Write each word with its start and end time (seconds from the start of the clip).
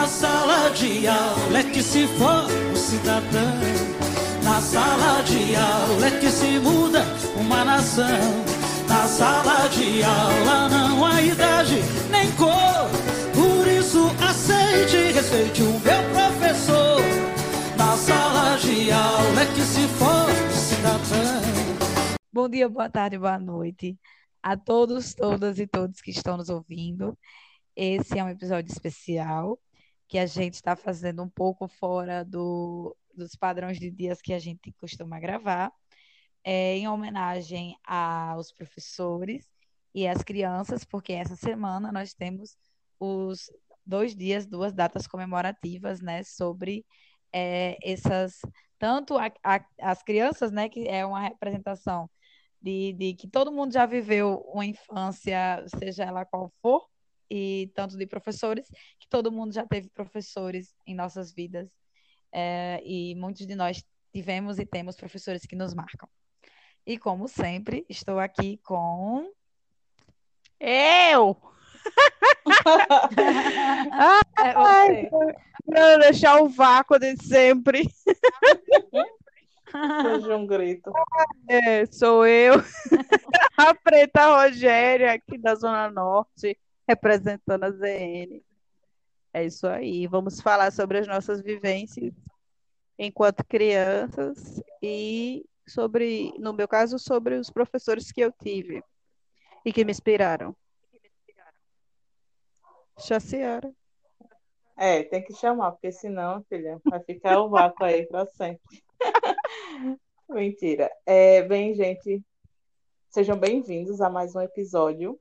Na 0.00 0.06
sala 0.06 0.70
de 0.70 1.06
aula 1.06 1.58
é 1.58 1.62
que 1.62 1.82
se 1.82 2.06
forma 2.06 2.72
o 2.72 2.74
cidadão. 2.74 3.60
Na 4.42 4.58
sala 4.58 5.22
de 5.24 5.54
aula 5.54 6.06
é 6.06 6.18
que 6.18 6.30
se 6.30 6.58
muda 6.58 7.04
uma 7.38 7.66
nação. 7.66 8.06
Na 8.88 9.06
sala 9.06 9.68
de 9.68 10.02
aula 10.02 10.70
não 10.70 11.04
há 11.04 11.20
idade 11.20 11.80
nem 12.10 12.32
cor. 12.32 12.88
Por 13.34 13.68
isso 13.68 14.06
aceite 14.26 14.96
e 14.96 15.12
respeite 15.12 15.62
o 15.62 15.66
meu 15.66 16.02
professor. 16.14 17.02
Na 17.76 17.94
sala 17.98 18.56
de 18.56 18.90
aula 18.90 19.42
é 19.42 19.46
que 19.54 19.60
se 19.60 19.86
forma 19.98 20.32
o 20.32 20.56
cidadão. 20.56 22.16
Bom 22.32 22.48
dia, 22.48 22.70
boa 22.70 22.88
tarde, 22.88 23.18
boa 23.18 23.38
noite 23.38 23.98
a 24.42 24.56
todos, 24.56 25.12
todas 25.12 25.58
e 25.58 25.66
todos 25.66 26.00
que 26.00 26.10
estão 26.10 26.38
nos 26.38 26.48
ouvindo. 26.48 27.18
Esse 27.76 28.18
é 28.18 28.24
um 28.24 28.30
episódio 28.30 28.72
especial 28.72 29.58
que 30.10 30.18
a 30.18 30.26
gente 30.26 30.54
está 30.54 30.74
fazendo 30.74 31.22
um 31.22 31.28
pouco 31.28 31.68
fora 31.68 32.24
do, 32.24 32.96
dos 33.14 33.36
padrões 33.36 33.78
de 33.78 33.92
dias 33.92 34.20
que 34.20 34.32
a 34.32 34.40
gente 34.40 34.72
costuma 34.72 35.20
gravar, 35.20 35.72
é, 36.42 36.76
em 36.76 36.88
homenagem 36.88 37.76
aos 37.86 38.52
professores 38.52 39.46
e 39.94 40.08
às 40.08 40.24
crianças, 40.24 40.84
porque 40.84 41.12
essa 41.12 41.36
semana 41.36 41.92
nós 41.92 42.12
temos 42.12 42.56
os 42.98 43.52
dois 43.86 44.16
dias, 44.16 44.46
duas 44.46 44.72
datas 44.74 45.06
comemorativas, 45.06 46.00
né, 46.00 46.24
sobre 46.24 46.84
é, 47.32 47.78
essas 47.80 48.40
tanto 48.80 49.16
a, 49.16 49.30
a, 49.44 49.64
as 49.80 50.02
crianças, 50.02 50.50
né, 50.50 50.68
que 50.68 50.88
é 50.88 51.06
uma 51.06 51.20
representação 51.20 52.10
de, 52.60 52.94
de 52.94 53.14
que 53.14 53.28
todo 53.28 53.52
mundo 53.52 53.72
já 53.72 53.86
viveu 53.86 54.40
uma 54.52 54.66
infância, 54.66 55.64
seja 55.78 56.02
ela 56.04 56.24
qual 56.24 56.52
for, 56.60 56.89
e 57.30 57.70
tanto 57.74 57.96
de 57.96 58.06
professores, 58.06 58.68
que 58.98 59.08
todo 59.08 59.30
mundo 59.30 59.52
já 59.52 59.66
teve 59.66 59.88
professores 59.90 60.74
em 60.86 60.94
nossas 60.94 61.32
vidas, 61.32 61.70
é, 62.32 62.80
e 62.84 63.14
muitos 63.14 63.46
de 63.46 63.54
nós 63.54 63.84
tivemos 64.12 64.58
e 64.58 64.66
temos 64.66 64.96
professores 64.96 65.42
que 65.42 65.56
nos 65.56 65.72
marcam. 65.72 66.08
E 66.86 66.98
como 66.98 67.28
sempre, 67.28 67.84
estou 67.88 68.18
aqui 68.18 68.58
com. 68.64 69.30
Eu! 70.58 71.36
Ai, 74.42 75.08
para 75.64 75.98
deixar 75.98 76.42
o 76.42 76.48
vácuo 76.48 76.98
de 76.98 77.16
sempre. 77.22 77.84
Surge 80.02 80.32
um 80.32 80.46
grito. 80.46 80.92
É, 81.48 81.86
sou 81.86 82.26
eu, 82.26 82.54
a 83.56 83.74
Preta 83.74 84.26
Rogéria, 84.26 85.12
aqui 85.12 85.38
da 85.38 85.54
Zona 85.54 85.90
Norte, 85.90 86.58
representando 86.90 87.64
a 87.64 87.70
ZN. 87.70 88.42
É 89.32 89.44
isso 89.44 89.66
aí. 89.66 90.08
Vamos 90.08 90.40
falar 90.40 90.72
sobre 90.72 90.98
as 90.98 91.06
nossas 91.06 91.40
vivências 91.40 92.12
enquanto 92.98 93.44
crianças 93.44 94.60
e 94.82 95.46
sobre, 95.66 96.34
no 96.38 96.52
meu 96.52 96.66
caso, 96.66 96.98
sobre 96.98 97.36
os 97.36 97.48
professores 97.48 98.10
que 98.10 98.20
eu 98.20 98.32
tive 98.32 98.82
e 99.64 99.72
que 99.72 99.84
me 99.84 99.92
inspiraram. 99.92 100.54
Chaciara. 102.98 103.72
É, 104.76 105.04
tem 105.04 105.22
que 105.22 105.34
chamar, 105.34 105.72
porque 105.72 105.92
senão, 105.92 106.42
filha, 106.48 106.80
vai 106.84 107.00
ficar 107.04 107.40
o 107.40 107.48
vácuo 107.48 107.84
aí 107.84 108.06
para 108.06 108.26
sempre. 108.26 108.82
Mentira. 110.28 110.90
É, 111.06 111.42
bem, 111.42 111.72
gente, 111.74 112.22
sejam 113.10 113.38
bem-vindos 113.38 114.00
a 114.00 114.10
mais 114.10 114.34
um 114.34 114.40
episódio. 114.40 115.18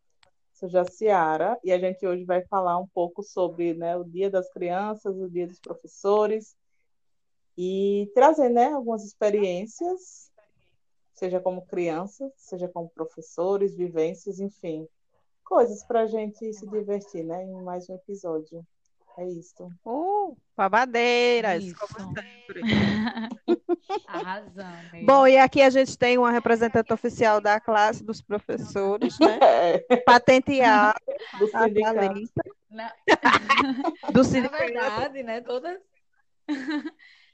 Sou 0.60 0.68
Jaciara 0.68 1.58
e 1.64 1.72
a 1.72 1.80
gente 1.80 2.06
hoje 2.06 2.26
vai 2.26 2.44
falar 2.44 2.78
um 2.78 2.88
pouco 2.88 3.24
sobre 3.24 3.74
né, 3.74 3.96
o 3.96 4.04
Dia 4.04 4.30
das 4.30 4.52
Crianças, 4.52 5.16
o 5.16 5.30
Dia 5.30 5.48
dos 5.48 5.58
Professores 5.58 6.54
e 7.58 8.12
trazer 8.14 8.50
né, 8.50 8.74
algumas 8.74 9.06
experiências, 9.06 10.30
seja 11.14 11.40
como 11.40 11.66
crianças, 11.66 12.34
seja 12.36 12.68
como 12.68 12.90
professores, 12.90 13.74
vivências, 13.74 14.42
enfim, 14.42 14.86
coisas 15.46 15.82
para 15.86 16.02
a 16.02 16.08
gente 16.08 16.52
se 16.52 16.68
divertir 16.68 17.24
né, 17.24 17.42
em 17.42 17.64
mais 17.64 17.90
um 17.90 17.96
episódio. 17.96 18.62
É 19.20 19.26
isso. 19.28 19.70
Uh, 19.86 20.38
babadeiras, 20.56 21.62
Isso. 21.62 21.76
como 21.78 22.14
sempre. 22.16 22.62
Arrasando. 24.08 25.06
Bom, 25.06 25.28
e 25.28 25.38
aqui 25.38 25.62
a 25.62 25.70
gente 25.70 25.98
tem 25.98 26.18
uma 26.18 26.32
representante 26.32 26.94
oficial 26.94 27.42
da 27.42 27.60
classe 27.60 28.02
dos 28.02 28.22
professores, 28.22 29.20
né? 29.20 29.38
É, 29.90 29.98
Patenteada, 29.98 30.98
do 31.38 31.48
sindicato. 31.48 32.32
Na, 32.70 32.94
do 34.14 34.20
na 34.20 34.24
sindicato. 34.24 34.64
verdade, 34.64 35.24
né, 35.24 35.42
todas. 35.42 35.82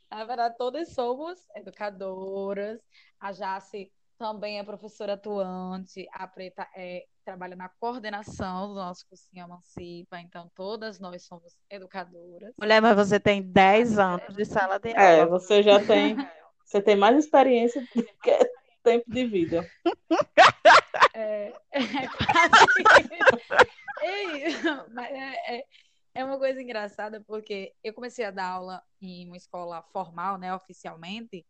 Na 0.09 0.25
verdade, 0.25 0.55
todas 0.57 0.91
somos 0.91 1.37
educadoras. 1.55 2.79
A 3.19 3.31
Jace 3.31 3.91
também 4.17 4.59
é 4.59 4.63
professora 4.63 5.13
atuante. 5.13 6.07
A 6.11 6.27
Preta 6.27 6.67
é, 6.75 7.05
trabalha 7.23 7.55
na 7.55 7.69
coordenação 7.69 8.69
do 8.69 8.75
nosso 8.75 9.07
cursinho 9.07 9.45
Emancipa. 9.45 10.19
Então, 10.19 10.49
todas 10.55 10.99
nós 10.99 11.25
somos 11.25 11.57
educadoras. 11.69 12.53
Mulher, 12.59 12.81
mas 12.81 12.95
você 12.95 13.19
tem 13.19 13.41
10 13.41 13.99
anos 13.99 14.35
de 14.35 14.45
sala 14.45 14.79
de 14.79 14.89
É, 14.89 15.21
aula. 15.21 15.39
você 15.39 15.61
já 15.61 15.85
tem, 15.85 16.15
você 16.65 16.81
tem 16.81 16.95
mais 16.95 17.17
experiência 17.17 17.81
do 17.81 17.87
que 17.87 18.55
tempo 18.83 19.09
de 19.09 19.25
vida. 19.25 19.67
É, 21.13 21.53
é 21.71 22.07
quase 22.07 22.65
mas 24.91 25.11
é, 25.11 25.57
é, 25.57 25.65
é 26.13 26.23
uma 26.23 26.37
coisa 26.37 26.61
engraçada 26.61 27.23
porque 27.25 27.73
eu 27.83 27.93
comecei 27.93 28.23
a 28.25 28.31
dar 28.31 28.47
aula 28.49 28.83
em 29.01 29.25
uma 29.27 29.37
escola 29.37 29.81
formal, 29.91 30.37
né, 30.37 30.53
oficialmente, 30.53 31.45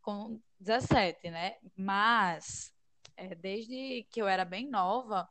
com 0.00 0.40
17, 0.64 1.30
né? 1.30 1.54
Mas 1.76 2.72
é, 3.16 3.34
desde 3.34 4.06
que 4.10 4.20
eu 4.20 4.26
era 4.26 4.44
bem 4.44 4.68
nova, 4.68 5.28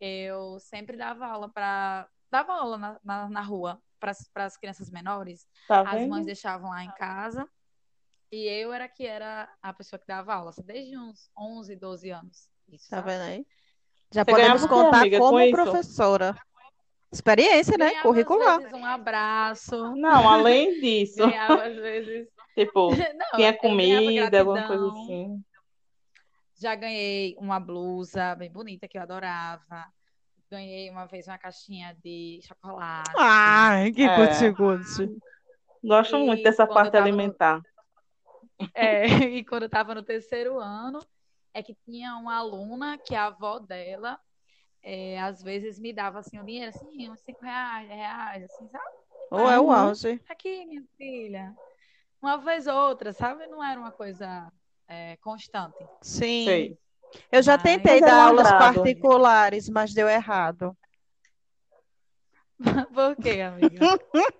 eu 0.00 0.58
sempre 0.58 0.96
dava 0.96 1.26
aula 1.26 1.48
para 1.48 2.08
dava 2.30 2.54
aula 2.54 2.78
na, 2.78 3.00
na, 3.04 3.28
na 3.28 3.40
rua 3.42 3.80
para 4.00 4.44
as 4.44 4.56
crianças 4.56 4.90
menores. 4.90 5.46
Tá 5.68 5.82
As 5.82 6.00
vendo? 6.00 6.10
mães 6.10 6.26
deixavam 6.26 6.70
lá 6.70 6.82
em 6.82 6.90
casa 6.92 7.48
e 8.32 8.46
eu 8.48 8.72
era 8.72 8.88
que 8.88 9.06
era 9.06 9.48
a 9.62 9.72
pessoa 9.72 10.00
que 10.00 10.06
dava 10.06 10.34
aula, 10.34 10.50
assim, 10.50 10.62
desde 10.64 10.96
uns 10.96 11.30
11, 11.38 11.76
12 11.76 12.10
anos. 12.10 12.48
Isso, 12.68 12.88
Tá 12.88 12.96
sabe? 12.96 13.10
vendo 13.10 13.22
aí? 13.22 13.46
Já 14.10 14.22
Você 14.24 14.30
podemos 14.30 14.66
contar 14.66 15.00
amiga, 15.00 15.18
com 15.18 15.24
como 15.26 15.40
isso? 15.40 15.50
professora. 15.52 16.34
Experiência, 17.12 17.76
né? 17.76 17.90
Ganhava, 17.90 17.98
às 17.98 18.02
Curricular. 18.02 18.58
vezes, 18.58 18.72
um 18.72 18.84
abraço. 18.86 19.96
Não, 19.96 20.26
além 20.28 20.80
disso, 20.80 21.18
Ganhava, 21.18 21.66
às 21.66 21.76
vezes. 21.76 22.26
Tipo, 22.54 22.88
Não, 23.16 23.26
tinha 23.36 23.56
comida, 23.56 24.38
alguma 24.40 24.66
coisa 24.66 24.88
assim. 24.88 25.42
Já 26.58 26.74
ganhei 26.74 27.34
uma 27.38 27.58
blusa 27.58 28.34
bem 28.34 28.50
bonita 28.50 28.86
que 28.86 28.96
eu 28.96 29.02
adorava. 29.02 29.86
Ganhei 30.50 30.90
uma 30.90 31.06
vez 31.06 31.26
uma 31.26 31.38
caixinha 31.38 31.96
de 32.04 32.40
chocolate. 32.46 33.10
Ai, 33.16 33.90
que 33.90 34.02
É. 34.02 34.16
guti-guti. 34.16 35.18
Gosto 35.82 36.16
E 36.16 36.24
muito 36.26 36.42
dessa 36.42 36.66
parte 36.66 36.92
tava 36.92 37.04
no- 37.04 37.08
alimentar. 37.08 37.60
É, 38.74 39.02
e 39.38 39.44
quando 39.44 39.62
eu 39.62 39.66
estava 39.66 39.94
no 39.94 40.02
terceiro 40.02 40.60
ano, 40.60 41.00
é 41.52 41.62
que 41.62 41.74
tinha 41.84 42.14
uma 42.16 42.36
aluna 42.36 42.96
que 42.98 43.14
a 43.14 43.26
avó 43.26 43.58
dela, 43.58 44.20
é, 44.82 45.20
às 45.20 45.42
vezes, 45.42 45.78
me 45.80 45.92
dava 45.92 46.20
assim, 46.20 46.38
um 46.38 46.44
dinheiro, 46.44 46.68
assim, 46.68 47.10
uns 47.10 47.20
cinco 47.20 47.42
reais, 47.44 47.88
dez 47.88 47.98
reais, 47.98 48.44
assim, 48.44 48.68
sabe? 48.68 48.84
Ou 49.30 49.50
é 49.50 49.58
o 49.58 49.72
auge. 49.72 50.20
Aqui, 50.28 50.64
minha 50.66 50.84
filha. 50.96 51.54
Uma 52.22 52.38
vez 52.38 52.68
ou 52.68 52.74
outra, 52.74 53.12
sabe? 53.12 53.46
Não 53.48 53.62
era 53.62 53.80
uma 53.80 53.90
coisa 53.90 54.50
é, 54.88 55.16
constante. 55.16 55.76
Sim. 56.00 56.44
Sei. 56.44 56.78
Eu 57.30 57.42
já 57.42 57.58
tentei 57.58 57.94
Mas 57.94 58.02
era 58.02 58.06
dar 58.12 58.26
aulas 58.28 58.48
particulares, 58.52 59.68
mas 59.68 59.92
deu 59.92 60.08
errado. 60.08 60.76
Por 62.94 63.16
quê, 63.16 63.40
amiga? 63.40 63.98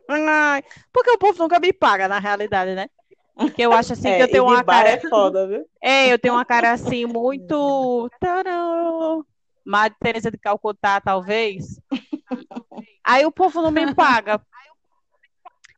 Ai, 0.09 0.62
porque 0.93 1.11
o 1.11 1.19
povo 1.19 1.38
nunca 1.43 1.58
me 1.58 1.73
paga, 1.73 2.06
na 2.06 2.19
realidade, 2.19 2.75
né? 2.75 2.88
Porque 3.34 3.62
eu 3.62 3.73
acho 3.73 3.94
assim 3.94 4.08
É, 4.08 4.17
que 4.19 4.23
eu 4.23 4.28
tenho 4.28 4.44
e 4.44 4.46
de 4.46 4.52
uma 4.52 4.62
bar 4.62 4.85
cara. 4.85 4.90
é 4.90 5.00
foda, 5.00 5.49
viu? 5.49 5.67
É, 5.82 6.12
eu 6.12 6.19
tenho 6.19 6.35
uma 6.35 6.44
cara 6.44 6.73
assim 6.73 7.05
muito. 7.05 8.08
Tarão. 8.20 9.25
Madre 9.64 9.96
Teresa 10.00 10.31
de 10.31 10.38
Calcutá, 10.38 11.00
talvez. 11.00 11.81
Aí 13.05 13.26
o 13.26 13.32
povo 13.32 13.61
não 13.61 13.70
me 13.70 13.93
paga. 13.94 14.40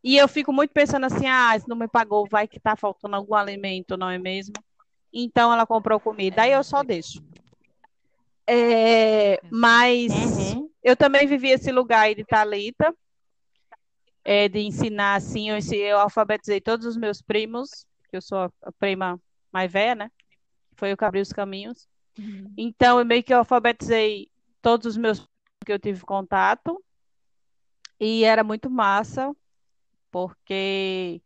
E 0.05 0.19
eu 0.19 0.29
fico 0.29 0.53
muito 0.53 0.71
pensando 0.71 1.07
assim, 1.07 1.27
ah, 1.27 1.59
se 1.59 1.67
não 1.67 1.75
me 1.75 1.89
pagou, 1.89 2.29
vai 2.29 2.47
que 2.47 2.61
tá 2.61 2.77
faltando 2.77 3.17
algum 3.17 3.35
alimento, 3.35 3.97
não 3.97 4.11
é 4.11 4.19
mesmo? 4.19 4.53
Então 5.11 5.51
ela 5.51 5.67
comprou 5.67 5.99
comida. 5.99 6.43
Aí 6.43 6.53
eu 6.53 6.63
só 6.63 6.83
deixo. 6.83 7.25
É, 8.47 9.41
mas 9.51 10.13
Uhum. 10.13 10.71
eu 10.83 10.95
também 10.95 11.27
vivi 11.27 11.49
esse 11.49 11.73
lugar 11.73 12.01
aí 12.01 12.15
de 12.15 12.23
Thalita, 12.23 12.95
é, 14.23 14.47
de 14.47 14.61
ensinar 14.61 15.15
assim, 15.15 15.49
eu, 15.49 15.59
eu 15.73 15.99
alfabetizei 15.99 16.61
todos 16.61 16.85
os 16.85 16.99
meus 16.99 17.23
primos, 17.23 17.87
que 18.11 18.17
eu 18.19 18.21
sou 18.21 18.39
a, 18.39 18.51
prima 18.79 19.19
mais 19.51 19.73
velha, 19.73 19.95
né? 19.95 20.11
Foi 20.77 20.93
eu 20.93 20.97
que 20.99 21.05
abri 21.05 21.21
os 21.21 21.33
caminhos. 21.33 21.89
Então, 22.59 22.99
eu 22.99 23.07
meio 23.07 23.23
que 23.23 23.33
alfabetizei 23.33 24.29
todos 24.61 24.87
os 24.87 24.97
meus 24.99 25.27
que 25.65 25.73
eu 25.73 25.79
tive 25.79 26.03
contato. 26.03 26.83
E 27.99 28.25
era 28.25 28.45
muito 28.45 28.69
massa, 28.69 29.35
porque 30.15 31.21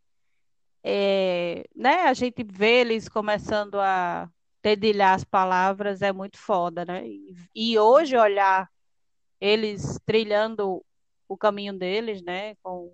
é, 0.82 1.68
né, 1.76 2.04
a 2.04 2.14
gente 2.14 2.42
vê 2.42 2.80
eles 2.80 3.06
começando 3.06 3.78
a 3.78 4.30
dedilhar 4.62 5.12
as 5.12 5.24
palavras, 5.24 6.00
é 6.00 6.10
muito 6.10 6.38
foda, 6.38 6.86
né? 6.86 7.04
E, 7.54 7.78
hoje 7.78 8.16
olhar 8.16 8.66
eles 9.38 10.00
trilhando 10.06 10.82
o 11.28 11.36
caminho 11.36 11.78
deles, 11.78 12.22
né, 12.22 12.54
com, 12.62 12.90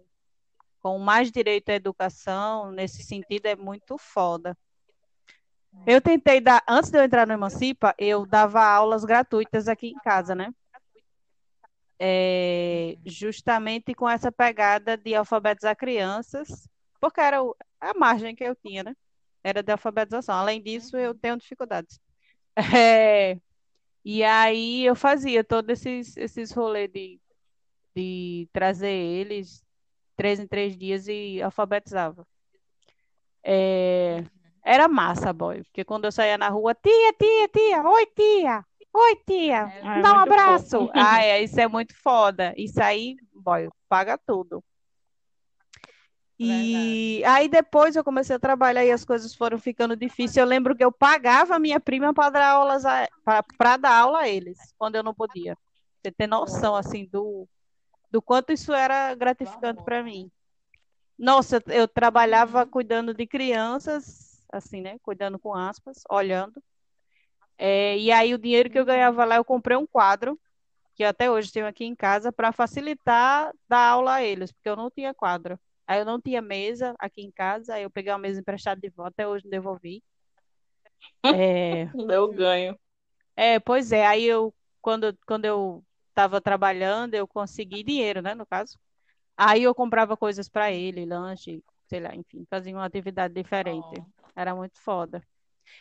com 0.81 0.99
mais 0.99 1.31
direito 1.31 1.69
à 1.69 1.75
educação, 1.75 2.73
nesse 2.73 3.05
sentido, 3.05 3.47
é 3.47 3.55
muito 3.55 3.97
foda. 3.97 4.59
Eu 5.87 6.01
tentei 6.01 6.41
dar, 6.41 6.61
antes 6.69 6.91
de 6.91 6.99
eu 6.99 7.05
entrar 7.05 7.25
no 7.25 7.35
Emancipa, 7.35 7.95
eu 7.99 8.27
dava 8.27 8.65
aulas 8.65 9.05
gratuitas 9.05 9.69
aqui 9.69 9.91
em 9.91 9.99
casa, 10.03 10.35
né? 10.35 10.53
É, 11.99 12.97
justamente 13.07 13.95
com 13.95 14.09
essa 14.09 14.33
pegada 14.33 14.97
de 14.97 15.15
alfabetizar 15.15 15.77
crianças, 15.77 16.69
porque 17.01 17.21
era 17.21 17.39
a 17.81 17.95
margem 17.95 18.35
que 18.35 18.45
eu 18.45 18.57
tinha, 18.57 18.83
né? 18.83 18.97
Era 19.43 19.63
de 19.63 19.73
alfabetização. 19.73 20.35
Além 20.37 20.63
disso, 20.63 20.97
eu 20.97 21.15
tenho 21.15 21.37
dificuldades. 21.37 22.01
É, 22.77 23.39
e 24.05 24.23
aí 24.25 24.85
eu 24.85 24.95
fazia 24.97 25.43
todos 25.45 25.71
esses, 25.81 26.17
esses 26.17 26.53
rolês 26.53 26.91
de, 26.93 27.21
de 27.97 28.49
trazer 28.53 28.91
eles 28.93 29.65
três 30.17 30.41
em 30.41 30.47
três 30.47 30.77
dias 30.77 31.09
e 31.09 31.43
alfabetizava. 31.43 32.27
É, 33.43 34.25
era 34.65 34.89
massa, 34.89 35.33
boy, 35.33 35.63
porque 35.65 35.85
quando 35.85 36.07
eu 36.07 36.13
saía 36.13 36.39
na 36.39 36.49
rua, 36.49 36.75
tia, 36.75 37.13
tia, 37.15 37.49
tia, 37.49 37.83
oi, 37.83 38.07
tia, 38.07 38.65
oi, 38.95 39.17
tia, 39.27 39.73
É, 39.83 40.01
dá 40.03 40.13
um 40.15 40.21
abraço. 40.21 40.79
fofo. 40.79 40.93
Ah, 40.95 41.23
é, 41.23 41.43
isso 41.43 41.61
é 41.61 41.69
muito 41.69 41.95
foda. 41.97 42.55
Isso 42.57 42.83
aí, 42.83 43.17
boy, 43.35 43.69
paga 43.89 44.17
tudo. 44.17 44.63
E 46.39 47.23
aí 47.25 47.49
depois 47.49 47.95
eu 47.95 48.03
comecei 48.03 48.35
a 48.35 48.41
trabalhar 48.41 48.85
e 48.85 48.91
as 48.91 49.05
coisas 49.05 49.35
foram 49.35 49.59
ficando 49.59 49.95
difíceis. 49.95 50.37
Eu 50.37 50.45
lembro 50.47 50.75
que 50.75 50.85
eu 50.85 50.91
pagava 50.91 51.55
a 51.55 51.59
minha 51.61 51.79
prima 51.79 52.13
para 52.13 52.31
dar 52.31 52.49
aulas 52.49 52.83
para 53.57 53.77
dar 53.77 53.97
aula 53.97 54.21
a 54.21 54.29
eles, 54.29 54.59
quando 54.77 54.97
eu 54.97 55.03
não 55.03 55.15
podia. 55.15 55.57
Você 56.03 56.11
ter 56.11 56.27
noção 56.27 56.75
assim 56.75 57.07
do, 57.07 57.49
do 58.11 58.21
quanto 58.21 58.53
isso 58.53 58.73
era 58.73 59.15
gratificante 59.15 59.83
para 59.85 60.03
mim. 60.03 60.31
Nossa, 61.17 61.63
eu 61.69 61.87
trabalhava 61.87 62.67
cuidando 62.67 63.15
de 63.15 63.27
crianças, 63.27 64.45
assim, 64.53 64.81
né? 64.81 64.99
Cuidando 65.03 65.39
com 65.39 65.55
aspas, 65.55 66.03
olhando. 66.11 66.61
É, 67.59 67.97
e 67.99 68.11
aí 68.13 68.35
o 68.35 68.39
dinheiro 68.39 68.71
que 68.71 68.79
eu 68.79 68.85
ganhava 68.85 69.25
lá, 69.25 69.37
eu 69.37 69.45
comprei 69.45 69.77
um 69.77 69.87
quadro, 69.87 70.39
que 70.95 71.05
até 71.05 71.31
hoje 71.31 71.53
tenho 71.53 71.67
aqui 71.67 71.85
em 71.85 71.95
casa, 71.95 72.33
para 72.33 72.53
facilitar 72.53 73.53
dar 73.69 73.89
aula 73.91 74.15
a 74.17 74.25
eles, 74.25 74.53
porque 74.53 74.69
eu 74.69 74.77
não 74.77 74.91
tinha 74.91 75.15
quadro. 75.15 75.59
Aí 75.87 76.01
eu 76.01 76.05
não 76.05 76.21
tinha 76.21 76.41
mesa 76.43 76.95
aqui 76.99 77.23
em 77.23 77.31
casa, 77.33 77.75
aí 77.75 77.83
eu 77.85 77.91
peguei 77.91 78.13
uma 78.13 78.19
mesa 78.19 78.41
emprestada 78.41 78.81
de 78.81 78.89
volta, 78.91 79.11
até 79.11 79.29
hoje 79.29 79.45
não 79.45 79.51
devolvi. 79.51 80.03
É, 81.31 81.87
Deu 81.95 82.33
ganho. 82.33 82.79
é, 83.37 83.59
pois 83.61 83.93
é, 83.93 84.07
aí 84.07 84.25
eu, 84.25 84.55
quando, 84.81 85.17
quando 85.27 85.45
eu 85.45 85.85
estava 86.11 86.41
trabalhando, 86.41 87.15
eu 87.15 87.27
consegui 87.27 87.83
dinheiro, 87.83 88.23
né, 88.23 88.35
no 88.35 88.47
caso. 88.47 88.79
Aí 89.37 89.63
eu 89.65 89.75
comprava 89.75 90.17
coisas 90.17 90.49
para 90.49 90.73
ele, 90.73 91.07
lanche, 91.07 91.63
sei 91.89 92.01
lá, 92.01 92.15
enfim, 92.15 92.47
fazia 92.51 92.75
uma 92.75 92.85
atividade 92.87 93.35
diferente. 93.35 94.03
Era 94.37 94.55
muito 94.55 94.81
foda. 94.81 95.23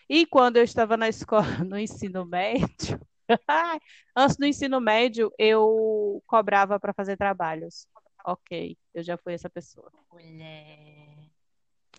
E 0.09 0.25
quando 0.25 0.57
eu 0.57 0.63
estava 0.63 0.97
na 0.97 1.07
escola, 1.09 1.43
no 1.67 1.77
ensino 1.77 2.25
médio, 2.25 2.99
antes 4.15 4.37
do 4.37 4.45
ensino 4.45 4.79
médio, 4.79 5.31
eu 5.37 6.21
cobrava 6.27 6.79
para 6.79 6.93
fazer 6.93 7.17
trabalhos. 7.17 7.87
Ok, 8.25 8.77
eu 8.93 9.03
já 9.03 9.17
fui 9.17 9.33
essa 9.33 9.49
pessoa. 9.49 9.91
Mulher. 10.11 11.29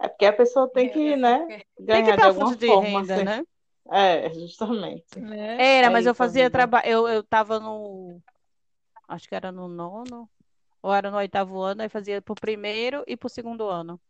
É 0.01 0.09
porque 0.09 0.27
a 0.27 0.33
pessoa 0.33 0.71
tem 0.71 0.89
que, 0.91 1.17
né, 1.17 1.47
Tem 1.49 1.59
que 1.67 1.67
ganhar 1.83 2.11
de 2.13 2.17
dar 2.17 2.27
alguma 2.29 2.47
fonte 2.47 2.59
de 2.61 2.67
forma. 2.67 2.87
renda, 3.01 3.15
assim. 3.15 3.25
né? 3.25 3.45
É, 3.93 4.35
justamente. 4.35 5.07
Era, 5.59 5.87
É 5.87 5.91
mas 5.91 6.07
eu 6.07 6.13
isso 6.13 6.23
a 6.23 6.27
fazia 6.27 6.51
trabalho. 6.51 6.87
Eu, 6.87 7.09
eu 7.09 7.23
tava 7.23 7.61
no. 7.61 8.21
Acho 9.07 9.29
que 9.29 9.35
era 9.35 9.53
no 9.53 9.69
nono, 9.69 10.29
ou 10.83 10.93
era 10.93 11.11
no 11.11 11.19
oitavo 11.19 11.61
ano, 11.61 11.83
aí 11.83 11.89
fazia 11.89 12.23
pro 12.23 12.35
primeiro 12.35 13.05
e 13.07 13.17
pro 13.17 13.29
segundo 13.29 13.69
ano. 13.69 14.01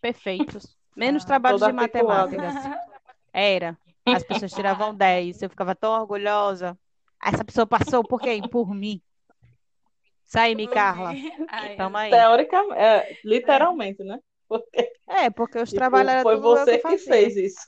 Perfeitos. 0.00 0.76
Menos 0.96 1.24
Ah, 1.24 1.26
trabalhos 1.26 1.60
toda 1.60 1.72
de 1.72 1.78
articulada. 1.78 2.36
matemática. 2.36 2.80
Era. 3.32 3.78
As 4.04 4.22
pessoas 4.22 4.52
tiravam 4.52 4.94
10. 4.94 5.42
Eu 5.42 5.50
ficava 5.50 5.74
tão 5.74 5.92
orgulhosa. 5.92 6.78
Essa 7.22 7.44
pessoa 7.44 7.66
passou 7.66 8.02
por 8.02 8.20
quem? 8.20 8.42
Por 8.42 8.74
mim. 8.74 9.00
Sai, 10.24 10.54
me 10.54 10.66
Carla. 10.66 11.14
Tamo 11.76 11.96
aí. 11.96 12.10
Teoricamente, 12.10 12.80
é, 12.80 13.16
literalmente, 13.24 14.02
né? 14.02 14.18
Porque 14.48 14.92
É, 15.08 15.30
porque 15.30 15.58
os 15.58 15.68
tipo, 15.68 15.78
trabalhos 15.78 16.12
eram 16.12 16.22
foi 16.22 16.36
você 16.36 16.78
que 16.78 16.98
fez 16.98 17.36
isso. 17.36 17.66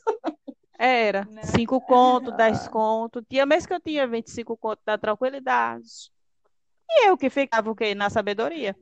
Era. 0.78 1.24
Né? 1.24 1.42
5 1.42 1.80
conto, 1.80 2.30
10 2.36 2.66
conto. 2.68 3.22
Tinha 3.22 3.46
mês 3.46 3.64
que 3.66 3.72
eu 3.72 3.80
tinha 3.80 4.06
25 4.06 4.56
conto 4.56 4.80
da 4.84 4.98
tranquilidade. 4.98 6.10
E 6.90 7.08
eu 7.08 7.16
que 7.16 7.30
ficava 7.30 7.70
o 7.70 7.74
quê? 7.74 7.94
Na 7.94 8.10
sabedoria. 8.10 8.76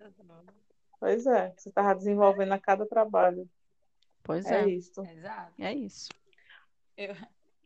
Pois 0.99 1.27
é, 1.27 1.53
você 1.57 1.69
estava 1.69 1.95
desenvolvendo 1.95 2.53
a 2.53 2.59
cada 2.59 2.87
trabalho. 2.87 3.49
Pois 4.23 4.47
É 4.47 4.63
é. 4.63 4.69
isso. 4.71 5.03
Exato. 5.05 5.53
É 5.61 5.73
isso. 5.73 6.09
Eu- 6.97 7.15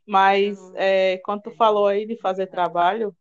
Mas 0.07 0.59
Eu- 0.59 0.73
é, 0.77 1.19
quando 1.19 1.43
tu 1.43 1.51
falou 1.53 1.87
aí 1.87 2.07
de 2.07 2.17
fazer 2.21 2.47
trabalho, 2.47 3.15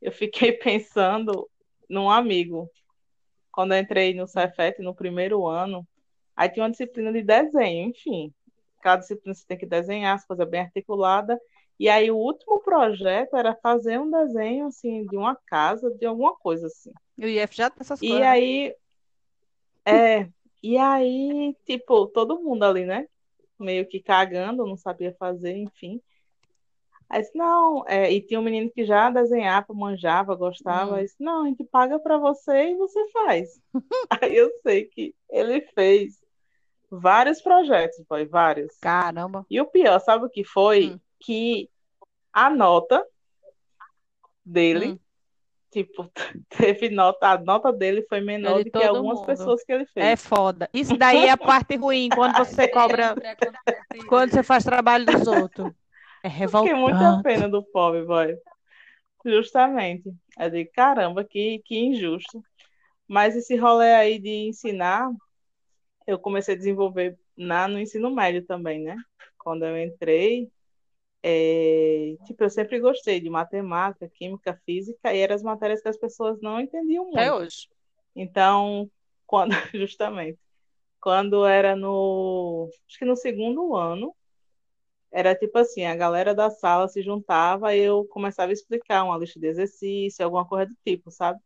eu 0.00 0.12
fiquei 0.12 0.52
pensando 0.58 1.48
num 1.88 2.10
amigo. 2.10 2.70
Quando 3.50 3.74
eu 3.74 3.80
entrei 3.80 4.14
no 4.14 4.26
Cefet 4.26 4.80
no 4.80 4.94
primeiro 4.94 5.46
ano, 5.46 5.86
aí 6.36 6.48
tinha 6.48 6.64
uma 6.64 6.70
disciplina 6.70 7.12
de 7.12 7.22
desenho, 7.22 7.88
enfim. 7.90 8.32
Cada 8.80 9.00
disciplina 9.00 9.34
você 9.34 9.44
tem 9.46 9.58
que 9.58 9.66
desenhar, 9.66 10.14
as 10.14 10.24
coisas 10.24 10.48
bem 10.48 10.60
articuladas. 10.60 11.38
E 11.80 11.88
aí 11.88 12.10
o 12.10 12.16
último 12.16 12.60
projeto 12.60 13.36
era 13.36 13.54
fazer 13.56 13.98
um 14.00 14.10
desenho 14.10 14.66
assim 14.66 15.04
de 15.06 15.16
uma 15.16 15.36
casa, 15.46 15.90
de 15.92 16.06
alguma 16.06 16.36
coisa 16.36 16.66
assim. 16.66 16.92
E 17.16 17.24
o 17.24 17.28
IF 17.28 17.56
já 17.56 17.70
tem 17.70 17.80
essas 17.80 18.00
E 18.00 18.08
coisas. 18.08 18.20
né? 18.20 18.28
aí 18.28 18.74
é, 19.84 20.28
e 20.62 20.76
aí, 20.76 21.56
tipo, 21.64 22.06
todo 22.06 22.40
mundo 22.40 22.64
ali, 22.64 22.84
né? 22.84 23.06
Meio 23.58 23.86
que 23.86 24.00
cagando, 24.00 24.66
não 24.66 24.76
sabia 24.76 25.14
fazer, 25.18 25.56
enfim. 25.56 26.00
Aí 27.08 27.22
disse, 27.22 27.36
não, 27.36 27.84
é, 27.88 28.12
e 28.12 28.20
tinha 28.20 28.38
um 28.38 28.42
menino 28.42 28.70
que 28.70 28.84
já 28.84 29.08
desenhava, 29.10 29.72
manjava, 29.72 30.34
gostava. 30.34 30.92
Hum. 30.92 30.94
Aí 30.96 31.04
disse, 31.04 31.16
não, 31.18 31.44
a 31.44 31.48
gente 31.48 31.64
paga 31.64 31.98
pra 31.98 32.18
você 32.18 32.72
e 32.72 32.76
você 32.76 33.08
faz. 33.10 33.60
Aí 34.22 34.36
eu 34.36 34.50
sei 34.62 34.84
que 34.84 35.14
ele 35.30 35.62
fez 35.74 36.20
vários 36.90 37.40
projetos, 37.40 38.04
foi, 38.06 38.26
vários. 38.26 38.76
Caramba. 38.78 39.46
E 39.50 39.60
o 39.60 39.66
pior, 39.66 39.98
sabe 40.00 40.26
o 40.26 40.30
que 40.30 40.44
foi? 40.44 40.90
Hum. 40.90 41.00
Que 41.20 41.70
a 42.32 42.50
nota 42.50 43.04
dele, 44.44 44.92
Hum. 44.92 44.98
Tipo, 45.70 46.10
teve 46.50 46.90
nota, 46.90 47.32
a 47.32 47.38
nota 47.38 47.72
dele 47.72 48.04
foi 48.08 48.20
menor 48.20 48.60
É 48.60 48.64
de 48.64 48.70
do 48.70 48.78
que 48.78 48.84
algumas 48.84 49.18
mundo. 49.18 49.26
pessoas 49.26 49.62
que 49.64 49.72
ele 49.72 49.86
fez. 49.86 50.06
É 50.06 50.16
foda. 50.16 50.68
Isso 50.72 50.96
daí 50.96 51.26
é 51.26 51.30
a 51.30 51.36
parte 51.36 51.76
ruim, 51.76 52.08
quando 52.08 52.36
você 52.36 52.66
cobra, 52.68 53.08
Sempre 53.08 53.28
acontece 53.28 54.06
quando 54.06 54.30
você 54.30 54.42
faz 54.42 54.64
trabalho 54.64 55.04
dos 55.06 55.26
outros. 55.26 55.72
É 56.22 56.28
Fiquei 56.30 56.74
muita 56.74 56.98
revoltante. 56.98 57.22
pena 57.22 57.48
do 57.48 57.62
pobre 57.62 58.04
boy. 58.04 58.36
Justamente. 59.24 60.10
Eu 60.38 60.50
digo, 60.50 60.70
caramba, 60.72 61.24
que, 61.24 61.60
que 61.64 61.76
injusto. 61.78 62.42
Mas 63.06 63.36
esse 63.36 63.56
rolê 63.56 63.94
aí 63.94 64.18
de 64.18 64.48
ensinar, 64.48 65.10
eu 66.06 66.18
comecei 66.18 66.54
a 66.54 66.58
desenvolver 66.58 67.16
na, 67.36 67.68
no 67.68 67.78
ensino 67.78 68.10
médio 68.10 68.44
também, 68.44 68.82
né? 68.82 68.96
Quando 69.38 69.64
eu 69.64 69.78
entrei, 69.82 70.48
é, 71.22 72.16
tipo, 72.24 72.44
eu 72.44 72.50
sempre 72.50 72.78
gostei 72.80 73.20
de 73.20 73.28
matemática, 73.28 74.08
química, 74.08 74.60
física, 74.64 75.12
e 75.12 75.18
eram 75.18 75.34
as 75.34 75.42
matérias 75.42 75.82
que 75.82 75.88
as 75.88 75.96
pessoas 75.98 76.40
não 76.40 76.60
entendiam 76.60 77.08
Até 77.08 77.32
muito. 77.32 77.44
hoje. 77.44 77.68
Então, 78.14 78.90
quando, 79.26 79.54
justamente, 79.74 80.38
quando 81.00 81.46
era 81.46 81.76
no, 81.76 82.68
acho 82.88 82.98
que 82.98 83.04
no 83.04 83.16
segundo 83.16 83.74
ano, 83.76 84.14
era 85.10 85.34
tipo 85.34 85.58
assim, 85.58 85.84
a 85.84 85.96
galera 85.96 86.34
da 86.34 86.50
sala 86.50 86.88
se 86.88 87.02
juntava 87.02 87.74
e 87.74 87.80
eu 87.80 88.04
começava 88.06 88.50
a 88.50 88.52
explicar 88.52 89.04
uma 89.04 89.16
lista 89.16 89.40
de 89.40 89.46
exercício, 89.46 90.24
alguma 90.24 90.46
coisa 90.46 90.66
do 90.66 90.76
tipo, 90.84 91.10
sabe? 91.10 91.40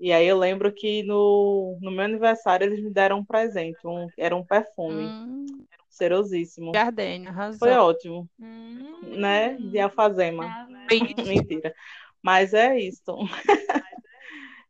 E 0.00 0.12
aí 0.12 0.26
eu 0.26 0.36
lembro 0.36 0.72
que 0.72 1.02
no, 1.02 1.78
no 1.80 1.90
meu 1.90 2.04
aniversário 2.04 2.66
eles 2.66 2.82
me 2.82 2.90
deram 2.90 3.18
um 3.18 3.24
presente, 3.24 3.78
um, 3.86 4.06
era 4.18 4.34
um 4.34 4.44
perfume, 4.44 5.04
Hum, 5.04 5.46
cheirosíssimo. 5.96 6.72
Gardenia, 6.72 7.32
Foi 7.58 7.70
arrasou. 7.70 7.88
ótimo, 7.90 8.28
Hum, 8.40 9.00
né? 9.16 9.54
De 9.54 9.78
alfazema. 9.78 10.44
ah, 10.46 10.66
Mentira. 11.26 11.74
Mas 12.22 12.54
é 12.54 12.78
isso. 12.78 13.02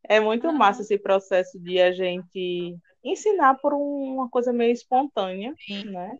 É 0.06 0.20
muito 0.20 0.52
massa 0.52 0.82
esse 0.82 0.98
processo 0.98 1.58
de 1.58 1.80
a 1.80 1.90
gente 1.90 2.76
ensinar 3.02 3.54
por 3.54 3.72
um- 3.72 4.14
uma 4.16 4.28
coisa 4.28 4.52
meio 4.52 4.70
espontânea, 4.70 5.54
Sim. 5.58 5.84
né? 5.84 6.18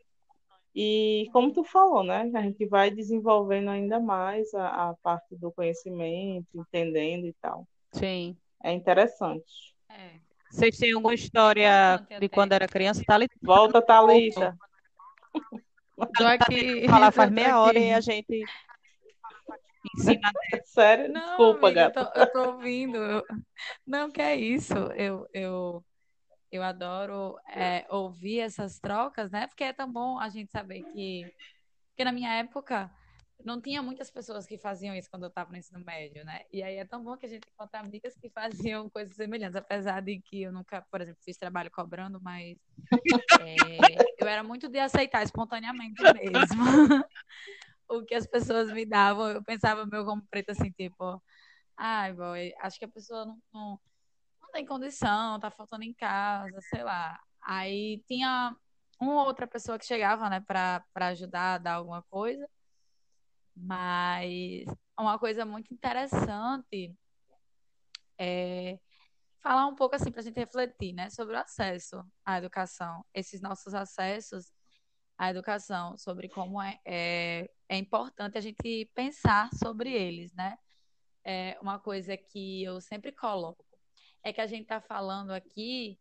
E 0.75 1.29
como 1.35 1.53
tu 1.53 1.63
falou, 1.63 2.03
né? 2.03 2.31
A 2.35 2.41
gente 2.43 2.65
vai 2.67 2.91
desenvolvendo 2.91 3.69
ainda 3.69 4.01
mais 4.01 4.53
a, 4.55 4.89
a 4.91 4.95
parte 5.03 5.37
do 5.37 5.53
conhecimento, 5.53 6.47
entendendo 6.55 7.27
e 7.27 7.35
tal. 7.43 7.67
Sim. 7.93 8.35
é 8.63 8.73
interessante. 8.73 9.45
É. 9.91 10.13
Vocês 10.51 10.79
têm 10.79 10.93
alguma 10.95 11.13
história 11.15 12.05
de 12.19 12.29
quando 12.31 12.53
era 12.53 12.67
criança? 12.67 13.03
Thalita? 13.07 13.35
Volta, 13.43 13.83
Thalita. 13.83 14.57
Tô 16.17 16.27
aqui. 16.27 16.89
Falar 16.89 17.13
faz 17.13 17.31
meia 17.31 17.61
hora 17.61 17.79
e 17.79 17.93
a 17.93 18.01
gente 18.01 18.45
ensina. 19.97 20.33
Sério? 20.65 21.13
Não, 21.13 21.21
Desculpa, 21.21 21.67
amiga, 21.67 21.89
gata. 21.89 22.01
Eu 22.01 22.07
tô, 22.07 22.21
eu 22.21 22.33
tô 22.33 22.53
ouvindo. 22.53 22.99
Não, 23.87 24.11
que 24.11 24.21
é 24.21 24.37
isso. 24.37 24.75
Eu, 24.97 25.29
eu, 25.33 25.85
eu 26.51 26.63
adoro 26.63 27.39
é, 27.49 27.87
ouvir 27.91 28.41
essas 28.41 28.79
trocas, 28.79 29.31
né? 29.31 29.47
Porque 29.47 29.65
é 29.65 29.73
tão 29.73 29.91
bom 29.91 30.19
a 30.19 30.29
gente 30.29 30.51
saber 30.51 30.83
que. 30.93 31.33
Porque 31.91 32.05
na 32.05 32.13
minha 32.13 32.33
época 32.35 32.91
não 33.43 33.61
tinha 33.61 33.83
muitas 33.83 34.11
pessoas 34.11 34.47
que 34.47 34.59
faziam 34.59 34.95
isso 34.95 35.11
quando 35.11 35.25
eu 35.25 35.29
estava 35.29 35.51
no 35.51 35.57
ensino 35.57 35.83
médio, 35.85 36.25
né? 36.25 36.43
E 36.53 36.63
aí 36.63 36.77
é 36.77 36.85
tão 36.85 37.03
bom 37.03 37.17
que 37.17 37.27
a 37.27 37.29
gente 37.29 37.49
encontra 37.53 37.81
amigas 37.81 38.15
que 38.17 38.31
faziam 38.31 38.89
coisas 38.91 39.15
semelhantes, 39.15 39.57
apesar 39.57 40.01
de 40.01 40.21
que 40.21 40.43
eu 40.43 40.53
nunca, 40.53 40.83
por 40.91 41.01
exemplo, 41.01 41.21
fiz 41.23 41.37
trabalho 41.37 41.71
cobrando, 41.71 42.21
mas 42.21 42.57
é, 43.41 43.57
eu 44.19 44.29
era 44.29 44.43
muito 44.43 44.69
de 44.69 44.79
aceitar 44.79 45.23
espontaneamente 45.23 46.03
mesmo 46.03 46.63
o 47.89 48.05
que 48.05 48.15
as 48.15 48.27
pessoas 48.27 48.73
me 48.73 48.87
davam. 48.87 49.29
Eu 49.29 49.43
pensava 49.43 49.87
meu 49.87 50.05
como 50.05 50.27
preta 50.31 50.53
assim, 50.53 50.71
tipo, 50.71 51.23
ai, 51.77 52.13
boy, 52.13 52.53
acho 52.61 52.79
que 52.79 52.85
a 52.85 52.91
pessoa 52.91 53.27
não, 53.27 53.39
não, 53.53 53.81
não 54.43 54.51
tem 54.53 54.65
condição, 54.65 55.41
tá 55.41 55.51
faltando 55.51 55.85
em 55.85 55.93
casa, 55.93 56.59
sei 56.71 56.83
lá. 56.83 57.19
Aí 57.43 58.03
tinha 58.07 58.57
uma 59.01 59.25
outra 59.25 59.47
pessoa 59.47 59.79
que 59.79 59.87
chegava, 59.87 60.31
né, 60.31 60.41
para 60.41 60.83
ajudar 60.95 61.55
a 61.55 61.59
dar 61.59 61.75
alguma 61.75 62.03
coisa. 62.05 62.49
Mas 63.57 64.65
uma 64.99 65.19
coisa 65.19 65.45
muito 65.45 65.73
interessante 65.73 66.95
é 68.19 68.79
falar 69.41 69.67
um 69.67 69.75
pouco 69.75 69.95
assim 69.95 70.11
para 70.11 70.21
a 70.21 70.25
gente 70.25 70.39
refletir, 70.39 70.95
né, 70.95 71.11
sobre 71.11 71.37
o 71.37 71.39
acesso 71.39 72.03
à 72.25 72.39
educação, 72.39 73.05
esses 73.13 73.41
nossos 73.43 73.75
acessos 73.75 74.51
à 75.19 75.31
educação, 75.31 75.99
sobre 75.99 76.29
como 76.29 76.61
é, 76.63 76.81
é, 76.85 77.51
é 77.69 77.77
importante 77.77 78.39
a 78.39 78.41
gente 78.41 78.91
pensar 78.95 79.51
sobre 79.55 79.93
eles, 79.93 80.33
né? 80.33 80.57
É 81.25 81.59
uma 81.61 81.79
coisa 81.79 82.17
que 82.17 82.65
eu 82.65 82.81
sempre 82.81 83.13
coloco 83.13 83.65
é 84.25 84.33
que 84.33 84.41
a 84.41 84.47
gente 84.47 84.63
está 84.63 84.81
falando 84.81 85.31
aqui 85.31 86.01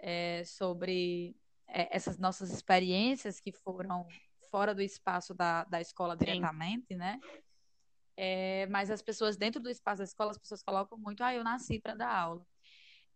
é, 0.00 0.42
sobre 0.44 1.36
é, 1.68 1.96
essas 1.96 2.18
nossas 2.18 2.50
experiências 2.50 3.38
que 3.38 3.52
foram 3.52 4.06
fora 4.52 4.74
do 4.74 4.82
espaço 4.82 5.32
da, 5.32 5.64
da 5.64 5.80
escola 5.80 6.14
Sim. 6.14 6.26
diretamente, 6.26 6.94
né? 6.94 7.18
É, 8.14 8.66
mas 8.66 8.90
as 8.90 9.00
pessoas 9.00 9.38
dentro 9.38 9.62
do 9.62 9.70
espaço 9.70 9.98
da 9.98 10.04
escola, 10.04 10.30
as 10.30 10.38
pessoas 10.38 10.62
colocam 10.62 10.98
muito, 10.98 11.24
ah, 11.24 11.34
eu 11.34 11.42
nasci 11.42 11.80
para 11.80 11.94
dar 11.94 12.14
aula. 12.14 12.46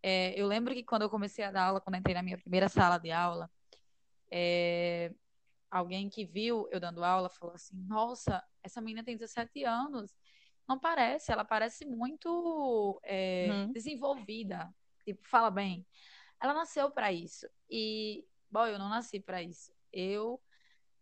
É, 0.03 0.33
eu 0.41 0.47
lembro 0.47 0.73
que 0.73 0.83
quando 0.83 1.03
eu 1.03 1.11
comecei 1.11 1.45
a 1.45 1.51
dar 1.51 1.65
aula, 1.67 1.81
quando 1.81 1.97
entrei 1.97 2.15
na 2.15 2.23
minha 2.23 2.39
primeira 2.39 2.71
sala 2.71 2.97
de 2.97 3.11
aula, 3.11 3.51
é, 4.31 5.13
alguém 5.71 6.09
que 6.09 6.25
viu 6.25 6.67
eu 6.71 6.81
dando 6.81 7.05
aula 7.05 7.29
falou 7.29 7.55
assim: 7.55 7.77
Nossa, 7.87 8.43
essa 8.63 8.81
menina 8.81 9.05
tem 9.05 9.15
17 9.17 9.63
anos. 9.65 10.17
Não 10.67 10.81
parece, 10.81 11.31
ela 11.31 11.45
parece 11.45 11.85
muito 11.85 12.99
é, 13.05 13.49
Uhum. 13.51 13.73
desenvolvida. 13.73 14.75
Tipo, 15.05 15.29
fala 15.29 15.51
bem. 15.51 15.87
Ela 16.41 16.55
nasceu 16.55 16.91
para 16.91 17.13
isso. 17.13 17.47
E, 17.71 18.27
bom, 18.51 18.67
eu 18.67 18.79
não 18.79 18.89
nasci 18.89 19.21
para 19.21 19.43
isso. 19.43 19.73
Eu 19.93 20.41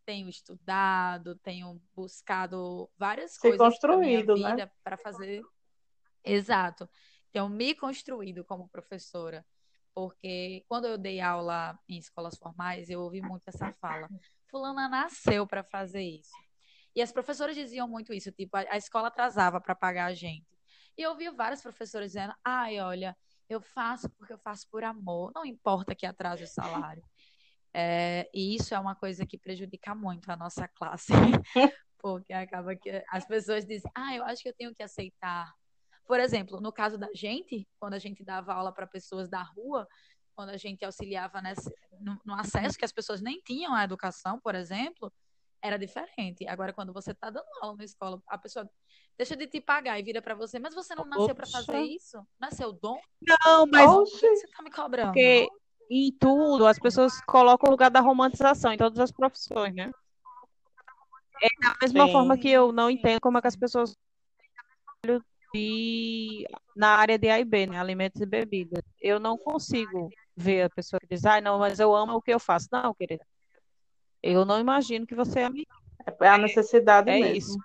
tenho 0.04 0.28
estudado, 0.28 1.36
tenho 1.36 1.80
buscado 1.94 2.90
várias 2.96 3.32
Se 3.32 3.40
coisas 3.40 3.78
para 3.78 3.96
minha 3.96 4.20
construído, 4.20 4.42
né? 4.42 4.50
vida 4.50 4.72
para 4.82 4.96
fazer. 4.96 5.42
Exato. 6.24 6.88
Tenho 7.32 7.48
me 7.48 7.74
construído 7.74 8.44
como 8.44 8.68
professora, 8.68 9.44
porque 9.94 10.64
quando 10.68 10.86
eu 10.86 10.96
dei 10.96 11.20
aula 11.20 11.78
em 11.88 11.98
escolas 11.98 12.36
formais, 12.36 12.88
eu 12.88 13.00
ouvi 13.00 13.20
muito 13.20 13.48
essa 13.48 13.72
fala. 13.72 14.08
Fulana 14.48 14.88
nasceu 14.88 15.46
para 15.46 15.64
fazer 15.64 16.02
isso. 16.02 16.32
E 16.94 17.02
as 17.02 17.10
professoras 17.10 17.56
diziam 17.56 17.88
muito 17.88 18.12
isso, 18.12 18.30
tipo, 18.30 18.56
a, 18.56 18.76
escola 18.76 19.08
atrasava 19.08 19.60
para 19.60 19.74
pagar 19.74 20.06
a 20.06 20.14
gente. 20.14 20.46
E 20.96 21.02
eu 21.02 21.10
ouvi 21.10 21.28
vários 21.30 21.60
professores 21.60 22.12
dizendo: 22.12 22.32
"Ai, 22.44 22.78
olha, 22.78 23.16
eu 23.48 23.60
faço 23.60 24.08
porque 24.10 24.32
eu 24.32 24.38
faço 24.38 24.68
por 24.70 24.84
amor, 24.84 25.32
não 25.34 25.44
importa 25.44 25.94
que 25.94 26.06
atrase 26.06 26.44
o 26.44 26.48
salário". 26.48 27.02
É, 27.74 28.30
e 28.32 28.54
isso 28.54 28.72
é 28.72 28.78
uma 28.78 28.94
coisa 28.94 29.26
que 29.26 29.36
prejudica 29.36 29.94
muito 29.96 30.30
a 30.30 30.36
nossa 30.36 30.68
classe, 30.68 31.12
porque 31.98 32.32
acaba 32.32 32.76
que 32.76 33.04
as 33.08 33.26
pessoas 33.26 33.66
dizem: 33.66 33.90
"Ah, 33.94 34.14
eu 34.14 34.24
acho 34.24 34.42
que 34.42 34.48
eu 34.48 34.54
tenho 34.54 34.72
que 34.72 34.82
aceitar". 34.82 35.52
Por 36.06 36.20
exemplo, 36.20 36.60
no 36.60 36.72
caso 36.72 36.96
da 36.96 37.08
gente, 37.14 37.66
quando 37.80 37.94
a 37.94 37.98
gente 37.98 38.22
dava 38.24 38.54
aula 38.54 38.72
para 38.72 38.86
pessoas 38.86 39.28
da 39.28 39.42
rua, 39.42 39.88
quando 40.36 40.50
a 40.50 40.56
gente 40.56 40.84
auxiliava 40.84 41.42
nesse, 41.42 41.68
no, 42.00 42.20
no 42.24 42.34
acesso 42.34 42.78
que 42.78 42.84
as 42.84 42.92
pessoas 42.92 43.20
nem 43.20 43.40
tinham 43.40 43.74
à 43.74 43.82
educação, 43.82 44.38
por 44.38 44.54
exemplo, 44.54 45.12
era 45.62 45.76
diferente. 45.78 46.46
Agora, 46.46 46.72
quando 46.72 46.92
você 46.92 47.12
está 47.12 47.30
dando 47.30 47.46
aula 47.60 47.76
na 47.78 47.84
escola, 47.84 48.22
a 48.28 48.38
pessoa 48.38 48.70
deixa 49.16 49.34
de 49.34 49.46
te 49.46 49.60
pagar 49.60 49.98
e 49.98 50.02
vira 50.02 50.20
para 50.20 50.34
você, 50.34 50.58
mas 50.58 50.74
você 50.74 50.94
não 50.94 51.06
nasceu 51.06 51.34
para 51.34 51.46
fazer 51.46 51.80
isso? 51.80 52.24
Nasceu 52.38 52.72
dom? 52.72 53.00
Não, 53.22 53.66
mas 53.66 53.90
que 53.90 54.36
você 54.36 54.46
está 54.46 54.62
me 54.62 54.70
cobrando? 54.70 55.12
porque 55.12 55.48
em 55.90 56.12
tudo 56.12 56.66
as 56.66 56.78
pessoas 56.78 57.20
colocam 57.26 57.68
o 57.68 57.72
lugar 57.72 57.90
da 57.90 58.00
romantização 58.00 58.72
em 58.72 58.78
todas 58.78 58.98
as 58.98 59.12
profissões, 59.12 59.74
né? 59.74 59.90
É 61.42 61.48
da 61.60 61.74
mesma 61.82 62.06
Sim. 62.06 62.12
forma 62.12 62.38
que 62.38 62.48
eu 62.48 62.72
não 62.72 62.90
entendo 62.90 63.20
como 63.20 63.38
é 63.38 63.40
que 63.40 63.48
as 63.48 63.56
pessoas 63.56 63.96
de, 65.54 66.46
na 66.74 66.96
área 66.96 67.18
de 67.18 67.28
A 67.28 67.38
e 67.38 67.44
B, 67.44 67.66
né? 67.66 67.78
Alimentos 67.78 68.20
e 68.20 68.26
bebidas. 68.26 68.82
Eu 69.00 69.20
não 69.20 69.38
consigo 69.38 70.10
ver 70.36 70.62
a 70.62 70.70
pessoa 70.70 70.98
que 70.98 71.06
diz, 71.06 71.24
ah, 71.24 71.40
não, 71.40 71.58
mas 71.58 71.78
eu 71.78 71.94
amo 71.94 72.14
o 72.14 72.22
que 72.22 72.32
eu 72.32 72.40
faço. 72.40 72.68
Não, 72.72 72.92
querida. 72.94 73.24
Eu 74.22 74.44
não 74.44 74.58
imagino 74.58 75.06
que 75.06 75.14
você 75.14 75.42
ame. 75.42 75.66
É 76.20 76.28
a 76.28 76.38
necessidade 76.38 77.10
É 77.10 77.20
mesmo. 77.20 77.36
isso. 77.36 77.58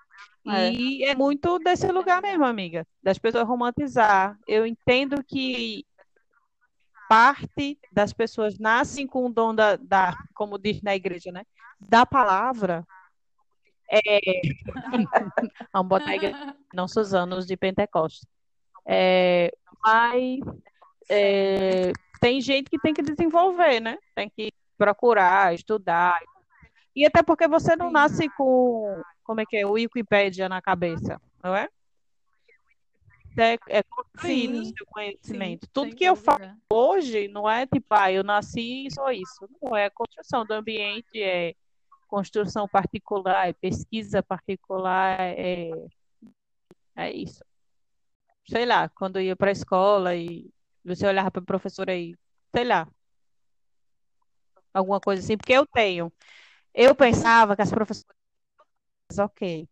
É. 0.48 0.72
E 0.72 1.04
é 1.04 1.16
muito 1.16 1.58
desse 1.60 1.92
lugar 1.92 2.22
mesmo, 2.22 2.46
amiga, 2.46 2.86
das 3.02 3.18
pessoas 3.18 3.48
romantizar. 3.48 4.38
Eu 4.48 4.66
entendo 4.66 5.24
que 5.24 5.86
parte 7.10 7.80
das 7.92 8.14
pessoas 8.14 8.60
nascem 8.60 9.08
com 9.08 9.26
o 9.26 9.34
dom 9.34 9.56
da, 9.56 9.76
da, 9.78 10.16
como 10.36 10.60
diz 10.60 10.80
na 10.84 10.96
igreja, 10.96 11.32
né? 11.32 11.44
Da 11.80 12.06
palavra. 12.06 12.86
É... 13.92 14.20
Vamos 15.74 15.90
botar 15.90 16.12
a 16.12 16.16
igreja, 16.16 16.56
não 16.72 16.88
Suzanos 16.88 17.48
de 17.48 17.58
Pentecostes. 17.58 18.28
É, 18.86 19.52
mas 19.84 20.40
é, 21.10 21.92
tem 22.22 22.40
gente 22.40 22.70
que 22.70 22.78
tem 22.78 22.94
que 22.94 23.02
desenvolver, 23.02 23.80
né? 23.80 23.98
Tem 24.14 24.30
que 24.30 24.54
procurar, 24.78 25.56
estudar. 25.56 26.20
E 26.96 27.08
até 27.08 27.24
porque 27.24 27.48
você 27.48 27.76
não 27.76 27.90
nasce 27.90 28.30
com, 28.38 29.02
como 29.24 29.42
é 29.42 29.46
que 29.48 29.58
é, 29.58 29.66
o 29.66 29.72
Wikipédia 29.72 30.48
na 30.48 30.62
cabeça, 30.62 31.20
não 31.44 31.56
é? 31.56 31.68
É, 33.38 33.58
é 33.68 33.84
construído 33.84 34.60
o 34.60 34.66
seu 34.66 34.86
conhecimento. 34.88 35.66
Sim, 35.66 35.72
Tudo 35.74 35.96
que 35.96 36.04
eu 36.04 36.16
faço 36.16 36.58
hoje 36.72 37.28
não 37.28 37.50
é 37.50 37.66
tipo, 37.66 37.88
ah, 37.90 38.12
eu 38.12 38.24
nasci 38.24 38.88
e 38.88 38.92
sou 38.92 39.10
isso. 39.12 39.48
Não, 39.62 39.76
é 39.76 39.90
construção 39.90 40.46
do 40.46 40.54
ambiente, 40.54 41.22
é 41.22 41.54
construção 42.08 42.68
particular, 42.68 43.50
é 43.50 43.54
pesquisa 43.54 44.24
particular, 44.24 45.20
é, 45.20 45.72
é 46.96 47.12
isso. 47.12 47.44
Sei 48.48 48.66
lá, 48.66 48.90
quando 48.90 49.18
eu 49.18 49.24
ia 49.24 49.36
para 49.36 49.50
a 49.50 49.52
escola 49.52 50.16
e 50.16 50.50
você 50.84 51.06
olhava 51.06 51.30
para 51.30 51.42
a 51.42 51.46
professora 51.46 51.92
aí, 51.92 52.16
sei 52.54 52.64
lá, 52.64 52.88
alguma 54.74 55.00
coisa 55.00 55.22
assim, 55.22 55.38
porque 55.38 55.54
eu 55.54 55.66
tenho. 55.68 56.12
Eu 56.74 56.96
pensava 56.96 57.56
que 57.56 57.62
as 57.62 57.70
professoras, 57.70 58.16
ok. 59.20 59.68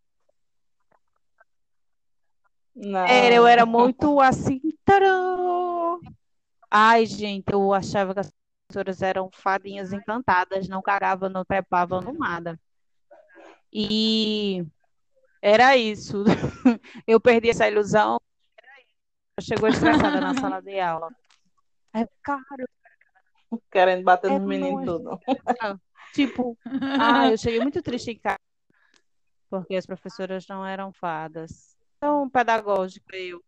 Era, 2.80 3.36
eu 3.36 3.44
Não. 3.44 3.48
era 3.48 3.66
muito 3.66 4.20
assim. 4.22 4.62
Ai, 6.70 7.06
gente, 7.06 7.52
eu 7.52 7.74
achava 7.74 8.14
que 8.14 8.20
as 8.20 8.32
professoras 8.68 9.02
eram 9.02 9.30
fadinhas 9.34 9.94
encantadas, 9.94 10.68
não 10.68 10.82
cagavam, 10.82 11.30
não 11.30 11.44
trepavam, 11.44 12.02
não 12.02 12.14
nada. 12.14 12.60
E 13.72 14.66
era 15.42 15.76
isso. 15.76 16.24
Eu 17.06 17.20
perdi 17.20 17.50
essa 17.50 17.68
ilusão. 17.68 18.20
Chegou 19.40 19.70
estressada 19.70 20.20
na 20.20 20.34
sala 20.34 20.62
de 20.62 20.80
aula. 20.80 21.10
Aí, 21.94 22.08
cara, 22.24 22.42
Querendo 23.72 24.04
bater 24.04 24.32
é 24.32 24.40
nos 24.40 24.48
meninos 24.48 24.72
muito. 24.74 25.00
tudo. 25.00 25.20
Tipo, 26.14 26.58
ah, 27.00 27.30
eu 27.30 27.38
cheguei 27.38 27.60
muito 27.60 27.80
triste 27.82 28.10
em 28.10 28.18
casa, 28.18 28.40
porque 29.52 29.76
as 29.76 29.86
professoras 29.86 30.48
não 30.48 30.66
eram 30.66 30.92
fadas. 30.92 31.77
Tão 32.00 32.30
pedagógica 32.30 33.18
eu. 33.18 33.42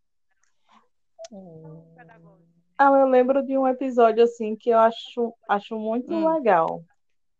Ah, 2.77 2.91
eu 3.00 3.08
lembro 3.08 3.44
de 3.46 3.58
um 3.58 3.68
episódio 3.68 4.24
assim 4.24 4.56
que 4.56 4.70
eu 4.70 4.79
acho, 4.79 5.34
acho 5.48 5.77
muito 5.77 6.12
Hum. 6.12 6.34
legal. 6.34 6.84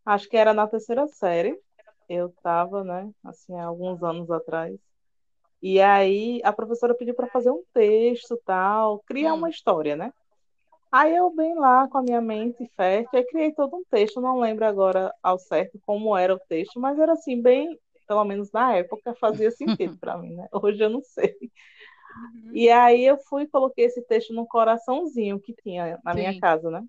Acho 0.06 0.28
que 0.30 0.38
era 0.38 0.54
na 0.54 0.68
terceira 0.68 1.08
série. 1.08 1.60
Eu 2.08 2.28
estava, 2.28 2.84
né, 2.84 3.10
assim, 3.24 3.56
há 3.56 3.66
alguns 3.66 4.02
anos 4.04 4.30
atrás. 4.32 4.78
E 5.62 5.80
aí 5.82 6.42
a 6.44 6.54
professora 6.54 6.96
pediu 6.96 7.14
para 7.14 7.28
fazer 7.28 7.52
um 7.52 7.64
texto, 7.74 8.40
tal, 8.46 9.00
criar 9.06 9.34
Hum. 9.34 9.38
uma 9.38 9.50
história, 9.50 9.96
né? 9.96 10.12
Aí 10.92 11.16
eu 11.16 11.30
bem 11.30 11.54
lá 11.56 11.88
com 11.88 12.00
a 12.00 12.02
minha 12.02 12.22
mente 12.22 12.68
fértil, 12.76 13.20
aí 13.20 13.26
criei 13.26 13.52
todo 13.54 13.76
um 13.76 13.84
texto, 13.92 14.20
não 14.20 14.40
lembro 14.40 14.66
agora 14.66 15.14
ao 15.22 15.38
certo 15.38 15.80
como 15.86 16.18
era 16.18 16.34
o 16.34 16.40
texto, 16.50 16.80
mas 16.80 16.98
era 16.98 17.14
assim, 17.14 17.40
bem, 17.42 17.78
pelo 18.10 18.26
menos 18.26 18.52
na 18.52 18.76
época, 18.76 19.14
fazia 19.22 19.52
sentido 19.52 19.96
para 20.00 20.18
mim, 20.18 20.36
né? 20.36 20.48
Hoje 20.52 20.84
eu 20.84 20.90
não 20.90 21.02
sei. 21.04 21.38
E 22.52 22.68
aí 22.68 23.06
eu 23.06 23.20
fui 23.30 23.44
e 23.44 23.48
coloquei 23.48 23.86
esse 23.86 24.02
texto 24.02 24.34
num 24.34 24.48
coraçãozinho 24.48 25.40
que 25.40 25.54
tinha 25.54 26.00
na 26.04 26.16
minha 26.16 26.34
Sim. 26.34 26.40
casa, 26.40 26.72
né? 26.72 26.84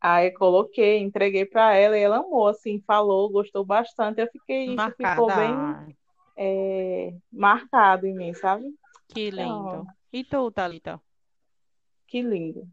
Aí 0.00 0.32
coloquei, 0.32 0.98
entreguei 0.98 1.46
para 1.46 1.74
ela 1.74 1.96
e 1.96 2.02
ela 2.02 2.18
amou, 2.18 2.48
assim, 2.48 2.82
falou, 2.84 3.30
gostou 3.30 3.64
bastante. 3.64 4.20
Eu 4.20 4.28
fiquei, 4.30 4.74
isso 4.74 4.90
ficou 4.96 5.26
Marcada. 5.26 5.36
bem 5.36 5.96
é, 6.36 7.14
marcado 7.32 8.06
em 8.08 8.14
mim, 8.14 8.34
sabe? 8.34 8.64
que 9.08 9.30
Então, 9.30 9.84
lindo. 9.84 9.86
E 10.12 10.24
tu, 10.24 10.50
Thalita? 10.50 11.00
que 12.08 12.20
lindo. 12.22 12.68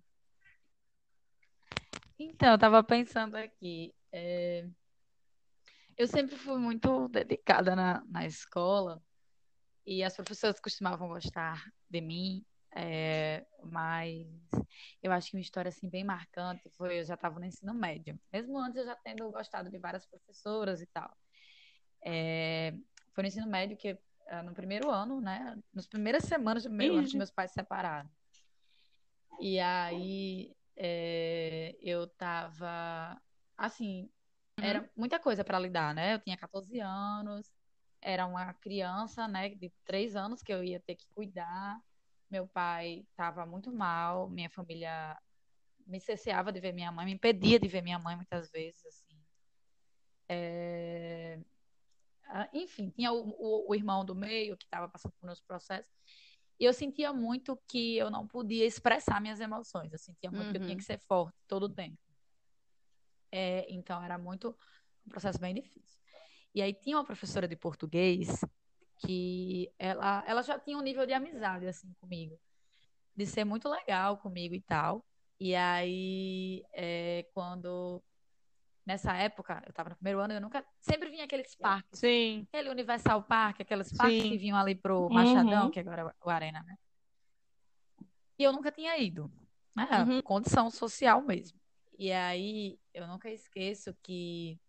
Então, 2.18 2.54
eu 2.54 2.58
tava 2.58 2.84
pensando 2.84 3.36
aqui. 3.36 3.94
é, 4.12 4.66
Eu 5.98 6.08
sempre 6.08 6.36
fui 6.36 6.58
muito 6.58 7.08
dedicada 7.10 7.76
na, 7.76 8.04
na 8.10 8.26
escola 8.26 9.02
e 9.86 10.04
as 10.04 10.16
professoras 10.16 10.60
costumavam 10.60 11.08
gostar 11.08 11.64
de 11.90 12.02
mim, 12.02 12.44
é, 12.76 13.46
mas 13.64 14.28
eu 15.02 15.12
acho 15.12 15.30
que 15.30 15.38
uma 15.38 15.42
história 15.42 15.70
assim 15.70 15.90
bem 15.90 16.04
marcante 16.04 16.70
foi 16.72 17.00
eu 17.00 17.04
já 17.04 17.14
estava 17.14 17.40
no 17.40 17.46
ensino 17.46 17.74
médio, 17.74 18.20
mesmo 18.32 18.58
antes 18.58 18.78
eu 18.78 18.86
já 18.86 18.96
tendo 18.96 19.30
gostado 19.32 19.70
de 19.70 19.78
várias 19.78 20.06
professoras 20.06 20.82
e 20.82 20.88
tal. 20.88 21.16
É, 22.04 22.74
foi 23.14 23.24
no 23.24 23.28
ensino 23.28 23.48
médio 23.48 23.78
que 23.78 23.98
ah, 24.28 24.42
no 24.42 24.54
primeiro 24.54 24.90
ano, 24.90 25.22
né, 25.22 25.58
nas 25.74 25.86
primeiras 25.86 26.24
semanas 26.24 26.64
do 26.64 26.70
primeiro 26.70 26.96
ano 26.96 27.08
que 27.08 27.18
meus 27.18 27.32
pais 27.32 27.52
se 27.52 27.56
separaram. 27.56 28.10
E 29.40 29.60
aí 29.60 30.56
é, 30.76 31.76
eu 31.82 32.08
tava 32.08 33.22
assim. 33.58 34.10
Era 34.64 34.90
muita 34.96 35.20
coisa 35.20 35.44
para 35.44 35.60
lidar, 35.60 35.94
né? 35.96 36.16
Eu 36.16 36.20
tinha 36.20 36.38
14 36.38 36.80
anos, 36.80 37.52
era 38.02 38.26
uma 38.26 38.54
criança, 38.56 39.28
né, 39.28 39.50
de 39.50 39.72
3 39.86 40.16
anos 40.16 40.42
que 40.44 40.54
eu 40.54 40.64
ia 40.64 40.80
ter 40.82 40.96
que 40.96 41.06
cuidar. 41.16 41.80
Meu 42.30 42.48
pai 42.48 43.06
estava 43.12 43.46
muito 43.46 43.72
mal, 43.72 44.30
minha 44.30 44.50
família 44.50 45.18
me 45.86 46.00
cerceava 46.00 46.52
de 46.52 46.60
ver 46.60 46.74
minha 46.74 46.92
mãe, 46.92 47.06
me 47.06 47.14
impedia 47.14 47.60
de 47.60 47.68
ver 47.68 47.82
minha 47.84 48.00
mãe 48.00 48.16
muitas 48.16 48.50
vezes, 48.52 48.86
assim. 48.86 49.18
É, 50.30 51.40
ah, 52.26 52.50
Enfim, 52.54 52.90
tinha 52.90 53.12
o, 53.12 53.30
o- 53.30 53.70
o 53.72 53.76
irmão 53.76 54.06
do 54.06 54.16
meio 54.16 54.58
que 54.58 54.66
estava 54.66 54.88
passando 54.90 55.14
por 55.20 55.30
uns 55.30 55.42
processos. 55.42 55.92
E 56.60 56.66
eu 56.66 56.74
sentia 56.74 57.12
muito 57.14 57.58
que 57.68 57.98
eu 57.98 58.10
não 58.12 58.28
podia 58.28 58.66
expressar 58.66 59.20
minhas 59.22 59.40
emoções. 59.40 59.92
Eu 59.92 60.00
sentia 60.00 60.32
muito 60.32 60.52
que 60.52 60.58
eu 60.58 60.62
tinha 60.62 60.74
Uhum. 60.74 60.78
que 60.78 60.84
ser 60.84 61.00
forte 61.00 61.36
todo 61.48 61.64
o 61.64 61.70
tempo. 61.70 61.98
É, 63.36 63.66
então 63.68 64.02
era 64.04 64.16
muito 64.16 64.56
um 65.08 65.10
processo 65.10 65.40
bem 65.40 65.56
difícil. 65.56 66.00
E 66.54 66.62
aí 66.62 66.72
tinha 66.72 66.96
uma 66.96 67.04
professora 67.04 67.48
de 67.48 67.56
português 67.56 68.46
que 69.00 69.72
ela, 69.80 70.24
ela 70.28 70.44
já 70.44 70.60
tinha 70.60 70.78
um 70.78 70.84
nível 70.84 71.04
de 71.08 71.14
amizade 71.14 71.66
assim 71.66 71.92
comigo, 72.00 72.40
de 73.16 73.26
ser 73.26 73.44
muito 73.44 73.68
legal 73.68 74.18
comigo 74.20 74.54
e 74.54 74.62
tal. 74.62 75.04
E 75.40 75.56
aí 75.56 76.64
é, 76.74 77.26
quando 77.34 78.04
nessa 78.86 79.18
época 79.18 79.64
eu 79.66 79.72
estava 79.72 79.90
no 79.90 79.96
primeiro 79.96 80.20
ano, 80.20 80.36
eu 80.36 80.42
nunca 80.42 80.64
sempre 80.80 81.10
vinha 81.10 81.24
aqueles 81.24 81.56
parques, 81.56 82.00
Sim, 82.00 82.46
aquele 82.50 82.70
Universal 82.70 83.24
Park, 83.24 83.62
aqueles 83.62 83.92
parques 83.92 84.22
que 84.22 84.30
sim. 84.30 84.38
vinham 84.38 84.58
ali 84.58 84.76
pro 84.76 85.10
Machadão, 85.10 85.66
Uhum. 85.66 85.72
que 85.72 85.80
agora 85.80 86.04
é 86.04 86.14
o 86.24 86.30
Arena, 86.30 86.62
né? 86.62 86.78
E 88.38 88.44
eu 88.44 88.54
nunca 88.54 88.72
tinha 88.72 88.96
ido, 89.00 89.32
né? 89.76 90.04
Uhum. 90.04 90.22
Condição 90.22 90.70
social 90.70 91.24
mesmo. 91.24 91.63
E 91.98 92.12
aí 92.12 92.80
eu 92.94 93.08
nunca 93.08 93.30
esqueço 93.30 93.94
que 94.02 94.60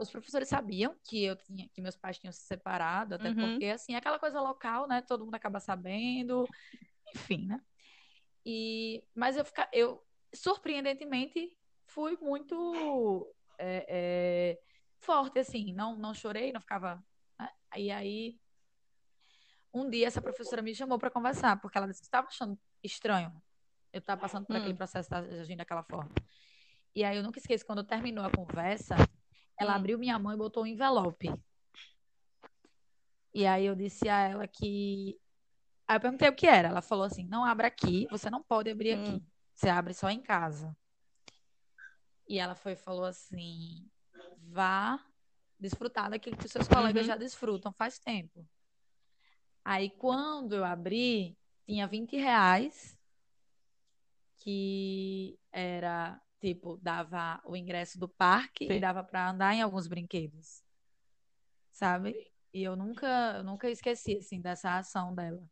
os 0.00 0.10
professores 0.10 0.48
sabiam 0.48 0.96
que 1.04 1.22
eu 1.24 1.36
tinha, 1.36 1.68
que 1.68 1.80
meus 1.80 1.96
pais 1.96 2.18
tinham 2.18 2.32
se 2.32 2.42
separado, 2.42 3.14
até 3.14 3.28
Uhum. 3.28 3.52
porque 3.52 3.66
assim, 3.66 3.94
é 3.94 3.98
aquela 3.98 4.18
coisa 4.18 4.40
local, 4.40 4.88
né? 4.88 5.02
Todo 5.02 5.24
mundo 5.24 5.34
acaba 5.34 5.60
sabendo, 5.60 6.48
enfim, 7.14 7.46
né? 7.46 7.60
E 8.44 9.04
mas 9.14 9.36
eu 9.36 9.44
fica, 9.44 9.68
eu 9.72 10.04
surpreendentemente 10.34 11.56
fui 11.86 12.16
muito 12.20 13.32
é, 13.58 13.86
é, 13.88 14.58
forte 14.98 15.38
assim, 15.38 15.72
não 15.72 15.96
não 15.96 16.12
chorei, 16.12 16.52
não 16.52 16.60
ficava, 16.60 17.04
né? 17.38 17.48
E 17.76 17.90
aí 17.90 18.40
um 19.72 19.88
dia 19.88 20.08
essa 20.08 20.20
professora 20.20 20.60
me 20.60 20.74
chamou 20.74 20.98
para 20.98 21.10
conversar, 21.10 21.60
porque 21.60 21.78
ela 21.78 21.86
disse 21.86 22.00
que 22.00 22.06
estava 22.06 22.26
achando 22.26 22.58
estranho 22.82 23.40
eu 23.92 23.98
estar 24.00 24.16
passando 24.16 24.46
por 24.46 24.56
aquele 24.56 24.74
Hum, 24.74 24.76
processo 24.76 25.08
de 25.10 25.16
estar 25.24 25.40
agindo 25.40 25.58
daquela 25.58 25.82
forma. 25.82 26.10
E 26.94 27.04
aí 27.04 27.16
eu 27.16 27.22
nunca 27.22 27.38
esqueço, 27.38 27.66
quando 27.66 27.84
terminou 27.84 28.24
a 28.24 28.30
conversa, 28.30 28.96
ela 29.58 29.74
hum. 29.74 29.76
abriu 29.76 29.98
minha 29.98 30.18
mão 30.18 30.32
e 30.32 30.36
botou 30.36 30.64
um 30.64 30.66
envelope. 30.66 31.30
E 33.34 33.46
aí 33.46 33.64
eu 33.66 33.74
disse 33.74 34.08
a 34.08 34.20
ela 34.20 34.46
que. 34.48 35.18
Aí 35.88 35.96
eu 35.96 36.00
perguntei 36.00 36.28
o 36.28 36.34
que 36.36 36.46
era. 36.46 36.68
Ela 36.68 36.82
falou 36.82 37.04
assim: 37.04 37.26
não 37.28 37.44
abra 37.44 37.68
aqui, 37.68 38.06
você 38.10 38.30
não 38.30 38.42
pode 38.42 38.70
abrir 38.70 38.92
Hum. 38.92 38.94
aqui. 38.94 39.22
Você 39.54 39.68
abre 39.68 39.94
só 39.94 40.10
em 40.10 40.22
casa. 40.22 40.76
E 42.28 42.38
ela 42.38 42.54
foi 42.54 42.74
falou 42.76 43.04
assim: 43.04 43.88
vá 44.38 44.98
desfrutar 45.58 46.10
daquilo 46.10 46.36
que 46.36 46.46
os 46.46 46.52
seus 46.52 46.68
colegas 46.68 47.04
Uhum. 47.04 47.06
já 47.06 47.16
desfrutam 47.16 47.72
faz 47.72 47.98
tempo. 47.98 48.46
Aí 49.64 49.90
quando 49.90 50.54
eu 50.54 50.64
abri, 50.64 51.36
tinha 51.66 51.86
20 51.86 52.16
reais, 52.16 52.98
que 54.42 55.38
era 55.52 56.20
tipo, 56.40 56.76
dava 56.82 57.40
o 57.44 57.56
ingresso 57.56 57.98
do 57.98 58.08
parque 58.08 58.64
e 58.64 58.68
Sim. 58.68 58.80
dava 58.80 59.04
para 59.04 59.30
andar 59.30 59.54
em 59.54 59.62
alguns 59.62 59.86
brinquedos, 59.86 60.62
sabe? 61.70 62.14
E 62.52 62.62
eu 62.62 62.76
nunca, 62.76 63.06
eu 63.38 63.44
nunca 63.44 63.68
esqueci 63.70 64.16
assim 64.18 64.40
dessa 64.40 64.78
ação 64.78 65.14
dela. 65.14 65.42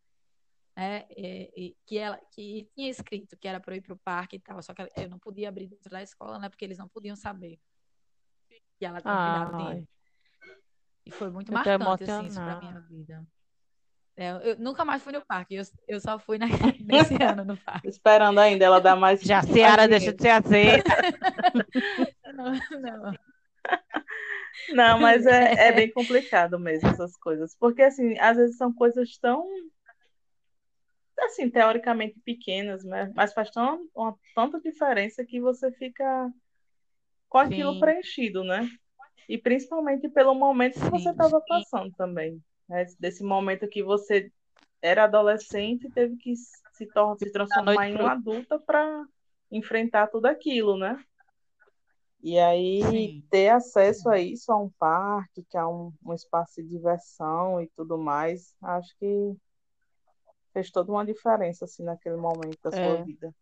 né? 0.76 1.06
E- 1.10 1.52
e 1.56 1.76
que 1.86 1.98
ela 1.98 2.18
que 2.32 2.68
tinha 2.74 2.90
escrito 2.90 3.36
que 3.38 3.48
era 3.48 3.60
para 3.60 3.76
ir 3.76 3.82
pro 3.82 3.96
parque 3.98 4.36
e 4.36 4.40
tal, 4.40 4.62
só 4.62 4.74
que 4.74 4.82
eu 4.96 5.08
não 5.10 5.18
podia 5.18 5.48
abrir 5.48 5.68
dentro 5.68 5.90
da 5.90 6.02
escola, 6.02 6.38
né? 6.38 6.48
Porque 6.48 6.64
eles 6.64 6.78
não 6.78 6.88
podiam 6.88 7.16
saber. 7.16 7.60
E 8.80 8.84
ela 8.84 9.00
tinha 9.00 9.46
dinheiro. 9.54 9.54
Ai, 9.56 9.86
E 11.04 11.10
foi 11.12 11.30
muito 11.30 11.52
eu 11.52 11.52
marcante, 11.52 12.04
assim, 12.04 12.26
isso 12.26 12.40
pra 12.42 12.56
minha 12.56 12.80
vida. 12.80 13.26
É, 14.16 14.50
eu, 14.50 14.58
nunca 14.58 14.84
mais 14.84 15.02
fui 15.02 15.12
no 15.12 15.24
parque, 15.24 15.54
eu, 15.54 15.62
eu 15.88 16.00
só 16.00 16.18
fui 16.18 16.36
na, 16.38 16.46
nesse 16.84 17.14
ano 17.22 17.44
no 17.44 17.56
parque. 17.56 17.88
Esperando 17.88 18.38
ainda 18.38 18.64
ela 18.64 18.80
dar 18.80 18.96
mais, 18.96 19.20
Já 19.20 19.38
a 19.38 19.42
Ciara 19.42 19.88
deixa 19.88 20.12
de 20.12 20.22
ser 20.22 20.30
aceita. 20.30 20.90
Não, 22.32 22.52
não. 22.80 23.12
Não, 24.72 25.00
mas 25.00 25.26
é, 25.26 25.54
é 25.68 25.72
bem 25.72 25.90
complicado 25.90 26.58
mesmo 26.58 26.88
essas 26.88 27.16
coisas, 27.16 27.56
porque 27.58 27.82
assim, 27.82 28.18
às 28.18 28.36
vezes 28.36 28.56
são 28.56 28.72
coisas 28.72 29.18
tão, 29.18 29.46
assim, 31.18 31.50
teoricamente 31.50 32.18
pequenas, 32.24 32.84
né? 32.84 33.12
Mas 33.14 33.32
faz 33.32 33.50
tão, 33.50 33.80
uma, 33.94 34.16
tanta 34.34 34.60
diferença 34.60 35.24
que 35.24 35.40
você 35.40 35.72
fica 35.72 36.30
com 37.28 37.38
aquilo 37.38 37.74
Sim, 37.74 37.80
preenchido, 37.80 38.44
né? 38.44 38.68
E 39.28 39.38
principalmente 39.38 40.08
pelo 40.08 40.34
momento 40.34 40.74
que 40.74 40.90
você 40.90 41.04
Sim. 41.04 41.10
estava 41.10 41.40
passando 41.40 41.92
também, 41.96 42.42
né? 42.70 42.86
Desse 42.98 43.24
momento 43.24 43.68
que 43.68 43.82
você 43.82 44.32
era 44.80 45.04
adolescente 45.04 45.86
e 45.88 45.90
teve 45.90 46.16
que 46.16 46.34
se, 46.36 46.86
tor 46.86 47.18
se 47.18 47.30
transformar 47.32 47.74
noite 47.74 47.96
em 47.96 47.96
uma 47.96 48.12
adulta 48.12 48.58
para 48.58 49.04
enfrentar 49.50 50.06
tudo 50.06 50.26
aquilo, 50.26 50.78
né? 50.78 50.96
E 52.22 52.38
aí 52.38 52.80
Sim. 52.82 53.24
ter 53.30 53.48
acesso 53.48 54.08
a 54.08 54.20
isso, 54.20 54.52
a 54.52 54.56
um 54.56 54.70
parque, 54.78 55.42
que 55.50 55.56
é 55.56 55.66
um, 55.66 55.92
um 56.04 56.14
espaço 56.14 56.62
de 56.62 56.68
diversão 56.68 57.60
e 57.60 57.68
tudo 57.74 57.98
mais, 57.98 58.54
acho 58.62 58.94
que 58.98 59.36
fez 60.52 60.70
toda 60.70 60.92
uma 60.92 61.04
diferença 61.04 61.64
assim 61.64 61.82
naquele 61.82 62.16
momento 62.16 62.58
da 62.62 62.70
sua 62.70 62.96
é 62.96 63.04
vida. 63.04 63.34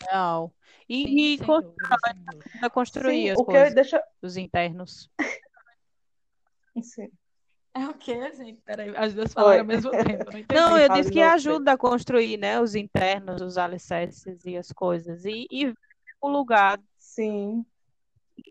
real. 0.00 0.52
Sim, 0.88 0.88
E, 0.88 1.34
e 1.34 1.36
dúvida, 1.36 1.62
dúvida. 1.62 1.96
ajuda 2.44 2.66
a 2.66 2.70
construir 2.70 3.12
Sim, 3.12 3.30
as 3.30 3.38
o 3.38 3.44
que 3.44 3.56
eu 3.56 3.60
coisas, 3.60 3.74
deixa, 3.74 4.02
os 4.22 4.36
internos. 4.36 5.10
sim, 6.82 7.10
É 7.74 7.86
o 7.86 7.94
quê, 7.94 8.32
gente? 8.34 8.60
Peraí, 8.62 8.94
as 8.96 9.14
duas 9.14 9.32
falaram 9.32 9.60
ao 9.60 9.64
foi. 9.64 9.74
mesmo 9.76 9.90
tempo, 9.90 10.24
não 10.32 10.40
Não, 10.52 10.76
eu 10.76 10.88
disse 10.88 11.12
que 11.12 11.20
ajuda 11.20 11.72
a 11.72 11.78
construir, 11.78 12.36
né, 12.36 12.60
os 12.60 12.74
internos, 12.74 13.40
os 13.40 13.56
alicerces 13.56 14.44
e 14.44 14.56
as 14.56 14.72
coisas. 14.72 15.24
E, 15.24 15.46
e 15.50 15.66
ver 15.66 15.76
o 16.20 16.28
lugar, 16.28 16.80
Sim, 16.98 17.64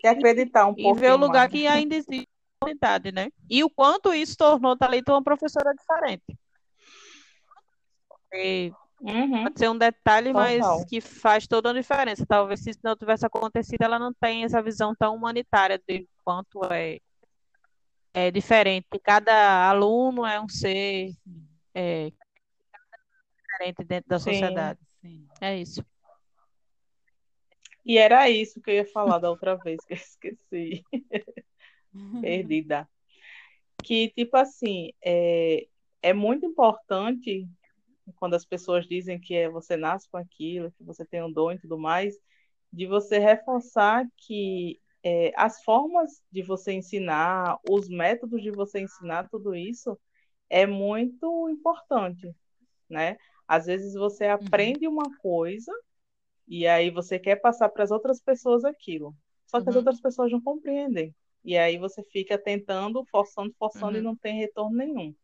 e 0.04 0.08
acreditar 0.08 0.68
um 0.68 0.74
e 0.78 0.94
ver 0.94 1.12
o 1.12 1.18
lugar 1.18 1.50
mais. 1.50 1.52
que 1.52 1.68
ainda 1.68 1.96
existe 1.96 2.28
comunidade, 2.60 3.12
né? 3.12 3.30
E 3.50 3.64
o 3.64 3.70
quanto 3.70 4.14
isso 4.14 4.38
tornou 4.38 4.78
Thalita 4.78 5.12
uma 5.12 5.24
professora 5.24 5.74
diferente. 5.74 6.38
Porque 8.08 8.72
Uhum, 9.02 9.44
pode 9.44 9.60
ser 9.60 9.70
um 9.70 9.78
detalhe, 9.78 10.34
mas 10.34 10.60
total. 10.60 10.86
que 10.86 11.00
faz 11.00 11.48
toda 11.48 11.70
a 11.70 11.74
diferença. 11.74 12.26
Talvez 12.28 12.60
se 12.60 12.72
isso 12.72 12.80
não 12.84 12.96
tivesse 12.98 13.26
acontecido, 13.26 13.82
ela 13.82 13.98
não 13.98 14.14
tenha 14.14 14.46
essa 14.46 14.62
visão 14.62 14.94
tão 14.94 15.16
humanitária 15.16 15.82
de 15.88 16.06
quanto 16.24 16.64
é 16.66 17.00
é 18.28 18.32
diferente. 18.32 18.88
Cada 19.02 19.70
aluno 19.70 20.26
é 20.26 20.42
um 20.42 20.50
ser 20.50 21.14
é, 21.74 22.12
diferente 23.42 23.84
dentro 23.86 24.10
da 24.10 24.20
Sim. 24.20 24.32
sociedade. 24.32 24.80
Sim. 25.02 25.28
É 25.40 25.58
isso. 25.58 25.86
E 27.86 27.98
era 27.98 28.30
isso 28.30 28.62
que 28.62 28.70
eu 28.70 28.76
ia 28.76 28.86
falar 28.86 29.20
da 29.20 29.30
outra 29.30 29.56
vez, 29.56 29.84
que 29.86 29.94
eu 29.94 29.98
esqueci. 29.98 30.84
Perdida. 32.22 32.88
Que, 33.84 34.10
tipo 34.10 34.36
assim, 34.36 34.92
é, 35.02 35.68
é 36.02 36.14
muito 36.14 36.46
importante 36.46 37.48
quando 38.16 38.34
as 38.34 38.46
pessoas 38.46 38.86
dizem 38.86 39.20
que 39.20 39.34
é, 39.34 39.50
você 39.50 39.78
nasce 39.78 40.10
com 40.10 40.18
aquilo, 40.18 40.72
que 40.72 40.84
você 40.84 41.06
tem 41.06 41.24
um 41.24 41.32
dom 41.32 41.54
e 41.54 41.60
tudo 41.60 41.78
mais, 41.78 42.16
de 42.72 42.86
você 42.86 43.18
reforçar 43.18 44.06
que 44.18 44.80
é, 45.04 45.32
as 45.36 45.64
formas 45.64 46.22
de 46.32 46.42
você 46.44 46.74
ensinar, 46.74 47.58
os 47.64 47.90
métodos 47.90 48.42
de 48.42 48.52
você 48.52 48.82
ensinar, 48.82 49.30
tudo 49.30 49.56
isso 49.56 50.00
é 50.50 50.66
muito 50.68 51.50
importante, 51.50 52.34
né? 52.90 53.18
Às 53.48 53.68
vezes 53.68 53.96
você 53.96 54.26
aprende 54.28 54.88
uma 54.88 55.16
coisa 55.20 55.72
e 56.48 56.68
aí 56.68 56.90
você 56.90 57.20
quer 57.20 57.38
passar 57.38 57.70
para 57.70 57.84
as 57.84 57.92
outras 57.92 58.22
pessoas 58.22 58.66
aquilo, 58.66 59.16
só 59.48 59.62
que 59.62 59.70
as 59.70 59.76
Uhum. 59.76 59.78
outras 59.78 60.02
pessoas 60.02 60.32
não 60.32 60.42
compreendem. 60.42 61.14
E 61.44 61.58
aí 61.58 61.78
você 61.78 62.04
fica 62.04 62.38
tentando, 62.38 63.06
forçando, 63.12 63.54
forçando 63.58 63.98
e 63.98 64.02
Uhum. 64.02 64.04
não 64.04 64.16
tem 64.18 64.38
retorno 64.40 64.76
nenhum. 64.78 65.16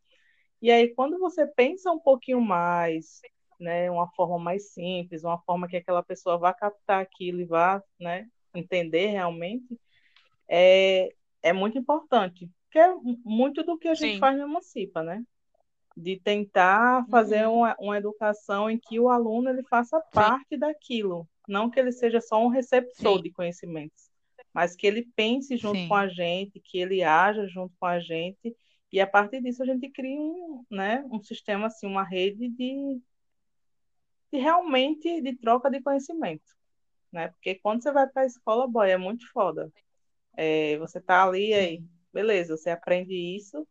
E 0.62 0.72
aí, 0.72 0.94
quando 0.96 1.20
você 1.20 1.46
pensa 1.48 1.92
um 1.92 2.00
pouquinho 2.00 2.42
mais, 2.42 3.22
né, 3.60 3.90
uma 3.92 4.08
forma 4.14 4.40
mais 4.40 4.72
simples, 4.74 5.24
uma 5.24 5.40
forma 5.44 5.68
que 5.68 5.78
aquela 5.78 6.04
pessoa 6.04 6.38
vá 6.38 6.54
captar 6.54 7.02
aquilo 7.02 7.42
e 7.42 7.46
vá, 7.46 7.82
né, 8.00 8.28
entender 8.56 9.08
realmente, 9.08 9.80
é, 10.48 11.10
é 11.42 11.54
muito 11.54 11.78
importante. 11.78 12.50
Que 12.72 12.80
é 12.80 12.94
muito 13.24 13.64
do 13.64 13.78
que 13.78 13.88
a 13.88 13.96
gente 13.96 14.14
Sim. 14.14 14.20
faz 14.20 14.38
no 14.38 14.44
Emancipa, 14.44 15.02
né? 15.04 15.24
De 15.96 16.20
tentar 16.20 17.06
fazer 17.10 17.48
Uhum. 17.48 17.60
uma, 17.60 17.76
uma 17.80 17.98
educação 17.98 18.70
em 18.70 18.78
que 18.78 19.00
o 19.00 19.10
aluno 19.10 19.50
ele 19.50 19.64
faça 19.64 20.02
parte 20.14 20.58
daquilo, 20.58 21.28
não 21.48 21.70
que 21.70 21.80
ele 21.80 21.92
seja 21.92 22.20
só 22.20 22.44
um 22.44 22.50
receptor 22.50 23.18
Sim. 23.18 23.24
de 23.24 23.32
conhecimentos, 23.32 24.10
mas 24.54 24.76
que 24.76 24.86
ele 24.86 25.08
pense 25.16 25.56
junto 25.56 25.88
com 25.88 25.96
a 25.96 26.08
gente, 26.08 26.60
que 26.60 26.80
ele 26.80 27.02
haja 27.02 27.48
junto 27.48 27.74
com 27.80 27.86
a 27.86 28.00
gente, 28.00 28.54
e 28.92 29.00
a 29.00 29.08
partir 29.08 29.42
disso 29.42 29.64
a 29.64 29.66
gente 29.66 29.90
cria 29.90 30.20
um, 30.20 30.66
né, 30.70 31.06
um 31.12 31.22
sistema, 31.24 31.68
assim, 31.68 31.88
uma 31.88 32.04
rede 32.04 32.50
de, 32.50 33.02
de 34.32 34.40
realmente 34.40 35.22
de 35.22 35.36
troca 35.38 35.70
de 35.70 35.82
conhecimento, 35.82 36.44
né? 37.16 37.30
Porque 37.30 37.56
quando 37.56 37.82
você 37.82 37.92
vai 37.92 38.08
para 38.08 38.24
a 38.24 38.26
escola, 38.26 38.68
boy, 38.68 38.92
é 38.92 38.98
muito 38.98 39.26
foda. 39.32 39.72
É, 40.38 40.78
você 40.78 41.00
tá 41.00 41.24
ali, 41.24 41.54
aí, 41.54 41.82
beleza, 42.14 42.58
você 42.58 42.70
aprende 42.70 43.14
isso, 43.16 43.66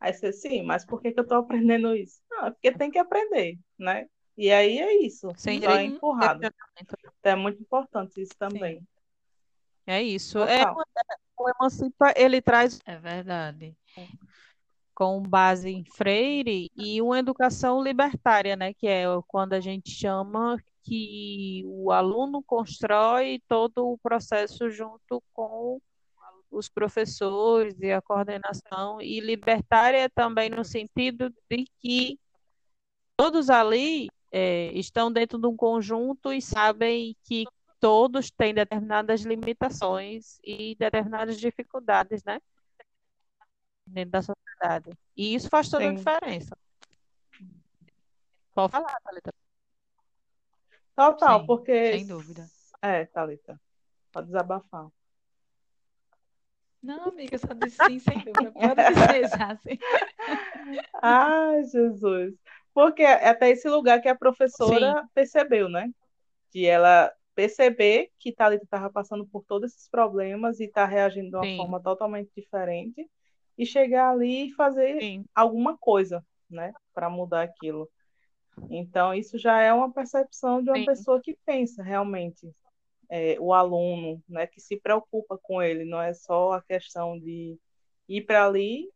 aí 0.00 0.12
você, 0.12 0.32
sim, 0.32 0.62
mas 0.62 0.84
por 0.84 1.00
que 1.02 1.12
que 1.12 1.20
eu 1.20 1.26
tô 1.26 1.34
aprendendo 1.36 1.94
isso? 1.94 2.20
Não, 2.30 2.46
é 2.46 2.50
porque 2.50 2.72
tem 2.72 2.90
que 2.90 2.98
aprender, 2.98 3.58
né? 3.78 4.06
E 4.36 4.50
aí 4.50 4.78
é 4.78 5.04
isso, 5.04 5.28
Sem 5.36 5.60
só 5.62 5.70
é 5.70 5.84
empurrado. 5.84 6.40
Então 6.80 6.98
é 7.22 7.36
muito 7.36 7.60
importante 7.60 8.20
isso 8.20 8.34
também. 8.38 8.80
Sim. 8.80 8.86
É 9.86 10.02
isso. 10.02 10.38
É, 10.40 10.64
o 11.38 11.48
Emancipa, 11.48 12.12
ele 12.16 12.42
traz 12.42 12.80
É 12.84 12.98
verdade. 12.98 13.76
com 14.94 15.22
base 15.22 15.68
em 15.68 15.84
Freire 15.84 16.70
e 16.74 17.00
uma 17.00 17.18
educação 17.18 17.82
libertária, 17.82 18.56
né, 18.56 18.72
que 18.74 18.86
é 18.88 19.04
quando 19.28 19.52
a 19.52 19.60
gente 19.60 19.90
chama 19.90 20.58
que 20.86 21.64
o 21.66 21.90
aluno 21.90 22.42
constrói 22.42 23.42
todo 23.48 23.88
o 23.88 23.98
processo 23.98 24.70
junto 24.70 25.20
com 25.32 25.80
os 26.48 26.68
professores 26.68 27.74
e 27.80 27.90
a 27.90 28.00
coordenação, 28.00 29.00
e 29.00 29.18
libertária 29.18 30.08
também 30.08 30.48
no 30.48 30.64
sentido 30.64 31.34
de 31.50 31.66
que 31.80 32.18
todos 33.16 33.50
ali 33.50 34.08
é, 34.30 34.70
estão 34.72 35.12
dentro 35.12 35.38
de 35.38 35.46
um 35.46 35.56
conjunto 35.56 36.32
e 36.32 36.40
sabem 36.40 37.16
que 37.24 37.44
todos 37.80 38.30
têm 38.30 38.54
determinadas 38.54 39.22
limitações 39.22 40.38
e 40.42 40.76
determinadas 40.76 41.38
dificuldades, 41.38 42.22
né, 42.24 42.40
dentro 43.86 44.12
da 44.12 44.22
sociedade. 44.22 44.96
E 45.16 45.34
isso 45.34 45.48
faz 45.48 45.68
toda 45.68 45.84
a 45.84 45.90
Sim. 45.90 45.96
diferença. 45.96 46.56
Pode 48.54 48.72
falar, 48.72 48.98
Thalita. 49.02 49.45
Total, 50.96 51.40
Sim, 51.40 51.46
porque. 51.46 51.92
sem 51.92 52.06
dúvida. 52.06 52.48
É, 52.80 53.04
Thalita, 53.04 53.60
pode 54.12 54.26
desabafar. 54.28 54.88
Não, 56.82 57.08
amiga, 57.08 57.36
só 57.36 57.52
disse 57.52 57.84
sim, 57.84 57.98
sem 57.98 58.18
dúvida. 58.18 58.52
Pode 58.52 58.94
dizer 58.94 59.28
já, 59.28 59.56
sim. 59.56 59.78
Ai, 61.02 61.64
Jesus. 61.64 62.34
Porque 62.72 63.02
é 63.02 63.28
até 63.28 63.50
esse 63.50 63.68
lugar 63.68 64.00
que 64.00 64.08
a 64.08 64.14
professora 64.14 65.04
percebeu, 65.14 65.68
né? 65.68 65.90
De 66.52 66.64
ela 66.66 67.12
perceber 67.34 68.10
que 68.18 68.32
Thalita 68.32 68.64
estava 68.64 68.90
passando 68.90 69.26
por 69.26 69.44
todos 69.44 69.72
esses 69.72 69.88
problemas 69.88 70.58
e 70.60 70.64
está 70.64 70.86
reagindo 70.86 71.30
de 71.30 71.36
uma 71.36 71.44
Sim. 71.44 71.56
forma 71.56 71.82
totalmente 71.82 72.30
diferente 72.34 73.06
e 73.58 73.66
chegar 73.66 74.10
ali 74.10 74.48
e 74.48 74.54
fazer 74.54 75.00
Sim, 75.00 75.24
alguma 75.34 75.76
coisa, 75.76 76.24
né, 76.48 76.72
para 76.94 77.10
mudar 77.10 77.42
aquilo. 77.42 77.88
Então, 78.70 79.14
isso 79.14 79.38
já 79.38 79.60
é 79.62 79.72
uma 79.72 79.92
percepção 79.92 80.62
de 80.62 80.70
uma 80.70 80.78
Sim. 80.78 80.84
pessoa 80.84 81.20
que 81.22 81.36
pensa 81.44 81.82
realmente, 81.82 82.50
é, 83.10 83.38
o 83.40 83.52
aluno, 83.54 84.22
né, 84.28 84.46
que 84.46 84.60
se 84.60 84.80
preocupa 84.80 85.38
com 85.42 85.62
ele, 85.62 85.84
não 85.84 86.00
é 86.02 86.14
só 86.14 86.52
a 86.54 86.62
questão 86.62 87.18
de 87.18 87.58
ir 88.08 88.22
para 88.26 88.46
ali, 88.46 88.90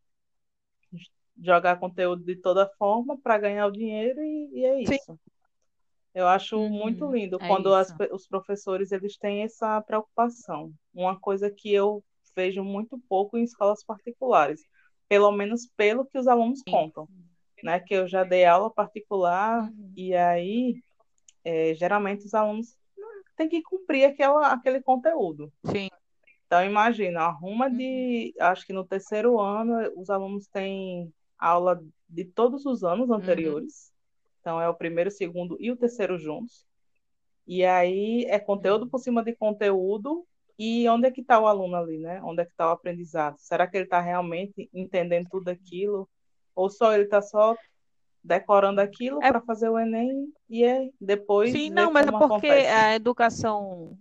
jogar 1.43 1.79
conteúdo 1.81 2.23
de 2.25 2.37
toda 2.37 2.69
forma 2.79 3.19
para 3.21 3.39
ganhar 3.39 3.67
o 3.67 3.73
dinheiro 3.73 4.21
e, 4.23 4.61
e 4.61 4.65
é 4.65 4.81
Sim. 4.87 4.99
isso. 5.01 5.19
Eu 6.15 6.27
acho 6.29 6.57
Uhum, 6.57 6.71
muito 6.71 7.11
lindo 7.11 7.41
é 7.41 7.47
quando 7.47 7.75
as 7.75 7.93
os 8.13 8.27
professores 8.27 8.93
eles 8.93 9.17
têm 9.19 9.43
essa 9.43 9.81
preocupação. 9.83 10.73
Uma 10.95 11.19
coisa 11.19 11.51
que 11.51 11.73
eu 11.73 12.05
vejo 12.37 12.63
muito 12.65 12.99
pouco 13.09 13.37
em 13.39 13.43
escolas 13.45 13.85
particulares, 13.85 14.61
pelo 15.09 15.31
menos 15.33 15.69
pelo 15.77 16.07
que 16.07 16.19
os 16.19 16.27
alunos 16.29 16.63
Sim. 16.67 16.67
contam, 16.69 17.09
né? 17.65 17.81
Que 17.81 17.95
eu 17.95 18.09
já 18.09 18.25
dei 18.25 18.45
aula 18.45 18.71
particular 18.73 19.71
Uhum. 19.71 19.93
e 19.97 20.15
aí 20.15 20.79
é, 21.45 21.75
geralmente 21.75 22.27
os 22.27 22.35
alunos 22.35 22.77
têm 23.37 23.49
que 23.49 23.63
cumprir 23.63 24.05
aquela, 24.07 24.53
aquele 24.53 24.83
conteúdo. 24.83 25.53
sim, 25.65 25.89
Então 26.47 26.65
imagina, 26.65 27.23
arruma 27.23 27.69
Uhum. 27.69 27.77
de, 27.77 28.35
acho 28.41 28.67
que 28.67 28.73
no 28.73 28.85
terceiro 28.85 29.39
ano 29.41 29.93
os 29.97 30.11
alunos 30.11 30.47
têm 30.49 31.13
aula 31.39 31.83
de 32.09 32.25
todos 32.25 32.67
os 32.67 32.83
anos 32.85 33.09
Uhum. 33.09 33.17
anteriores. 33.17 33.93
Então 34.41 34.61
é 34.61 34.69
o 34.69 34.75
primeiro, 34.75 35.09
o 35.09 35.13
segundo 35.13 35.57
e 35.61 35.71
o 35.71 35.77
terceiro 35.77 36.19
juntos. 36.19 36.67
E 37.47 37.65
aí 37.65 38.25
é 38.29 38.39
conteúdo 38.39 38.89
por 38.89 38.99
cima 38.99 39.23
de 39.25 39.35
conteúdo. 39.37 40.27
E 40.59 40.89
onde 40.89 41.09
é 41.09 41.11
que 41.11 41.23
está 41.23 41.41
o 41.41 41.47
aluno 41.47 41.77
ali, 41.77 41.99
né? 41.99 42.23
Onde 42.23 42.43
é 42.43 42.45
que 42.45 42.53
está 42.53 42.69
o 42.69 42.73
aprendizado? 42.73 43.37
Será 43.39 43.67
que 43.67 43.77
ele 43.77 43.85
está 43.85 44.01
realmente 44.01 44.69
entendendo 44.75 45.29
tudo 45.31 45.49
aquilo? 45.51 46.09
Ou 46.55 46.69
só 46.71 46.93
ele 46.93 47.05
está 47.05 47.21
só 47.23 47.57
decorando 48.23 48.81
aquilo 48.81 49.23
É- 49.23 49.29
para 49.29 49.41
fazer 49.41 49.69
o 49.69 49.79
Enem 49.79 50.33
e 50.49 50.65
é 50.65 50.91
depois 51.01 51.53
Sim, 51.53 51.71
não, 51.71 51.91
mas 51.91 52.07
é 52.07 52.11
porque 52.11 52.27
acontece? 52.27 52.69
a 52.69 52.95
educação 52.95 53.97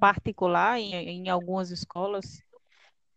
particular 0.00 0.78
em, 0.78 0.94
em 0.94 1.28
algumas 1.28 1.70
escolas, 1.70 2.42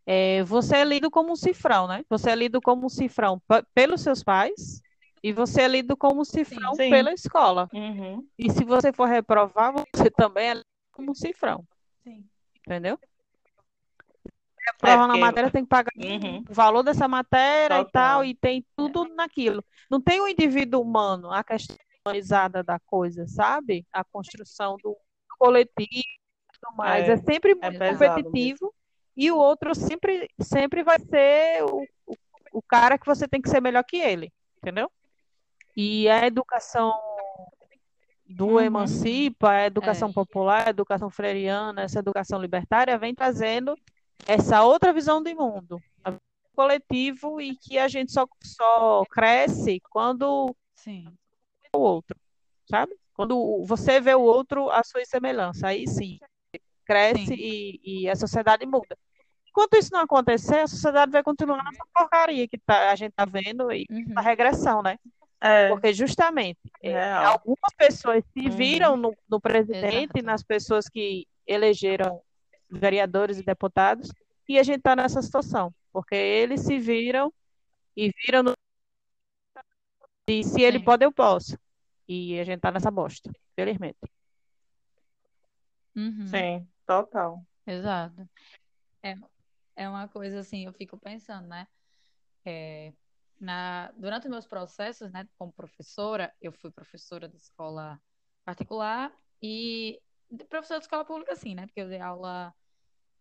é, 0.06 0.44
você 0.44 0.78
é 0.78 0.84
lido 0.84 1.10
como 1.12 1.32
um 1.32 1.36
cifrão, 1.36 1.88
né? 1.88 2.04
Você 2.10 2.32
é 2.32 2.36
lido 2.36 2.62
como 2.62 2.86
um 2.86 2.90
cifrão 2.90 3.42
pelos 3.74 4.02
seus 4.02 4.24
pais 4.24 4.82
e 5.24 5.32
você 5.32 5.62
é 5.62 5.68
lido 5.68 5.96
como 5.96 6.22
um 6.22 6.26
cifrão 6.26 6.76
Sim. 6.76 6.90
pela 6.90 7.14
escola. 7.14 7.70
Uhum. 7.72 8.28
E 8.38 8.50
se 8.52 8.66
você 8.66 8.92
for 8.92 9.08
reprovar, 9.08 9.74
você 9.74 10.10
também 10.10 10.50
é 10.50 10.54
lido 10.56 10.66
como 10.92 11.12
um 11.12 11.16
cifrão, 11.16 11.64
Sim. 12.04 12.26
entendeu? 12.66 13.00
Reprova 14.66 15.02
na 15.08 15.08
porque- 15.14 15.20
matéria, 15.22 15.52
tem 15.52 15.64
que 15.64 15.70
pagar 15.70 15.92
Uhum. 15.98 16.44
o 16.50 16.54
valor 16.54 16.84
dessa 16.84 17.08
matéria 17.08 17.76
e 17.82 17.86
Total. 17.86 17.92
tal, 17.92 18.26
e 18.26 18.36
tem 18.36 18.66
tudo 18.76 19.08
naquilo. 19.16 19.64
Não 19.90 20.00
tem 20.02 20.22
o 20.22 20.28
indivíduo 20.28 20.82
humano, 20.82 21.32
a 21.32 21.44
questão 21.44 21.76
humanizada 22.06 22.64
da 22.64 22.80
coisa, 22.80 23.28
sabe? 23.28 23.86
A 23.92 24.04
construção 24.04 24.78
do 24.84 24.96
coletivo 25.38 25.90
e 25.90 26.60
tudo 26.60 26.76
mais. 26.78 27.08
É, 27.10 27.14
É 27.14 27.18
sempre 27.18 27.52
é 27.52 27.56
muito 27.56 27.80
competitivo 27.80 28.74
e 29.18 29.32
o 29.32 29.38
outro 29.38 29.74
sempre, 29.76 30.30
sempre 30.40 30.84
vai 30.84 31.00
ser 31.00 31.64
o, 31.64 31.84
o, 32.08 32.16
o 32.54 32.62
cara 32.62 32.98
que 32.98 33.06
você 33.06 33.28
tem 33.28 33.42
que 33.42 33.50
ser 33.50 33.62
melhor 33.62 33.84
que 33.84 33.98
ele, 33.98 34.32
entendeu? 34.58 34.92
E 35.76 36.08
a 36.10 36.26
educação 36.28 36.94
do 38.28 38.48
Uhum. 38.54 38.62
Emancipa, 38.62 39.50
a 39.52 39.66
educação 39.66 40.10
É. 40.10 40.14
popular, 40.14 40.68
a 40.68 40.70
educação 40.70 41.10
freiriana, 41.10 41.82
essa 41.82 42.00
educação 42.00 42.40
libertária 42.42 42.98
vem 42.98 43.14
trazendo 43.14 43.76
essa 44.28 44.64
outra 44.64 44.94
visão 44.94 45.22
de 45.22 45.34
mundo, 45.34 45.82
a 46.04 46.14
coletivo 46.56 47.40
e 47.42 47.56
que 47.56 47.78
a 47.78 47.88
gente 47.88 48.12
só, 48.12 48.28
só 48.44 49.04
cresce 49.10 49.80
quando 49.90 50.56
Sim. 50.76 51.08
o 51.76 51.80
outro, 51.80 52.18
sabe? 52.70 52.96
Quando 53.14 53.64
você 53.66 54.00
vê 54.00 54.14
o 54.16 54.22
outro 54.22 54.70
à 54.70 54.84
sua 54.84 55.04
semelhança, 55.06 55.68
aí 55.68 55.88
sim, 55.88 56.20
cresce 56.86 57.28
Sim. 57.28 57.36
e, 57.38 57.80
e 58.04 58.10
a 58.10 58.16
sociedade 58.16 58.66
muda. 58.66 58.98
Enquanto 59.48 59.76
isso 59.76 59.92
não 59.92 60.00
acontecer, 60.00 60.60
a 60.62 60.68
sociedade 60.68 61.12
vai 61.12 61.22
continuar 61.22 61.62
nessa 61.64 61.84
porcaria 61.94 62.48
que 62.48 62.58
tá, 62.58 62.90
a 62.90 62.96
gente 62.96 63.12
está 63.12 63.26
vendo 63.26 63.72
e 63.72 63.86
Uhum. 63.90 64.14
a 64.16 64.22
regressão, 64.22 64.82
né? 64.82 64.98
É, 65.42 65.68
Porque 65.70 65.92
justamente 65.92 66.60
é, 66.82 67.12
algumas 67.14 67.74
pessoas 67.76 68.24
se 68.32 68.48
Uhum. 68.48 68.56
viram 68.56 68.96
no, 68.96 69.16
no 69.28 69.42
presidente, 69.42 70.12
Exato. 70.18 70.24
nas 70.26 70.44
pessoas 70.44 70.88
que 70.88 71.28
elegeram 71.48 72.22
vereadores 72.72 73.40
e 73.40 73.44
deputados, 73.44 74.12
e 74.48 74.58
a 74.58 74.64
gente 74.64 74.78
está 74.78 74.96
nessa 74.96 75.22
situação, 75.22 75.74
porque 75.92 76.16
eles 76.16 76.62
se 76.62 76.80
viram 76.80 77.34
e 77.96 78.12
viram 78.26 78.44
no... 78.44 78.56
e 80.28 80.44
se 80.44 80.62
ele 80.62 80.80
Sim. 80.80 80.86
pode, 80.86 81.06
eu 81.06 81.12
posso. 81.12 81.58
E 82.08 82.40
a 82.40 82.44
gente 82.44 82.58
está 82.58 82.72
nessa 82.72 82.92
bosta, 82.92 83.32
felizmente. 83.56 84.00
Uhum. 85.96 86.28
Sim, 86.28 86.68
total. 86.86 87.46
Exato. 87.66 88.28
É, 89.04 89.16
é 89.76 89.90
uma 89.90 90.08
coisa 90.08 90.40
assim, 90.40 90.66
eu 90.66 90.74
fico 90.74 90.98
pensando, 90.98 91.48
né? 91.48 91.68
É, 92.46 92.94
na, 93.40 93.92
durante 93.98 94.26
os 94.26 94.32
meus 94.32 94.46
processos, 94.46 95.12
né, 95.12 95.28
como 95.38 95.52
professora, 95.52 96.34
eu 96.42 96.52
fui 96.52 96.72
professora 96.72 97.28
de 97.28 97.38
escola 97.38 98.00
particular 98.46 99.12
e 99.42 100.00
professora 100.50 100.80
de 100.80 100.86
escola 100.86 101.06
pública, 101.06 101.36
sim, 101.36 101.56
né? 101.56 101.66
Porque 101.66 101.82
eu 101.82 101.90
dei 101.90 102.00
aula 102.00 102.54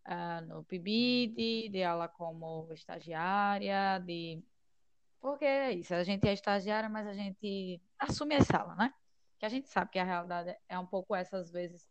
ah, 0.04 0.40
no 0.42 0.64
PIBID, 0.64 1.70
dei 1.70 1.84
aula 1.84 2.08
como 2.08 2.72
estagiária, 2.72 3.98
de... 4.00 4.42
Porque 5.20 5.44
é 5.44 5.72
isso, 5.72 5.94
a 5.94 6.02
gente 6.04 6.26
é 6.28 6.32
estagiária, 6.32 6.88
mas 6.88 7.06
a 7.06 7.14
gente 7.14 7.80
assume 7.98 8.36
a 8.36 8.42
sala, 8.42 8.74
né? 8.76 8.92
Que 9.38 9.46
a 9.46 9.48
gente 9.48 9.68
sabe 9.68 9.90
que 9.90 9.98
a 9.98 10.04
realidade 10.04 10.56
é 10.68 10.78
um 10.78 10.86
pouco 10.86 11.14
essa, 11.14 11.38
às 11.38 11.50
vezes, 11.50 11.88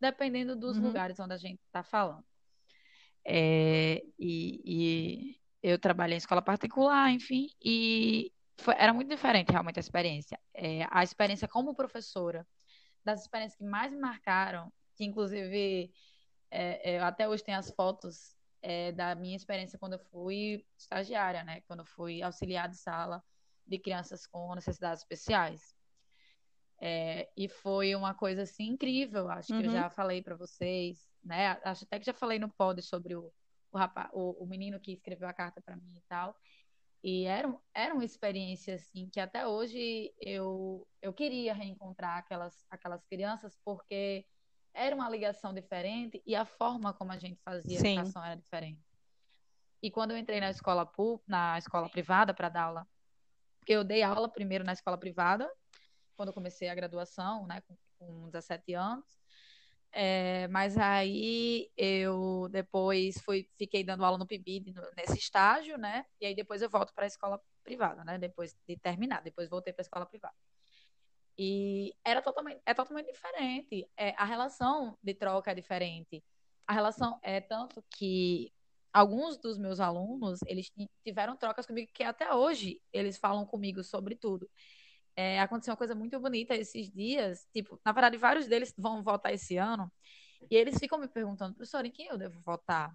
dependendo 0.00 0.56
dos 0.56 0.78
Uhum. 0.78 0.84
lugares 0.84 1.20
onde 1.20 1.34
a 1.34 1.38
gente 1.38 1.60
está 1.66 1.82
falando. 1.82 2.24
É, 3.24 4.02
e, 4.18 4.60
e 4.64 5.40
eu 5.62 5.78
trabalhei 5.78 6.14
em 6.16 6.18
escola 6.18 6.42
particular, 6.42 7.10
enfim, 7.10 7.48
e 7.62 8.32
foi- 8.58 8.74
era 8.78 8.92
muito 8.92 9.08
diferente 9.08 9.50
realmente 9.50 9.78
a 9.78 9.80
experiência. 9.80 10.38
É, 10.54 10.86
a 10.90 11.02
experiência 11.02 11.46
como 11.48 11.74
professora, 11.74 12.46
das 13.04 13.22
experiências 13.22 13.58
que 13.58 13.64
mais 13.64 13.92
me 13.92 13.98
marcaram, 14.00 14.72
que 14.96 15.04
inclusive 15.04 15.92
é, 16.50 16.98
eu 16.98 17.04
até 17.04 17.28
hoje 17.28 17.44
tenho 17.44 17.58
as 17.58 17.70
fotos 17.70 18.36
é, 18.62 18.92
da 18.92 19.14
minha 19.14 19.36
experiência 19.36 19.78
quando 19.78 19.94
eu 19.94 19.98
fui 19.98 20.66
estagiária, 20.78 21.44
né? 21.44 21.62
Quando 21.62 21.80
eu 21.80 21.86
fui 21.86 22.22
auxiliar 22.22 22.68
de 22.68 22.76
sala 22.76 23.22
de 23.66 23.78
crianças 23.78 24.26
com 24.26 24.54
necessidades 24.54 25.02
especiais. 25.02 25.76
É, 26.82 27.30
e 27.36 27.48
foi 27.48 27.94
uma 27.94 28.14
coisa 28.14 28.42
assim 28.42 28.64
incrível, 28.68 29.28
acho 29.30 29.54
que 29.54 29.62
eu 29.62 29.66
Uhum. 29.66 29.70
já 29.70 29.90
falei 29.90 30.22
para 30.22 30.34
vocês, 30.36 31.12
né? 31.22 31.58
Acho 31.64 31.84
até 31.84 31.98
que 31.98 32.06
já 32.06 32.14
falei 32.14 32.38
no 32.38 32.50
pod 32.50 32.80
sobre 32.82 33.14
o, 33.14 33.32
o, 33.70 33.78
rapaz, 33.78 34.10
o, 34.14 34.42
o 34.44 34.46
menino 34.46 34.80
que 34.80 34.92
escreveu 34.92 35.28
a 35.28 35.34
carta 35.34 35.60
para 35.60 35.76
mim 35.76 35.96
e 35.98 36.02
tal. 36.08 36.34
E 37.02 37.24
era, 37.26 37.54
era 37.74 37.94
uma 37.94 38.04
experiência 38.04 38.74
assim 38.74 39.08
que 39.10 39.20
até 39.20 39.46
hoje 39.46 40.12
eu, 40.20 40.86
eu 41.02 41.12
queria 41.14 41.54
reencontrar 41.54 42.18
aquelas, 42.18 42.64
aquelas 42.70 43.04
crianças 43.06 43.58
porque 43.64 44.26
era 44.72 44.94
uma 44.94 45.08
ligação 45.08 45.52
diferente 45.52 46.22
e 46.26 46.34
a 46.34 46.44
forma 46.44 46.92
como 46.92 47.12
a 47.12 47.18
gente 47.18 47.40
fazia 47.42 47.78
a 47.78 47.80
Sim. 47.80 47.98
educação 47.98 48.24
era 48.24 48.36
diferente. 48.36 48.80
E 49.82 49.90
quando 49.90 50.10
eu 50.10 50.18
entrei 50.18 50.40
na 50.40 50.50
escola 50.50 50.90
na 51.26 51.58
escola 51.58 51.88
privada 51.88 52.34
para 52.34 52.48
dar 52.48 52.62
aula, 52.64 52.88
porque 53.58 53.72
eu 53.72 53.84
dei 53.84 54.02
aula 54.02 54.28
primeiro 54.28 54.64
na 54.64 54.72
escola 54.72 54.98
privada, 54.98 55.50
quando 56.16 56.28
eu 56.28 56.34
comecei 56.34 56.68
a 56.68 56.74
graduação, 56.74 57.46
né, 57.46 57.62
com, 57.62 57.76
com 57.98 58.30
17 58.30 58.74
anos. 58.74 59.18
É, 59.92 60.46
mas 60.48 60.78
aí 60.78 61.68
eu 61.76 62.48
depois 62.50 63.20
fui, 63.22 63.48
fiquei 63.58 63.82
dando 63.82 64.04
aula 64.04 64.18
no 64.18 64.26
PIBID 64.26 64.72
nesse 64.96 65.18
estágio, 65.18 65.76
né? 65.76 66.04
E 66.20 66.26
aí 66.26 66.34
depois 66.34 66.62
eu 66.62 66.70
volto 66.70 66.94
para 66.94 67.04
a 67.04 67.08
escola 67.08 67.40
privada, 67.64 68.04
né? 68.04 68.16
Depois 68.16 68.54
de 68.68 68.76
terminar, 68.76 69.22
depois 69.22 69.48
voltei 69.48 69.72
para 69.72 69.80
a 69.80 69.84
escola 69.84 70.06
privada. 70.06 70.34
E 71.42 71.94
era 72.04 72.20
totalmente, 72.20 72.60
é 72.66 72.74
totalmente 72.74 73.10
diferente. 73.10 73.88
É, 73.96 74.10
a 74.18 74.26
relação 74.26 74.98
de 75.02 75.14
troca 75.14 75.50
é 75.50 75.54
diferente. 75.54 76.22
A 76.66 76.74
relação 76.74 77.18
é 77.22 77.40
tanto 77.40 77.82
que 77.96 78.52
alguns 78.92 79.38
dos 79.38 79.56
meus 79.56 79.80
alunos, 79.80 80.40
eles 80.46 80.68
ti- 80.68 80.90
tiveram 81.02 81.34
trocas 81.38 81.64
comigo 81.64 81.90
que 81.94 82.02
até 82.04 82.34
hoje 82.34 82.78
eles 82.92 83.16
falam 83.16 83.46
comigo 83.46 83.82
sobre 83.82 84.16
tudo. 84.16 84.50
É, 85.16 85.40
aconteceu 85.40 85.72
uma 85.72 85.78
coisa 85.78 85.94
muito 85.94 86.20
bonita 86.20 86.54
esses 86.54 86.90
dias. 86.90 87.48
Tipo, 87.54 87.80
na 87.82 87.92
verdade, 87.92 88.18
vários 88.18 88.46
deles 88.46 88.74
vão 88.76 89.02
votar 89.02 89.32
esse 89.32 89.56
ano. 89.56 89.90
E 90.50 90.54
eles 90.54 90.78
ficam 90.78 90.98
me 90.98 91.08
perguntando, 91.08 91.54
professor, 91.54 91.86
em 91.86 91.90
quem 91.90 92.08
eu 92.08 92.18
devo 92.18 92.38
votar? 92.40 92.94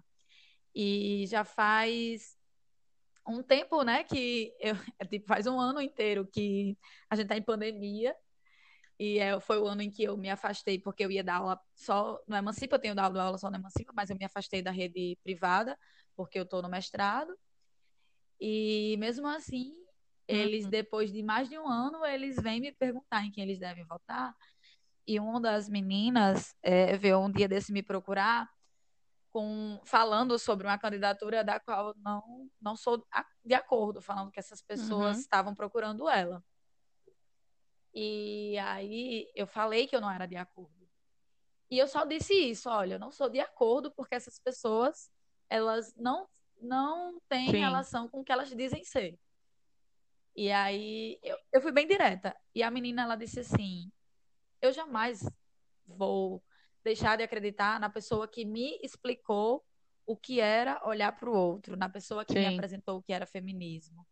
E 0.72 1.26
já 1.26 1.44
faz 1.44 2.38
um 3.26 3.42
tempo, 3.42 3.82
né, 3.82 4.04
que 4.04 4.54
eu, 4.60 4.74
é, 5.00 5.04
tipo, 5.04 5.26
faz 5.26 5.48
um 5.48 5.58
ano 5.58 5.80
inteiro 5.80 6.24
que 6.26 6.78
a 7.10 7.16
gente 7.16 7.26
tá 7.26 7.36
em 7.36 7.42
pandemia. 7.42 8.14
E 8.98 9.18
é, 9.18 9.38
foi 9.40 9.58
o 9.58 9.66
ano 9.66 9.82
em 9.82 9.90
que 9.90 10.02
eu 10.04 10.16
me 10.16 10.30
afastei, 10.30 10.78
porque 10.78 11.04
eu 11.04 11.10
ia 11.10 11.22
dar 11.22 11.36
aula 11.36 11.60
só 11.74 12.18
no 12.26 12.34
Emancipa, 12.36 12.76
eu 12.76 12.80
tenho 12.80 12.94
dado 12.94 13.20
aula 13.20 13.36
só 13.38 13.50
no 13.50 13.56
Emancipa, 13.56 13.92
mas 13.94 14.08
eu 14.10 14.16
me 14.16 14.24
afastei 14.24 14.62
da 14.62 14.70
rede 14.70 15.18
privada, 15.22 15.78
porque 16.14 16.38
eu 16.38 16.44
estou 16.44 16.62
no 16.62 16.68
mestrado. 16.68 17.36
E 18.40 18.96
mesmo 18.98 19.26
assim, 19.26 19.74
eles, 20.28 20.64
Uhum. 20.64 20.70
depois 20.70 21.12
de 21.12 21.22
mais 21.22 21.48
de 21.48 21.58
um 21.58 21.68
ano, 21.68 22.04
eles 22.06 22.36
vêm 22.36 22.60
me 22.60 22.72
perguntar 22.72 23.24
em 23.24 23.30
quem 23.30 23.44
eles 23.44 23.58
devem 23.58 23.84
votar. 23.84 24.34
E 25.06 25.20
uma 25.20 25.40
das 25.40 25.68
meninas 25.68 26.54
é, 26.62 26.96
veio 26.96 27.18
um 27.20 27.30
dia 27.30 27.46
desse 27.48 27.72
me 27.72 27.82
procurar 27.82 28.50
com, 29.30 29.80
falando 29.84 30.38
sobre 30.38 30.66
uma 30.66 30.78
candidatura 30.78 31.44
da 31.44 31.60
qual 31.60 31.94
não, 31.98 32.48
não 32.60 32.74
sou 32.76 33.06
de 33.44 33.54
acordo, 33.54 34.00
falando 34.02 34.30
que 34.30 34.40
essas 34.40 34.62
pessoas 34.62 35.16
Uhum. 35.16 35.22
estavam 35.22 35.54
procurando 35.54 36.08
ela. 36.08 36.42
E 37.98 38.58
aí 38.58 39.26
eu 39.34 39.46
falei 39.46 39.86
que 39.86 39.96
eu 39.96 40.02
não 40.02 40.10
era 40.10 40.26
de 40.26 40.36
acordo. 40.36 40.86
E 41.70 41.78
eu 41.78 41.88
só 41.88 42.04
disse 42.04 42.34
isso, 42.34 42.68
olha, 42.68 42.96
eu 42.96 42.98
não 42.98 43.10
sou 43.10 43.30
de 43.30 43.40
acordo 43.40 43.90
porque 43.90 44.14
essas 44.14 44.38
pessoas, 44.38 45.10
elas 45.48 45.94
não 45.96 46.28
não 46.60 47.20
têm 47.28 47.50
Sim. 47.50 47.58
relação 47.58 48.06
com 48.08 48.20
o 48.20 48.24
que 48.24 48.32
elas 48.32 48.50
dizem 48.50 48.84
ser. 48.84 49.18
E 50.34 50.52
aí 50.52 51.18
eu, 51.22 51.38
eu 51.52 51.60
fui 51.62 51.72
bem 51.72 51.86
direta. 51.86 52.36
E 52.54 52.62
a 52.62 52.70
menina 52.70 53.02
ela 53.02 53.16
disse 53.16 53.40
assim: 53.40 53.90
"Eu 54.60 54.72
jamais 54.74 55.26
vou 55.86 56.44
deixar 56.84 57.16
de 57.16 57.22
acreditar 57.22 57.80
na 57.80 57.88
pessoa 57.88 58.28
que 58.28 58.44
me 58.44 58.78
explicou 58.82 59.64
o 60.04 60.16
que 60.16 60.38
era 60.38 60.86
olhar 60.86 61.12
para 61.12 61.30
o 61.30 61.34
outro, 61.34 61.76
na 61.76 61.88
pessoa 61.88 62.26
que 62.26 62.34
me 62.34 62.46
Sim. 62.46 62.54
apresentou 62.56 62.98
o 62.98 63.02
que 63.02 63.12
era 63.12 63.26
feminismo. 63.26 64.06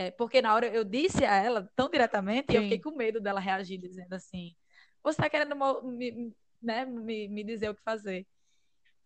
É, 0.00 0.10
porque 0.12 0.40
na 0.40 0.54
hora 0.54 0.66
eu 0.66 0.82
disse 0.82 1.26
a 1.26 1.34
ela 1.34 1.70
tão 1.76 1.90
diretamente 1.90 2.52
e 2.52 2.56
eu 2.56 2.62
Sim. 2.62 2.70
fiquei 2.70 2.80
com 2.80 2.96
medo 2.96 3.20
dela 3.20 3.38
reagir 3.38 3.78
dizendo 3.78 4.14
assim: 4.14 4.56
você 5.02 5.20
está 5.20 5.28
querendo 5.28 5.54
me, 5.82 6.34
né, 6.62 6.86
me, 6.86 7.28
me 7.28 7.44
dizer 7.44 7.68
o 7.68 7.74
que 7.74 7.82
fazer. 7.82 8.26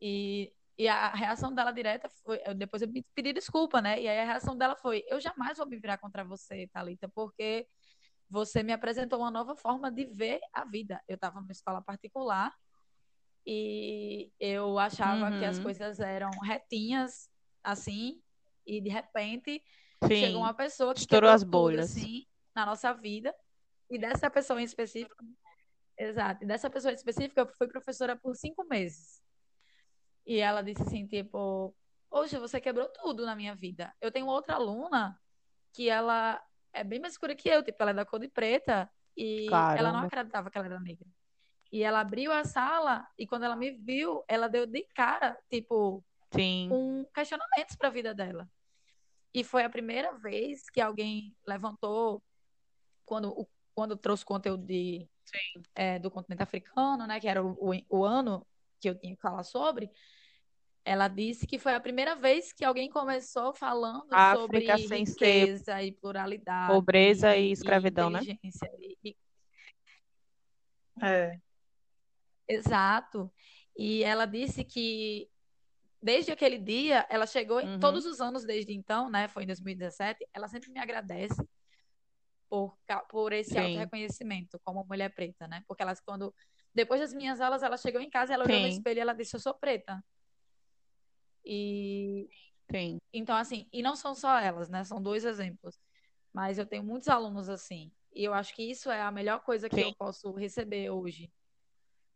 E, 0.01 0.53
e 0.79 0.87
a 0.87 1.09
reação 1.13 1.53
dela 1.53 1.73
direta 1.73 2.09
foi: 2.25 2.39
depois 2.55 2.81
eu 2.81 2.89
pedi 3.13 3.33
desculpa, 3.33 3.83
né? 3.83 4.01
E 4.01 4.07
aí 4.07 4.21
a 4.21 4.25
reação 4.25 4.57
dela 4.57 4.77
foi: 4.77 5.03
eu 5.09 5.21
jamais 5.21 5.59
vou 5.59 5.67
me 5.67 5.77
virar 5.81 5.99
contra 5.99 6.23
você, 6.25 6.69
Thalita, 6.73 7.09
porque 7.09 7.67
você 8.31 8.63
me 8.63 8.73
apresentou 8.73 9.19
uma 9.19 9.33
nova 9.33 9.57
forma 9.57 9.91
de 9.91 10.05
ver 10.07 10.39
a 10.53 10.65
vida. 10.65 11.03
Eu 11.09 11.17
estava 11.17 11.41
numa 11.41 11.51
escola 11.51 11.83
particular 11.83 12.55
e 13.45 14.31
eu 14.39 14.79
achava 14.79 15.33
que 15.33 15.45
as 15.45 15.57
Uhum. 15.57 15.65
coisas 15.65 15.99
eram 15.99 16.39
retinhas, 16.39 17.29
assim, 17.65 18.23
e 18.65 18.81
de 18.81 18.91
repente 18.91 19.61
Sim. 20.07 20.17
chegou 20.27 20.41
uma 20.41 20.55
pessoa 20.55 20.95
que 20.95 21.01
Estourou 21.01 21.31
as 21.31 21.43
tudo, 21.43 21.51
bolhas. 21.51 21.91
assim, 21.91 22.27
na 22.55 22.67
nossa 22.67 22.93
vida. 22.93 23.35
E 23.91 23.99
dessa 23.99 24.31
pessoa 24.31 24.61
em 24.61 24.65
específico, 24.65 25.15
exato, 25.99 26.43
e 26.43 26.47
dessa 26.47 26.71
pessoa 26.71 26.91
em 26.93 26.95
específico, 26.97 27.39
eu 27.39 27.47
fui 27.47 27.69
professora 27.69 28.17
por 28.17 28.35
cinco 28.35 28.65
meses. 28.65 29.23
E 30.27 30.39
ela 30.39 30.63
disse 30.63 30.83
assim, 30.83 31.07
tipo, 31.07 31.75
hoje 32.11 32.39
você 32.39 32.61
quebrou 32.61 32.89
tudo 32.89 33.27
na 33.27 33.37
minha 33.37 33.55
vida. 33.55 33.95
Eu 34.01 34.11
tenho 34.11 34.27
outra 34.27 34.55
aluna 34.55 35.21
que 35.73 35.89
ela 35.91 36.43
é 36.73 36.83
bem 36.83 36.99
mais 36.99 37.13
escura 37.13 37.35
que 37.35 37.49
eu, 37.49 37.63
tipo, 37.63 37.81
ela 37.83 37.91
é 37.91 37.95
da 37.95 38.05
cor 38.07 38.19
de 38.19 38.29
preta 38.29 38.91
e 39.17 39.47
ela 39.47 39.93
não 39.93 40.01
Caramba. 40.01 40.07
acreditava 40.07 40.51
que 40.51 40.57
ela 40.59 40.67
era 40.67 40.81
negra. 40.81 41.07
E 41.71 41.83
ela 41.83 42.01
abriu 42.01 42.33
a 42.33 42.45
sala 42.45 43.07
e 43.19 43.27
quando 43.27 43.45
ela 43.45 43.57
me 43.57 43.73
viu, 43.73 44.25
ela 44.29 44.49
deu 44.49 44.65
de 44.67 44.83
cara, 44.95 45.37
tipo, 45.51 46.05
Sim. 46.33 46.69
com 46.71 47.05
questionamentos 47.13 47.77
para 47.77 47.89
a 47.89 47.93
vida 47.93 48.15
dela. 48.15 48.49
E 49.35 49.43
foi 49.43 49.65
a 49.65 49.69
primeira 49.69 50.17
vez 50.17 50.71
que 50.71 50.81
alguém 50.81 51.35
levantou, 51.45 52.23
quando, 53.05 53.31
o- 53.31 53.49
quando 53.75 53.97
trouxe 53.97 54.25
conteúdo 54.25 54.65
de, 54.65 55.09
é, 55.75 55.99
do 55.99 56.09
continente 56.09 56.43
africano, 56.45 57.05
né, 57.07 57.19
que 57.19 57.27
era 57.27 57.45
o, 57.45 57.53
o, 57.59 57.73
o 57.89 58.05
ano 58.05 58.47
que 58.81 58.89
eu 58.89 58.95
tinha 58.97 59.17
que 59.17 59.21
falar 59.21 59.43
sobre, 59.43 59.91
ela 60.85 61.09
disse 61.09 61.47
que 61.47 61.59
foi 61.59 61.75
a 61.75 61.81
primeira 61.81 62.15
vez 62.15 62.53
que 62.53 62.65
alguém 62.65 62.89
começou 62.89 63.53
falando 63.55 64.09
sobre 64.37 64.71
África 64.71 64.95
riqueza 64.95 65.83
e 65.83 65.91
pluralidade 65.91 66.73
pobreza 66.73 67.37
e 67.37 67.47
e, 67.47 67.49
e 67.49 67.53
escravidão, 67.53 68.11
né? 68.11 68.21
e 69.03 69.17
É. 71.03 71.41
Exato. 72.47 73.33
E 73.77 74.05
ela 74.05 74.27
disse 74.27 74.63
que 74.63 75.29
desde 76.05 76.31
aquele 76.31 76.59
dia, 76.59 77.07
ela 77.09 77.27
chegou, 77.27 77.63
Uhum. 77.63 77.81
todos 77.81 78.05
os 78.05 78.21
anos 78.21 78.45
desde 78.45 78.75
então, 78.75 79.09
né? 79.09 79.27
Foi 79.27 79.45
em 79.45 79.47
2017, 79.47 80.29
ela 80.35 80.47
sempre 80.47 80.71
me 80.71 80.79
agradece 80.79 81.43
por, 82.47 82.77
por 83.09 83.33
esse 83.33 83.59
auto-reconhecimento 83.59 84.61
como 84.63 84.85
mulher 84.85 85.15
preta, 85.15 85.49
né? 85.49 85.65
Porque 85.67 85.83
elas, 85.83 86.01
quando. 86.03 86.35
Depois 86.75 87.01
das 87.01 87.15
minhas 87.15 87.41
aulas, 87.41 87.63
ela 87.63 87.79
chegou 87.79 88.03
em 88.03 88.11
casa, 88.11 88.35
ela 88.35 88.45
olhou 88.45 88.61
no 88.61 88.67
Sim. 88.67 88.73
espelho 88.73 88.99
e 88.99 89.01
ela 89.01 89.15
disse: 89.15 89.35
Eu 89.35 89.41
sou 89.41 89.55
preta. 89.55 90.05
E 91.43 92.29
Sim. 92.71 92.99
então, 93.11 93.37
assim, 93.37 93.67
e 93.73 93.83
não 93.83 93.97
são 93.97 94.15
só 94.15 94.39
elas, 94.39 94.69
né? 94.69 94.85
São 94.85 95.01
dois 95.01 95.25
exemplos. 95.25 95.81
Mas 96.35 96.59
eu 96.59 96.67
tenho 96.67 96.85
muitos 96.85 97.09
alunos 97.09 97.49
assim. 97.49 97.91
E 98.13 98.25
eu 98.25 98.35
acho 98.35 98.55
que 98.55 98.63
isso 98.63 98.91
é 98.91 99.01
a 99.01 99.11
melhor 99.11 99.41
coisa 99.41 99.71
que 99.71 99.77
Sim. 99.77 99.83
eu 99.83 99.95
posso 99.95 100.33
receber 100.33 100.91
hoje. 100.91 101.33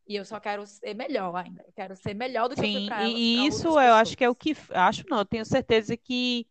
E 0.09 0.16
eu 0.16 0.25
só 0.25 0.40
quero 0.40 0.66
ser 0.66 0.94
melhor 0.94 1.35
ainda. 1.37 1.62
Eu 1.66 1.73
quero 1.73 1.94
ser 1.94 2.14
melhor 2.14 2.49
do 2.49 2.57
que 2.57 2.64
eu 2.64 2.64
Sim, 2.64 2.87
para 2.87 3.03
elas, 3.05 3.14
e, 3.14 3.35
para 3.35 3.47
isso 3.47 3.68
eu 3.68 3.94
acho 3.94 4.16
que 4.16 4.25
é 4.25 4.31
o 4.31 4.35
pessoas. 4.35 4.37
que, 4.37 4.57
acho 4.73 5.05
não, 5.09 5.18
eu 5.18 5.25
tenho 5.27 5.44
certeza 5.44 5.97
que 5.97 6.47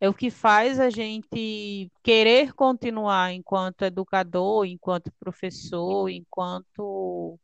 é 0.00 0.08
o 0.08 0.14
que 0.14 0.30
faz 0.30 0.80
a 0.80 0.90
gente 0.90 1.90
querer 2.02 2.52
continuar 2.54 3.32
enquanto 3.32 3.82
educador, 3.84 4.66
enquanto 4.66 5.12
professor, 5.18 6.08
enquanto 6.08 7.38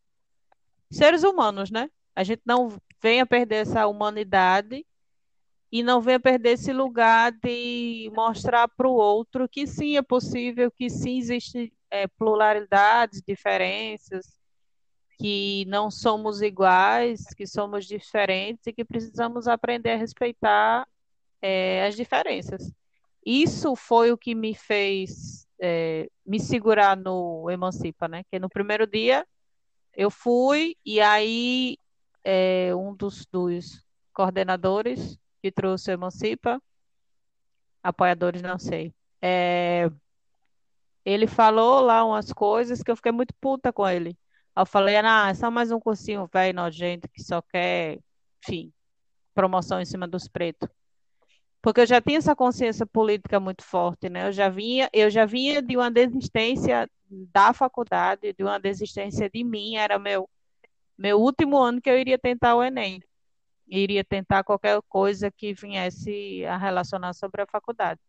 seres 0.90 1.22
humanos, 1.24 1.70
né? 1.70 1.90
A 2.16 2.24
gente 2.24 2.42
não 2.46 2.68
venha 3.00 3.26
perder 3.26 3.56
essa 3.56 3.86
humanidade 3.86 4.86
e 5.72 5.82
não 5.82 6.00
venha 6.00 6.20
perder 6.20 6.50
esse 6.52 6.72
lugar 6.72 7.32
de 7.32 8.10
mostrar 8.14 8.68
para 8.68 8.88
o 8.88 8.92
outro 8.94 9.48
que 9.48 9.66
sim 9.66 9.96
é 9.96 10.02
possível, 10.02 10.70
que 10.70 10.88
sim 10.90 11.18
existe 11.18 11.72
é, 11.90 12.06
pluralidades, 12.08 13.22
diferenças, 13.26 14.37
que 15.18 15.64
não 15.66 15.90
somos 15.90 16.40
iguais, 16.42 17.26
que 17.36 17.46
somos 17.46 17.86
diferentes 17.86 18.66
e 18.66 18.72
que 18.72 18.84
precisamos 18.84 19.48
aprender 19.48 19.92
a 19.92 19.96
respeitar 19.96 20.86
é, 21.42 21.86
as 21.86 21.96
diferenças. 21.96 22.72
Isso 23.26 23.74
foi 23.74 24.12
o 24.12 24.18
que 24.18 24.34
me 24.34 24.54
fez 24.54 25.46
é, 25.60 26.08
me 26.24 26.38
segurar 26.38 26.96
no 26.96 27.50
Emancipa, 27.50 28.06
né? 28.06 28.22
Que 28.30 28.38
no 28.38 28.48
primeiro 28.48 28.86
dia 28.86 29.26
eu 29.94 30.10
fui 30.10 30.76
e 30.84 31.00
aí 31.00 31.76
é, 32.22 32.74
um 32.74 32.94
dos, 32.94 33.26
dos 33.26 33.84
coordenadores 34.12 35.18
que 35.42 35.50
trouxe 35.50 35.90
o 35.90 35.94
Emancipa, 35.94 36.62
apoiadores, 37.82 38.42
não 38.42 38.58
sei, 38.58 38.94
é, 39.20 39.90
ele 41.04 41.26
falou 41.26 41.80
lá 41.80 42.04
umas 42.04 42.32
coisas 42.32 42.82
que 42.82 42.90
eu 42.90 42.96
fiquei 42.96 43.12
muito 43.12 43.34
puta 43.40 43.72
com 43.72 43.88
ele. 43.88 44.16
Eu 44.58 44.66
falei, 44.66 44.96
ah, 44.96 45.28
é 45.30 45.34
só 45.34 45.50
mais 45.50 45.70
um 45.70 45.78
cursinho 45.78 46.28
velho 46.32 46.56
nojento 46.56 47.08
que 47.08 47.22
só 47.22 47.40
quer, 47.40 47.98
enfim, 48.44 48.72
promoção 49.34 49.80
em 49.80 49.84
cima 49.84 50.08
dos 50.08 50.26
pretos. 50.26 50.68
Porque 51.62 51.80
eu 51.82 51.86
já 51.86 52.00
tinha 52.00 52.18
essa 52.18 52.34
consciência 52.34 52.84
política 52.86 53.38
muito 53.38 53.64
forte, 53.64 54.08
né? 54.08 54.28
Eu 54.28 54.32
já 54.32 54.48
vinha, 54.48 54.88
eu 54.92 55.10
já 55.10 55.24
vinha 55.26 55.62
de 55.62 55.76
uma 55.76 55.90
desistência 55.90 56.90
da 57.08 57.52
faculdade, 57.52 58.32
de 58.32 58.42
uma 58.42 58.58
desistência 58.58 59.30
de 59.30 59.44
mim, 59.44 59.76
era 59.76 59.98
meu 59.98 60.28
meu 60.96 61.20
último 61.20 61.56
ano 61.58 61.80
que 61.80 61.88
eu 61.88 61.98
iria 61.98 62.18
tentar 62.18 62.56
o 62.56 62.62
Enem. 62.62 63.00
Iria 63.68 64.04
tentar 64.04 64.42
qualquer 64.44 64.80
coisa 64.88 65.30
que 65.30 65.54
viesse 65.54 66.44
a 66.46 66.56
relacionar 66.56 67.12
sobre 67.14 67.42
a 67.42 67.46
faculdade. 67.46 68.00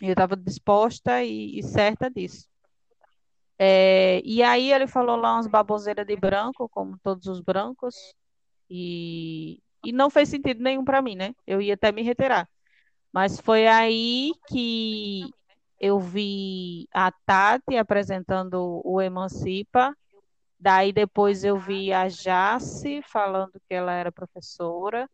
Eu 0.00 0.12
estava 0.12 0.36
disposta 0.36 1.22
e, 1.22 1.58
e 1.58 1.62
certa 1.62 2.10
disso. 2.10 2.51
É, 3.58 4.20
e 4.24 4.42
aí 4.42 4.72
ele 4.72 4.86
falou 4.86 5.16
lá 5.16 5.34
umas 5.34 5.46
baboseiras 5.46 6.06
de 6.06 6.16
branco, 6.16 6.68
como 6.68 6.98
todos 6.98 7.26
os 7.26 7.40
brancos, 7.40 7.94
e, 8.68 9.60
e 9.84 9.92
não 9.92 10.10
fez 10.10 10.28
sentido 10.28 10.62
nenhum 10.62 10.84
para 10.84 11.02
mim, 11.02 11.14
né? 11.16 11.34
Eu 11.46 11.60
ia 11.60 11.74
até 11.74 11.92
me 11.92 12.02
retirar. 12.02 12.48
Mas 13.12 13.40
foi 13.40 13.66
aí 13.66 14.32
que 14.48 15.30
eu 15.78 15.98
vi 16.00 16.88
a 16.92 17.12
Tati 17.26 17.76
apresentando 17.76 18.80
o 18.84 19.00
Emancipa, 19.00 19.96
daí 20.58 20.92
depois 20.92 21.44
eu 21.44 21.58
vi 21.58 21.92
a 21.92 22.08
Jace 22.08 23.02
falando 23.02 23.52
que 23.68 23.74
ela 23.74 23.92
era 23.92 24.12
professora, 24.12 25.08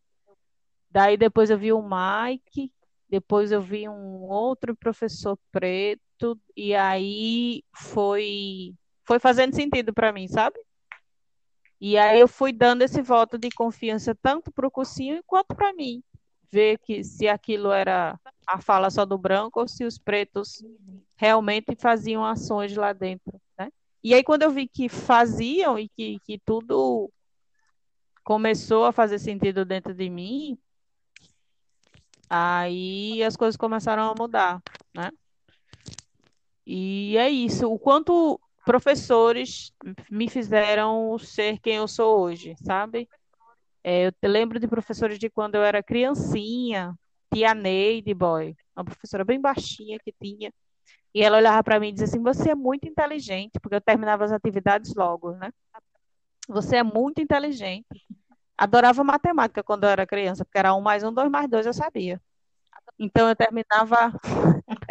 daí 0.89 1.17
depois 1.17 1.49
eu 1.49 1.57
vi 1.57 1.73
o 1.73 1.81
Mike, 1.81 2.71
depois 3.09 3.51
eu 3.51 3.61
vi 3.61 3.89
um 3.89 4.21
outro 4.29 4.75
professor 4.75 5.37
preto, 5.51 6.01
e 6.55 6.75
aí 6.75 7.63
foi, 7.75 8.73
foi 9.05 9.19
fazendo 9.19 9.55
sentido 9.55 9.93
para 9.93 10.11
mim, 10.11 10.27
sabe? 10.27 10.59
E 11.81 11.97
aí 11.97 12.19
eu 12.19 12.27
fui 12.27 12.51
dando 12.51 12.81
esse 12.81 13.01
voto 13.01 13.37
de 13.37 13.49
confiança 13.49 14.13
tanto 14.21 14.51
para 14.51 14.67
o 14.67 14.71
cursinho 14.71 15.23
quanto 15.25 15.55
para 15.55 15.73
mim, 15.73 16.03
ver 16.51 16.77
que 16.79 17.03
se 17.03 17.27
aquilo 17.27 17.71
era 17.71 18.19
a 18.45 18.59
fala 18.59 18.89
só 18.89 19.05
do 19.05 19.17
branco 19.17 19.61
ou 19.61 19.67
se 19.67 19.85
os 19.85 19.97
pretos 19.97 20.63
realmente 21.15 21.75
faziam 21.75 22.25
ações 22.25 22.75
lá 22.75 22.91
dentro, 22.91 23.39
né? 23.57 23.69
E 24.03 24.13
aí 24.13 24.23
quando 24.23 24.43
eu 24.43 24.51
vi 24.51 24.67
que 24.67 24.89
faziam 24.89 25.79
e 25.79 25.87
que, 25.87 26.19
que 26.25 26.39
tudo 26.39 27.11
começou 28.23 28.85
a 28.85 28.91
fazer 28.91 29.19
sentido 29.19 29.63
dentro 29.63 29.93
de 29.93 30.09
mim, 30.09 30.57
aí 32.29 33.23
as 33.23 33.37
coisas 33.37 33.55
começaram 33.55 34.03
a 34.03 34.15
mudar, 34.15 34.61
né? 34.93 35.11
E 36.71 37.17
é 37.17 37.27
isso, 37.27 37.67
o 37.67 37.79
quanto 37.79 38.39
professores 38.63 39.73
me 40.07 40.29
fizeram 40.29 41.17
ser 41.17 41.57
quem 41.57 41.77
eu 41.77 41.87
sou 41.87 42.19
hoje, 42.19 42.55
sabe? 42.63 43.09
É, 43.83 44.05
eu 44.05 44.29
lembro 44.29 44.59
de 44.59 44.67
professores 44.67 45.17
de 45.17 45.31
quando 45.31 45.55
eu 45.55 45.63
era 45.63 45.81
criancinha, 45.81 46.93
tia 47.33 47.55
Neide 47.55 48.13
Boy, 48.13 48.55
uma 48.75 48.85
professora 48.85 49.25
bem 49.25 49.41
baixinha 49.41 49.97
que 49.97 50.13
tinha, 50.21 50.53
e 51.11 51.23
ela 51.23 51.37
olhava 51.37 51.63
para 51.63 51.79
mim 51.79 51.87
e 51.87 51.91
dizia 51.91 52.05
assim: 52.05 52.21
Você 52.21 52.51
é 52.51 52.55
muito 52.55 52.87
inteligente, 52.87 53.59
porque 53.59 53.73
eu 53.73 53.81
terminava 53.81 54.23
as 54.25 54.31
atividades 54.31 54.93
logo, 54.93 55.31
né? 55.31 55.51
Você 56.47 56.75
é 56.75 56.83
muito 56.83 57.19
inteligente. 57.19 58.05
Adorava 58.55 59.03
matemática 59.03 59.63
quando 59.63 59.85
eu 59.85 59.89
era 59.89 60.05
criança, 60.05 60.45
porque 60.45 60.59
era 60.59 60.75
um 60.75 60.81
mais 60.81 61.03
um, 61.03 61.11
dois 61.11 61.31
mais 61.31 61.49
dois, 61.49 61.65
eu 61.65 61.73
sabia. 61.73 62.21
Então 62.99 63.27
eu 63.27 63.35
terminava, 63.35 64.13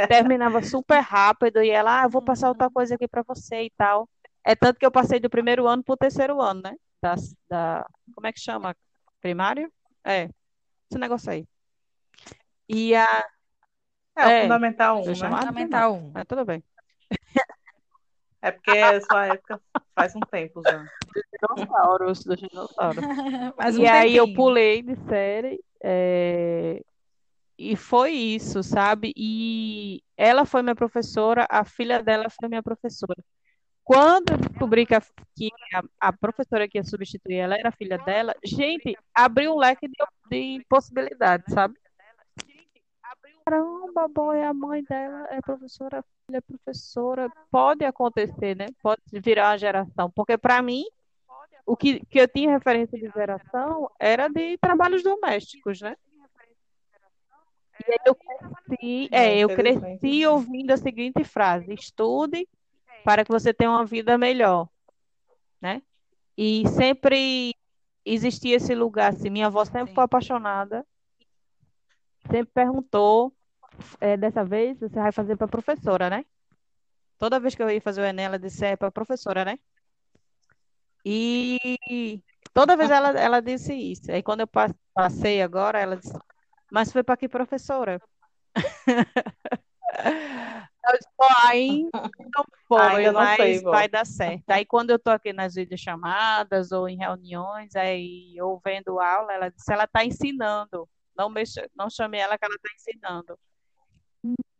terminava 0.06 0.62
super 0.62 1.00
rápido 1.00 1.62
e 1.62 1.70
ela, 1.70 2.00
ah, 2.02 2.04
eu 2.04 2.10
vou 2.10 2.22
passar 2.22 2.48
outra 2.48 2.70
coisa 2.70 2.94
aqui 2.94 3.08
para 3.08 3.22
você 3.22 3.64
e 3.64 3.70
tal. 3.76 4.08
É 4.44 4.54
tanto 4.54 4.78
que 4.78 4.86
eu 4.86 4.90
passei 4.90 5.18
do 5.20 5.28
primeiro 5.28 5.66
ano 5.66 5.82
para 5.82 5.92
o 5.94 5.96
terceiro 5.96 6.40
ano, 6.40 6.62
né? 6.62 6.74
Da, 7.02 7.14
da, 7.48 7.86
como 8.14 8.26
é 8.26 8.32
que 8.32 8.40
chama? 8.40 8.74
Primário? 9.20 9.70
É, 10.04 10.24
esse 10.90 10.98
negócio 10.98 11.30
aí. 11.30 11.46
E 12.68 12.94
a, 12.94 13.24
É, 14.16 14.26
o 14.26 14.30
É, 14.30 14.42
Fundamental 14.42 14.96
1, 14.96 15.00
eu 15.00 15.06
né? 15.06 15.14
Fundamental 15.14 15.54
primário. 15.54 15.94
1. 15.94 16.10
Mas 16.12 16.24
tudo 16.26 16.44
bem. 16.44 16.62
É 18.40 18.52
porque 18.52 18.70
a 18.70 19.00
sua 19.00 19.26
época 19.26 19.60
faz 19.96 20.14
um 20.14 20.20
tempo 20.20 20.62
já. 20.64 20.86
Dinossauros, 21.56 22.22
dos 22.24 22.36
dinossauros. 22.38 23.04
Mais 23.58 23.76
um 23.76 23.82
E 23.82 23.86
aí 23.88 24.16
eu 24.16 24.24
tempinho. 24.24 24.36
pulei 24.36 24.82
de 24.82 24.94
série, 25.08 25.60
é, 25.82 26.80
e 27.58 27.74
foi 27.74 28.12
isso, 28.12 28.62
sabe? 28.62 29.12
E 29.16 30.00
ela 30.16 30.44
foi 30.44 30.62
minha 30.62 30.76
professora, 30.76 31.46
a 31.50 31.64
filha 31.64 32.02
dela 32.02 32.30
foi 32.30 32.48
minha 32.48 32.62
professora. 32.62 33.22
Quando 33.82 34.32
eu 34.32 34.36
descobri 34.36 34.86
que 34.86 34.94
a, 34.94 35.00
que 35.34 35.50
a, 35.74 35.82
a 36.08 36.12
professora 36.12 36.68
que 36.68 36.78
ia 36.78 36.84
substituir 36.84 37.36
ela 37.36 37.56
era 37.56 37.72
filha 37.72 37.98
dela, 37.98 38.34
gente, 38.44 38.96
abriu 39.14 39.54
um 39.54 39.58
leque 39.58 39.88
de, 39.88 39.96
de 40.30 40.64
possibilidades, 40.68 41.52
sabe? 41.52 41.74
Caramba, 43.44 44.06
boy, 44.08 44.42
a 44.42 44.52
mãe 44.52 44.84
dela 44.84 45.26
é 45.30 45.40
professora, 45.40 46.00
a 46.00 46.02
filha 46.02 46.38
é 46.38 46.40
professora. 46.40 47.32
Pode 47.50 47.84
acontecer, 47.84 48.54
né? 48.54 48.66
Pode 48.82 49.00
virar 49.12 49.50
uma 49.50 49.58
geração. 49.58 50.10
Porque 50.10 50.36
para 50.36 50.60
mim, 50.60 50.84
o 51.64 51.74
que, 51.74 52.04
que 52.06 52.20
eu 52.20 52.28
tinha 52.28 52.50
referência 52.50 52.98
de 52.98 53.10
geração 53.10 53.90
era 53.98 54.28
de 54.28 54.58
trabalhos 54.58 55.02
domésticos, 55.02 55.80
né? 55.80 55.96
Aí 57.88 57.98
eu 58.06 58.14
cresci, 58.14 59.08
É, 59.12 59.18
é, 59.38 59.38
eu 59.38 59.48
cresci 59.48 60.26
ouvindo 60.26 60.70
a 60.72 60.76
seguinte 60.76 61.24
frase: 61.24 61.72
estude 61.74 62.48
para 63.04 63.24
que 63.24 63.30
você 63.30 63.52
tenha 63.54 63.70
uma 63.70 63.84
vida 63.84 64.16
melhor, 64.18 64.68
né? 65.60 65.82
E 66.36 66.66
sempre 66.68 67.54
existia 68.04 68.56
esse 68.56 68.74
lugar, 68.74 69.10
assim, 69.12 69.30
minha 69.30 69.46
avó 69.46 69.64
sempre 69.64 69.94
foi 69.94 70.04
apaixonada, 70.04 70.86
sempre 72.30 72.52
perguntou, 72.52 73.34
é, 74.00 74.16
dessa 74.16 74.44
vez 74.44 74.78
você 74.78 74.94
vai 74.96 75.12
fazer 75.12 75.36
para 75.36 75.48
professora, 75.48 76.08
né? 76.10 76.24
Toda 77.18 77.40
vez 77.40 77.54
que 77.54 77.62
eu 77.62 77.70
ia 77.70 77.80
fazer 77.80 78.00
o 78.00 78.04
Enem, 78.04 78.26
ela 78.26 78.38
disse, 78.38 78.64
é 78.64 78.76
para 78.76 78.90
professora, 78.90 79.44
né? 79.44 79.58
E 81.04 82.22
toda 82.52 82.76
vez 82.76 82.90
ela, 82.90 83.10
ela 83.18 83.40
disse 83.40 83.72
isso. 83.74 84.10
Aí 84.10 84.22
quando 84.22 84.40
eu 84.40 84.46
pa- 84.46 84.74
passei 84.92 85.40
agora, 85.42 85.78
ela 85.80 85.96
disse, 85.96 86.12
mas 86.70 86.92
foi 86.92 87.02
para 87.02 87.16
que 87.16 87.28
professora? 87.28 88.00
Eu 90.88 90.92
disse, 90.92 91.08
"Ó, 91.18 91.26
ainda 91.46 91.90
não 92.34 92.44
foi, 92.66 92.80
Ainda 92.80 93.12
não 93.12 93.20
mas 93.20 93.36
sei, 93.36 93.60
vai 93.60 93.88
dar 93.88 94.06
certo. 94.06 94.50
Aí 94.50 94.64
quando 94.64 94.90
eu 94.90 94.98
tô 94.98 95.10
aqui 95.10 95.32
nas 95.32 95.54
videochamadas 95.54 96.72
ou 96.72 96.88
em 96.88 96.96
reuniões, 96.96 97.74
aí 97.74 98.34
eu 98.36 98.60
vendo 98.64 99.00
aula, 99.00 99.32
ela 99.32 99.48
disse, 99.50 99.72
ela 99.72 99.84
está 99.84 100.04
ensinando. 100.04 100.88
Não 101.16 101.28
mexa, 101.28 101.68
não 101.74 101.90
chame 101.90 102.18
ela 102.18 102.38
que 102.38 102.44
ela 102.44 102.54
está 102.54 102.68
ensinando. 102.74 103.38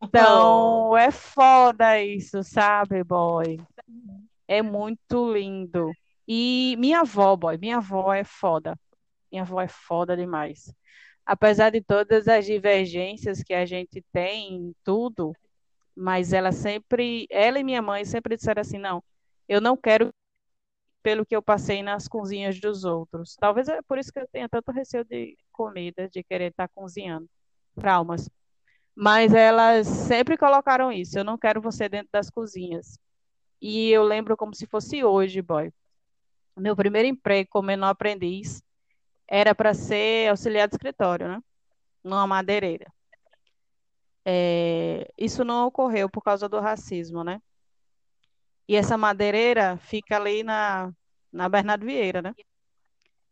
Então, 0.03 0.97
é 0.97 1.11
foda 1.11 2.01
isso, 2.03 2.43
sabe, 2.43 3.03
boy? 3.05 3.59
É 4.47 4.63
muito 4.63 5.33
lindo. 5.33 5.93
E 6.27 6.77
minha 6.79 7.01
avó, 7.01 7.37
boy, 7.37 7.57
minha 7.59 7.79
avó 7.79 8.13
é 8.13 8.25
foda. 8.25 8.79
Minha 9.31 9.43
avó 9.43 9.61
é 9.61 9.69
foda 9.69 10.17
demais. 10.17 10.73
Apesar 11.29 11.69
de 11.69 11.83
todas 11.83 12.27
as 12.27 12.47
divergências 12.47 13.43
que 13.43 13.53
a 13.53 13.67
gente 13.67 14.03
tem 14.11 14.55
em 14.55 14.75
tudo, 14.83 15.35
mas 15.95 16.33
ela 16.33 16.53
sempre, 16.53 17.27
ela 17.29 17.59
e 17.59 17.63
minha 17.63 17.83
mãe 17.83 18.03
sempre 18.07 18.35
disseram 18.35 18.63
assim, 18.63 18.79
não, 18.79 19.05
eu 19.47 19.61
não 19.61 19.77
quero 19.77 20.11
pelo 21.03 21.27
que 21.27 21.37
eu 21.37 21.43
passei 21.43 21.83
nas 21.83 22.09
cozinhas 22.09 22.59
dos 22.59 22.83
outros. 22.85 23.37
Talvez 23.39 23.69
é 23.69 23.83
por 23.83 23.99
isso 23.99 24.11
que 24.11 24.19
eu 24.19 24.27
tenha 24.33 24.49
tanto 24.49 24.73
receio 24.73 25.05
de 25.05 25.37
comida, 25.53 26.09
de 26.09 26.25
querer 26.25 26.51
estar 26.51 26.67
cozinhando. 26.69 27.29
Traumas. 27.75 28.27
Mas 28.95 29.35
elas 29.35 29.87
sempre 29.87 30.35
colocaram 30.39 30.91
isso, 30.91 31.19
eu 31.19 31.25
não 31.25 31.37
quero 31.37 31.61
você 31.61 31.91
dentro 31.91 32.09
das 32.11 32.31
cozinhas. 32.31 32.99
E 33.61 33.91
eu 33.91 34.03
lembro 34.03 34.35
como 34.35 34.55
se 34.55 34.67
fosse 34.67 35.05
hoje, 35.05 35.43
boy. 35.43 35.71
Meu 36.57 36.75
primeiro 36.75 37.07
emprego 37.07 37.51
como 37.51 37.67
menor 37.67 37.89
aprendiz 37.89 38.63
era 39.29 39.55
para 39.55 39.75
ser 39.75 40.31
auxiliar 40.31 40.67
de 40.67 40.75
escritório, 40.75 41.29
né? 41.29 41.43
Numa 42.03 42.27
madeireira. 42.27 42.91
É, 44.25 45.11
isso 45.17 45.45
não 45.45 45.67
ocorreu 45.67 46.09
por 46.09 46.23
causa 46.23 46.49
do 46.49 46.59
racismo, 46.61 47.23
né? 47.23 47.41
E 48.67 48.77
essa 48.77 48.99
madeireira 48.99 49.77
fica 49.79 50.17
ali 50.17 50.43
na, 50.43 50.93
na 51.33 51.49
Bernardo 51.49 51.87
Vieira, 51.87 52.21
né? 52.21 52.35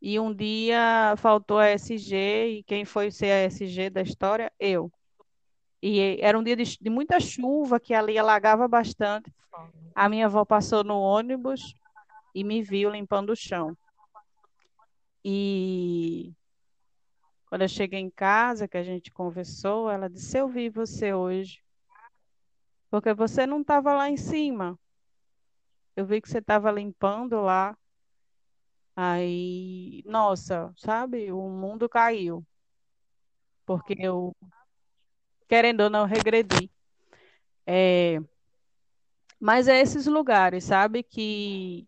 E 0.00 0.20
um 0.20 0.32
dia 0.32 1.14
faltou 1.16 1.58
a 1.58 1.68
SG, 1.70 2.58
e 2.58 2.62
quem 2.64 2.84
foi 2.84 3.10
ser 3.10 3.32
a 3.32 3.44
SG 3.44 3.90
da 3.90 4.02
história? 4.02 4.52
Eu. 4.58 4.90
E 5.82 6.18
era 6.20 6.38
um 6.38 6.42
dia 6.42 6.56
de, 6.56 6.78
de 6.80 6.90
muita 6.90 7.18
chuva, 7.20 7.80
que 7.80 7.94
ali 7.94 8.18
alagava 8.18 8.68
bastante. 8.68 9.30
A 9.94 10.08
minha 10.08 10.26
avó 10.26 10.44
passou 10.44 10.84
no 10.84 10.98
ônibus 11.00 11.74
e 12.34 12.44
me 12.44 12.62
viu 12.62 12.90
limpando 12.90 13.30
o 13.30 13.36
chão. 13.36 13.76
E 15.28 16.32
quando 17.48 17.62
eu 17.62 17.68
cheguei 17.68 17.98
em 17.98 18.08
casa, 18.08 18.68
que 18.68 18.76
a 18.76 18.82
gente 18.84 19.10
conversou, 19.10 19.90
ela 19.90 20.08
disse: 20.08 20.38
Eu 20.38 20.48
vi 20.48 20.70
você 20.70 21.12
hoje, 21.12 21.60
porque 22.88 23.12
você 23.12 23.44
não 23.44 23.60
estava 23.60 23.92
lá 23.92 24.08
em 24.08 24.16
cima. 24.16 24.78
Eu 25.96 26.06
vi 26.06 26.20
que 26.20 26.28
você 26.28 26.38
estava 26.38 26.70
limpando 26.70 27.40
lá. 27.40 27.76
Aí, 28.94 30.02
nossa, 30.06 30.72
sabe? 30.76 31.32
O 31.32 31.48
mundo 31.48 31.88
caiu, 31.88 32.46
porque 33.64 33.96
eu, 33.98 34.32
querendo 35.48 35.80
ou 35.82 35.90
não, 35.90 36.06
regredi. 36.06 36.70
É, 37.66 38.20
mas 39.40 39.68
é 39.68 39.80
esses 39.80 40.06
lugares, 40.06 40.64
sabe? 40.64 41.02
Que, 41.02 41.86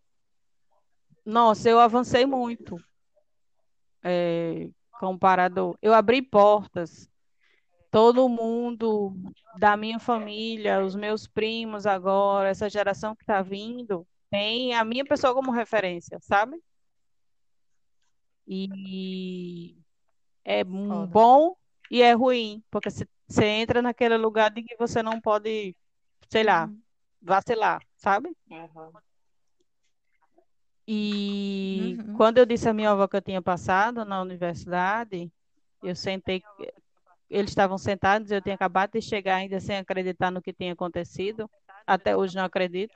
nossa, 1.25 1.69
eu 1.69 1.79
avancei 1.79 2.25
muito. 2.25 2.75
É, 4.03 4.69
comparado, 4.99 5.77
eu 5.81 5.93
abri 5.93 6.21
portas. 6.21 7.09
Todo 7.91 8.29
mundo 8.29 9.13
da 9.59 9.75
minha 9.77 9.99
família, 9.99 10.83
os 10.83 10.95
meus 10.95 11.27
primos 11.27 11.85
agora, 11.85 12.49
essa 12.49 12.69
geração 12.69 13.15
que 13.15 13.23
está 13.23 13.41
vindo, 13.41 14.07
tem 14.29 14.75
a 14.75 14.83
minha 14.85 15.05
pessoa 15.05 15.33
como 15.33 15.51
referência, 15.51 16.19
sabe? 16.21 16.61
E 18.47 19.75
é 20.43 20.63
Foda. 20.63 21.07
bom 21.07 21.55
e 21.91 22.01
é 22.01 22.13
ruim, 22.13 22.63
porque 22.71 22.89
você 22.89 23.45
entra 23.45 23.81
naquele 23.81 24.17
lugar 24.17 24.51
de 24.51 24.63
que 24.63 24.75
você 24.77 25.01
não 25.03 25.19
pode, 25.21 25.75
sei 26.29 26.43
lá, 26.43 26.65
Uhum. 26.65 26.81
vacilar, 27.21 27.81
sabe? 27.97 28.35
Aham. 28.51 28.91
E 30.91 31.99
Uhum. 31.99 32.13
quando 32.17 32.39
eu 32.39 32.47
disse 32.47 32.67
à 32.67 32.73
minha 32.73 32.89
avó 32.89 33.07
que 33.07 33.15
eu 33.15 33.21
tinha 33.21 33.39
passado 33.43 34.03
na 34.03 34.19
universidade, 34.23 35.31
eu 35.83 35.95
sentei, 35.95 36.41
eles 37.29 37.51
estavam 37.51 37.77
sentados, 37.77 38.31
eu 38.31 38.41
tinha 38.41 38.55
acabado 38.55 38.93
de 38.93 39.01
chegar 39.03 39.35
ainda 39.35 39.59
sem 39.59 39.77
acreditar 39.77 40.31
no 40.31 40.41
que 40.41 40.51
tinha 40.51 40.73
acontecido. 40.73 41.47
Até 41.85 42.17
hoje 42.17 42.35
não 42.35 42.43
acredito. 42.43 42.95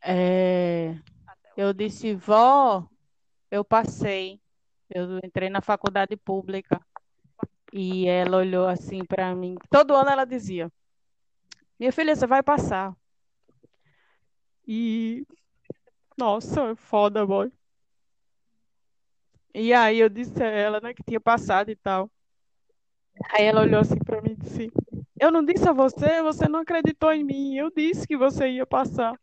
É, 0.00 0.96
eu 1.54 1.74
disse, 1.74 2.14
vó, 2.14 2.88
eu 3.50 3.62
passei. 3.62 4.40
Eu 4.88 5.18
entrei 5.22 5.50
na 5.50 5.60
faculdade 5.60 6.16
pública. 6.16 6.80
E 7.74 8.06
ela 8.08 8.38
olhou 8.38 8.66
assim 8.66 9.04
para 9.04 9.34
mim. 9.34 9.56
Todo 9.68 9.94
ano 9.94 10.08
ela 10.08 10.24
dizia: 10.24 10.72
Minha 11.78 11.92
filha, 11.92 12.16
você 12.16 12.26
vai 12.26 12.42
passar. 12.42 12.96
E, 14.66 15.26
nossa, 16.16 16.74
foda, 16.76 17.26
boy. 17.26 17.50
E 19.54 19.72
aí 19.72 19.98
eu 20.00 20.08
disse 20.08 20.42
a 20.42 20.46
ela, 20.46 20.80
né, 20.80 20.92
que 20.94 21.02
tinha 21.02 21.20
passado 21.20 21.70
e 21.70 21.76
tal. 21.76 22.10
Aí 23.32 23.44
ela 23.44 23.62
olhou 23.62 23.80
assim 23.80 23.98
para 23.98 24.20
mim 24.20 24.32
e 24.32 24.36
disse: 24.36 24.70
Eu 25.20 25.30
não 25.30 25.44
disse 25.44 25.68
a 25.68 25.72
você, 25.72 26.22
você 26.22 26.48
não 26.48 26.60
acreditou 26.60 27.12
em 27.12 27.24
mim. 27.24 27.56
Eu 27.56 27.70
disse 27.70 28.06
que 28.06 28.16
você 28.16 28.48
ia 28.50 28.66
passar. 28.66 29.18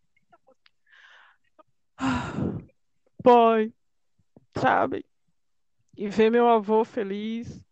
Boy, 3.24 3.74
sabe? 4.58 5.06
E 5.98 6.08
ver 6.10 6.32
meu 6.32 6.48
avô 6.48 6.84
feliz. 6.86 7.64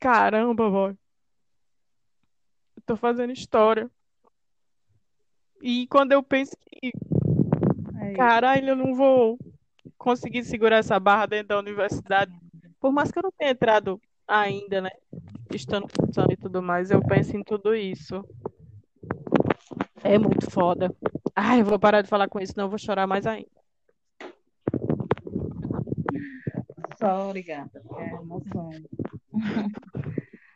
Caramba, 0.00 0.68
boy. 0.68 0.98
Eu 2.76 2.82
tô 2.84 2.96
fazendo 2.96 3.32
história. 3.32 3.90
E 5.62 5.86
quando 5.86 6.10
eu 6.10 6.24
penso 6.24 6.56
que, 6.66 6.90
É 8.00 8.14
caralho, 8.14 8.70
eu 8.70 8.76
não 8.76 8.96
vou 8.96 9.38
conseguir 9.96 10.42
segurar 10.42 10.78
essa 10.78 10.98
barra 10.98 11.26
dentro 11.26 11.48
da 11.48 11.58
universidade, 11.60 12.32
por 12.80 12.90
mais 12.90 13.12
que 13.12 13.18
eu 13.20 13.22
não 13.22 13.30
tenha 13.30 13.52
entrado 13.52 14.00
ainda, 14.26 14.80
né? 14.80 14.90
Estando 15.54 15.86
cursando 15.86 16.32
e 16.32 16.36
tudo 16.36 16.60
mais, 16.60 16.90
eu 16.90 17.00
penso 17.00 17.36
em 17.36 17.44
tudo 17.44 17.76
isso. 17.76 18.24
É 20.02 20.18
muito 20.18 20.50
foda. 20.50 20.92
Ai, 21.36 21.60
eu 21.60 21.64
vou 21.64 21.78
parar 21.78 22.02
de 22.02 22.08
falar 22.08 22.28
com 22.28 22.40
isso, 22.40 22.54
senão 22.54 22.66
eu 22.66 22.70
vou 22.70 22.78
chorar 22.78 23.06
mais 23.06 23.24
ainda. 23.24 23.48
Só 26.98 27.28
obrigada. 27.28 27.70
É 27.98 28.14
emoção. 28.16 28.70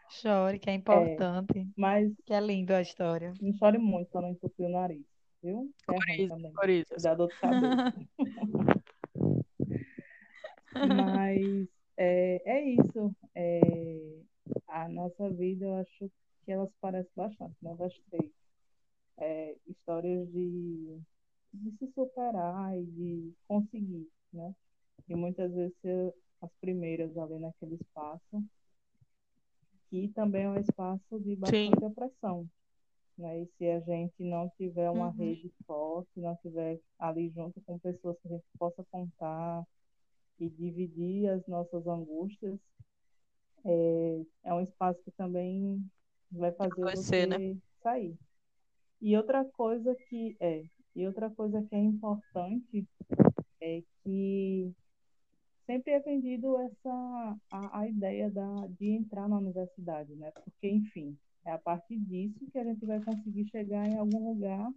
Chore, 0.09 0.59
que 0.59 0.71
é 0.71 0.75
importante. 0.75 1.67
Mas 1.77 2.13
Que 2.25 2.35
é 2.35 2.41
lindo 2.41 2.73
a 2.75 2.81
história. 2.81 3.33
não 3.41 3.53
chore 3.55 3.79
muito 3.79 4.11
para 4.11 4.23
não 4.23 4.31
entupir 4.31 4.67
o 4.67 4.69
nariz, 4.71 5.05
viu? 5.43 5.73
É 5.89 5.93
ruim 5.93 6.29
também. 6.29 6.53
Por 6.53 6.69
isso. 6.71 6.95
Dá 7.03 7.15
dor 7.15 7.29
de 7.29 7.37
cabeça. 7.39 7.83
Mas 10.75 11.69
é, 11.97 12.43
é 12.45 12.65
isso. 12.71 13.15
É, 13.35 13.61
a 14.69 14.89
nossa 14.89 15.31
vida, 15.31 15.65
eu 15.65 15.75
acho 15.77 16.11
que 16.45 16.53
elas 16.53 16.71
parecem 16.81 17.11
bastante, 17.17 17.57
né? 17.63 17.75
Das 17.77 17.93
três. 18.11 18.31
É, 19.19 19.57
histórias 19.67 20.29
de, 20.33 21.01
de 21.55 21.71
se 21.79 21.93
superar 21.95 22.77
e 22.77 22.85
de 22.85 23.35
conseguir, 23.49 24.09
né? 24.33 24.55
E 25.09 25.15
muitas 25.15 25.53
vezes 25.53 25.75
ser 25.83 26.15
as 26.43 26.51
primeiras 26.61 27.17
ali 27.17 27.39
naquele 27.39 27.77
espaço, 27.77 28.45
que 29.91 30.09
também 30.15 30.45
é 30.45 30.51
um 30.51 30.59
espaço 30.61 31.21
de 31.21 31.37
bastante 31.37 31.85
opressão. 31.85 32.49
Né? 33.19 33.43
E 33.43 33.47
se 33.59 33.69
a 33.71 33.81
gente 33.81 34.15
não 34.23 34.49
tiver 34.59 34.91
uma 34.91 35.11
Uhum. 35.11 35.19
rede 35.19 35.53
forte, 35.67 36.11
não 36.21 36.37
tiver 36.37 36.81
ali 36.99 37.31
junto 37.31 37.61
com 37.63 37.79
pessoas 37.79 38.19
que 38.21 38.29
a 38.29 38.33
gente 38.33 38.45
possa 38.59 38.85
contar 38.91 39.65
e 40.41 40.49
dividir 40.51 41.29
as 41.31 41.47
nossas 41.47 41.87
angústias, 41.87 42.59
é, 43.65 44.23
é 44.45 44.55
um 44.55 44.61
espaço 44.63 45.01
que 45.05 45.11
também 45.13 45.85
vai 46.31 46.53
fazer 46.53 46.83
Vai 46.83 46.97
você 46.97 47.03
ser, 47.05 47.27
né? 47.29 47.57
sair. 47.83 48.17
E 49.01 49.17
outra 49.17 49.45
coisa 49.45 49.95
que 50.09 50.37
é, 50.41 50.65
e 50.95 51.07
outra 51.07 51.31
coisa 51.31 51.63
que 51.63 51.75
é 51.75 51.79
importante 51.79 52.87
é 53.61 53.83
que 54.05 54.73
sempre 55.67 55.93
é 55.93 56.01
vendido 56.01 56.57
essa 56.59 57.37
a, 57.51 57.81
a 57.81 57.89
ideia 57.89 58.31
da, 58.31 58.67
de 58.79 58.91
entrar 58.91 59.29
na 59.29 59.39
universidade, 59.39 60.15
né? 60.15 60.31
Porque, 60.31 60.69
enfim, 60.69 61.17
é 61.45 61.53
a 61.53 61.59
partir 61.59 61.99
disso 61.99 62.47
que 62.51 62.59
a 62.59 62.65
gente 62.65 62.85
vai 62.87 63.01
conseguir 63.03 63.49
chegar 63.51 63.87
em 63.89 63.99
algum 63.99 64.33
lugar 64.33 64.71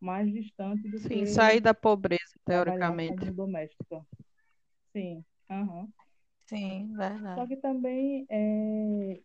mais 0.00 0.30
distante 0.32 0.88
do 0.88 0.98
Sim, 1.00 1.08
que 1.08 1.26
sair 1.26 1.60
da 1.60 1.74
pobreza, 1.74 2.22
teoricamente. 2.44 3.18
como 3.20 3.34
doméstica. 3.34 4.06
Sim, 4.92 5.24
aham. 5.50 5.88
Sim, 6.46 6.94
Só 6.94 6.96
verdade. 6.96 7.48
que 7.48 7.56
também, 7.56 8.26
é, 8.28 9.20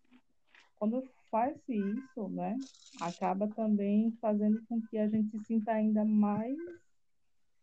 quando 0.78 1.04
faz-se 1.30 1.74
isso, 1.76 2.30
né, 2.30 2.58
acaba 3.00 3.48
também 3.50 4.12
fazendo 4.22 4.62
com 4.68 4.82
que 4.88 4.98
a 4.98 5.08
gente 5.08 5.30
se 5.38 5.46
sinta 5.46 5.74
ainda 5.74 6.04
mais 6.06 6.58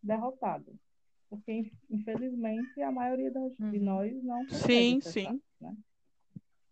derrotado. 0.03 0.79
Porque, 1.29 1.73
infelizmente, 1.91 2.81
a 2.81 2.93
maioria 2.93 3.31
das, 3.31 3.53
de 3.55 3.79
Uhum. 3.79 3.85
nós 3.85 4.23
não 4.23 4.47
Sim, 4.47 5.01
consegue 5.01 5.09
acessar, 5.09 5.33
sim. 5.33 5.43
né? 5.61 5.77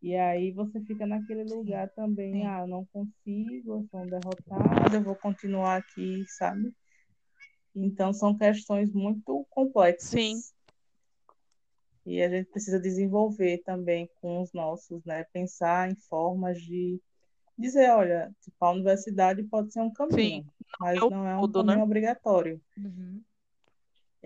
E 0.00 0.14
aí 0.14 0.52
você 0.52 0.80
fica 0.82 1.07
naquele 1.07 1.44
lugar 1.44 1.88
também, 1.90 2.34
sim. 2.34 2.46
ah, 2.46 2.61
eu 2.61 2.66
não 2.66 2.84
consigo, 2.86 3.72
eu 3.72 3.86
sou 3.90 4.00
um 4.00 4.07
derrotado, 4.07 4.94
eu 4.94 5.02
vou 5.02 5.16
continuar 5.16 5.76
aqui, 5.76 6.24
sabe? 6.28 6.72
Então 7.74 8.12
são 8.12 8.36
questões 8.36 8.92
muito 8.92 9.46
complexas. 9.50 10.11
Sim. 10.11 10.40
E 12.07 12.22
a 12.22 12.28
gente 12.28 12.50
precisa 12.50 12.78
desenvolver 12.78 13.62
também 13.64 14.09
com 14.20 14.42
os 14.42 14.52
nossos, 14.52 15.02
né? 15.05 15.24
Pensar 15.32 15.90
em 15.90 15.96
formas 15.96 16.61
de 16.61 17.00
dizer, 17.57 17.90
olha, 17.90 18.30
tipo, 18.42 18.57
a 18.64 18.72
universidade 18.72 19.42
pode 19.44 19.72
ser 19.72 19.80
um 19.80 19.92
caminho, 19.92 20.44
mas 20.78 20.98
é 21.02 21.11
não 21.11 21.26
é 21.26 21.36
um 21.36 21.40
todo, 21.40 21.55
caminho 21.55 21.78
né? 21.78 21.82
obrigatório. 21.82 22.61
Uhum. 22.76 23.22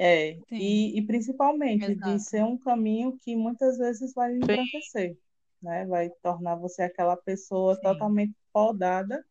É, 0.01 0.39
e, 0.53 0.97
e 0.97 1.03
principalmente 1.05 1.93
de 1.93 1.93
Exato. 1.95 2.19
ser 2.21 2.45
um 2.45 2.57
caminho 2.57 3.19
que 3.19 3.35
muitas 3.35 3.77
vezes 3.79 4.15
vai 4.15 4.33
embranquecer, 4.33 5.19
né? 5.61 5.85
Vai 5.87 6.09
tornar 6.23 6.55
você 6.55 6.83
aquela 6.83 7.17
pessoa 7.17 7.75
Sim. 7.75 7.83
totalmente 7.83 8.33
podada 8.53 9.25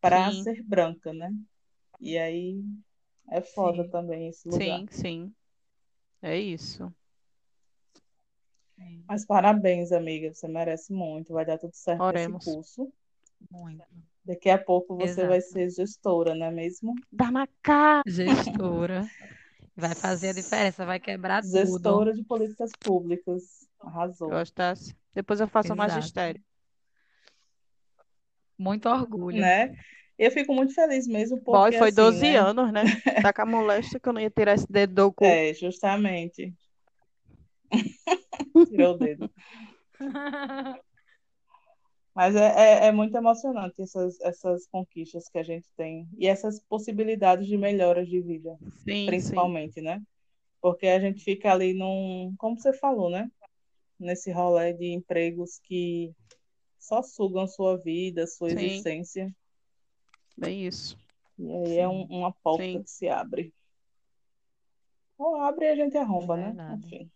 para 0.00 0.30
ser 0.30 0.62
branca, 0.62 1.12
né? 1.12 1.34
E 2.00 2.16
aí 2.16 2.62
é 3.28 3.40
foda 3.42 3.82
Sim. 3.82 3.90
também 3.90 4.28
esse 4.28 4.48
lugar. 4.48 4.84
sim, 4.84 4.86
sim. 4.92 5.34
É 6.22 6.38
isso. 6.38 6.94
Mas 9.08 9.26
parabéns, 9.26 9.90
amiga, 9.90 10.32
você 10.32 10.46
merece 10.46 10.92
muito, 10.92 11.32
vai 11.32 11.44
dar 11.44 11.58
tudo 11.58 11.74
certo 11.74 11.98
nesse 11.98 12.14
Oremos. 12.14 12.44
curso. 12.44 12.92
Muito. 13.50 13.82
Daqui 14.24 14.48
a 14.48 14.58
pouco 14.58 14.96
você 14.96 15.26
vai 15.26 15.38
Exato. 15.38 15.52
ser 15.52 15.70
gestora, 15.70 16.34
não 16.36 16.46
é 16.46 16.50
mesmo? 16.52 16.94
Dá 17.10 17.30
na 17.32 17.48
cara. 17.62 18.02
Gestora. 18.06 19.02
Vai 19.74 19.94
fazer 19.94 20.28
a 20.28 20.32
diferença, 20.32 20.84
vai 20.84 21.00
quebrar 21.00 21.42
tudo. 21.42 21.52
Gestora 21.52 22.12
de 22.12 22.22
políticas 22.24 22.70
públicas. 22.78 23.66
Arrasou. 23.80 24.28
Gostasse? 24.28 24.94
Depois 25.14 25.40
eu 25.40 25.48
faço 25.48 25.72
o 25.72 25.76
Exato. 25.76 25.92
magistério. 25.92 26.42
Muito 28.58 28.88
orgulho. 28.88 29.40
Né? 29.40 29.74
Eu 30.18 30.30
fico 30.30 30.54
muito 30.54 30.74
feliz 30.74 31.06
mesmo 31.06 31.40
Boy, 31.40 31.62
porque 31.62 31.78
foi 31.78 31.88
assim, 31.88 31.96
12 31.96 32.20
né? 32.20 32.36
anos, 32.36 32.72
né? 32.72 32.84
Tá 33.22 33.32
com 33.32 33.42
a 33.42 33.46
moléstia 33.46 33.98
que 33.98 34.08
eu 34.08 34.12
não 34.12 34.20
ia 34.20 34.30
tirar 34.30 34.54
esse 34.54 34.70
dedo 34.70 34.94
do 34.94 35.12
cu. 35.12 35.24
É, 35.24 35.52
justamente. 35.54 36.54
Tirou 38.68 38.94
o 38.94 38.98
dedo. 38.98 39.30
Mas 42.14 42.36
é, 42.36 42.84
é, 42.84 42.86
é 42.88 42.92
muito 42.92 43.16
emocionante 43.16 43.80
essas, 43.80 44.20
essas 44.20 44.66
conquistas 44.66 45.28
que 45.28 45.38
a 45.38 45.42
gente 45.42 45.66
tem 45.76 46.06
e 46.18 46.26
essas 46.26 46.60
possibilidades 46.60 47.46
de 47.46 47.56
melhoras 47.56 48.06
de 48.08 48.20
vida, 48.20 48.56
Sim, 48.70 48.84
sim. 48.84 49.06
principalmente, 49.06 49.80
né? 49.80 50.02
Porque 50.60 50.86
a 50.86 51.00
gente 51.00 51.24
fica 51.24 51.50
ali 51.52 51.72
num, 51.72 52.34
como 52.38 52.58
você 52.58 52.72
falou, 52.74 53.10
né? 53.10 53.30
Nesse 53.98 54.30
rolê 54.30 54.72
de 54.74 54.92
empregos 54.92 55.58
que 55.64 56.12
só 56.78 57.02
sugam 57.02 57.46
sua 57.46 57.78
vida, 57.78 58.26
sua 58.26 58.50
Sim. 58.50 58.56
existência. 58.56 59.34
Bem 60.36 60.66
isso. 60.66 60.96
E 61.38 61.50
aí 61.50 61.78
é 61.78 61.88
um- 61.88 62.04
uma 62.04 62.32
porta 62.32 62.62
Sim. 62.62 62.82
que 62.82 62.90
se 62.90 63.08
abre. 63.08 63.54
Ou 65.16 65.36
abre 65.36 65.66
e 65.66 65.68
a 65.70 65.76
gente 65.76 65.96
arromba, 65.96 66.36
né? 66.36 66.46
Verdade. 66.46 66.86
Enfim, 66.86 67.10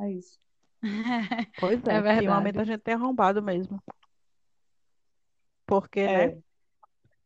é 0.00 0.10
isso. 0.10 0.38
Pois 1.60 1.78
É 1.86 1.96
é, 1.96 2.00
verdade. 2.00 2.16
ultimamente 2.16 2.60
a 2.60 2.64
gente 2.64 2.80
tem 2.80 2.94
arrombado 2.94 3.42
mesmo. 3.42 3.82
Porque, 5.66 6.06
né? 6.06 6.24
É, 6.24 6.38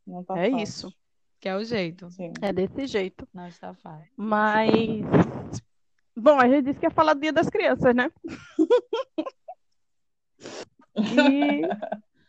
não 0.07 0.25
tá 0.25 0.39
É 0.39 0.51
fácil. 0.51 0.63
isso. 0.63 0.95
Que 1.39 1.49
é 1.49 1.57
o 1.57 1.65
jeito. 1.65 2.11
Sim. 2.11 2.33
É 2.43 2.53
desse 2.53 2.87
jeito. 2.87 3.29
Não 3.33 3.47
está 3.47 3.75
fácil. 3.75 4.11
Mas, 4.17 4.73
bom, 6.17 6.39
a 6.39 6.49
gente 6.49 6.65
disse 6.67 6.79
que 6.81 6.87
ia 6.87 6.91
falar 6.91 7.15
do 7.15 7.21
Dia 7.21 7.33
das 7.33 7.49
Crianças, 7.49 7.95
né? 7.95 8.11
E 10.97 11.63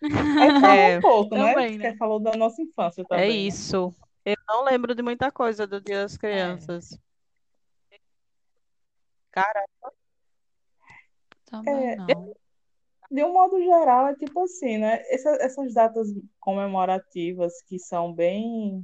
Aí 0.03 0.61
falou 0.61 0.75
É, 0.75 0.97
um 0.97 1.01
pouco, 1.01 1.35
né? 1.35 1.53
também, 1.53 1.77
né? 1.77 1.85
Porque 1.89 1.97
falou 1.97 2.19
da 2.19 2.31
nossa 2.35 2.61
infância 2.61 3.01
é 3.01 3.05
também, 3.05 3.27
né? 3.29 3.33
isso. 3.35 3.93
Eu 4.25 4.35
não 4.47 4.63
lembro 4.63 4.95
de 4.95 5.01
muita 5.01 5.31
coisa 5.31 5.67
do 5.67 5.81
Dia 5.81 6.03
das 6.03 6.17
Crianças. 6.17 6.97
Cara, 9.31 9.65
Também 11.45 11.73
É, 11.91 11.95
não. 11.95 12.33
De 13.11 13.23
um 13.23 13.33
modo 13.33 13.59
geral, 13.61 14.07
é 14.07 14.15
tipo 14.15 14.41
assim, 14.43 14.77
né? 14.79 15.01
Essa- 15.13 15.37
essas 15.41 15.73
datas 15.73 16.07
comemorativas 16.39 17.61
que 17.63 17.77
são 17.79 18.13
bem 18.13 18.83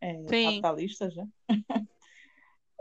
é, 0.00 0.14
sim, 0.28 0.66
capitalistas, 0.74 1.14
né? 1.16 1.28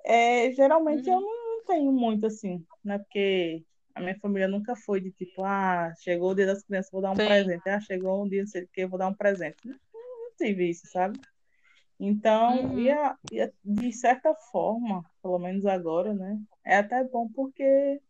É, 0.06 0.52
geralmente 0.54 1.10
eu 1.10 1.20
Uhum. 1.20 1.22
não 1.22 1.64
tenho 1.66 1.92
muito 1.92 2.26
assim, 2.26 2.66
né? 2.84 2.98
Porque 3.00 3.64
a 3.96 4.02
minha 4.02 4.18
família 4.20 4.48
nunca 4.48 4.76
foi 4.76 5.00
de 5.02 5.12
tipo, 5.12 5.44
ah, 5.44 5.94
chegou 6.00 6.32
o 6.32 6.36
dia 6.36 6.46
das 6.48 6.64
crianças, 6.64 6.92
vou 6.92 7.02
dar 7.02 7.12
um 7.12 7.20
sim, 7.20 7.22
presente. 7.22 7.68
Ah, 7.70 7.80
chegou 7.80 8.24
um 8.24 8.28
dia, 8.30 8.46
sei 8.48 8.64
o 8.64 8.68
que, 8.74 8.86
vou 8.88 8.98
dar 9.00 9.08
um 9.08 9.14
presente. 9.16 9.58
Não, 9.64 9.74
não 9.94 10.36
tive 10.38 10.70
isso, 10.70 10.88
sabe? 10.88 11.20
Então, 12.00 12.70
Uhum. 12.70 12.78
ia, 12.78 13.18
de 13.64 13.94
certa 13.94 14.34
forma, 14.52 15.04
pelo 15.22 15.40
menos 15.40 15.66
agora, 15.66 16.14
né? 16.14 16.40
É 16.66 16.78
até 16.78 17.04
bom 17.06 17.30
porque 17.34 18.02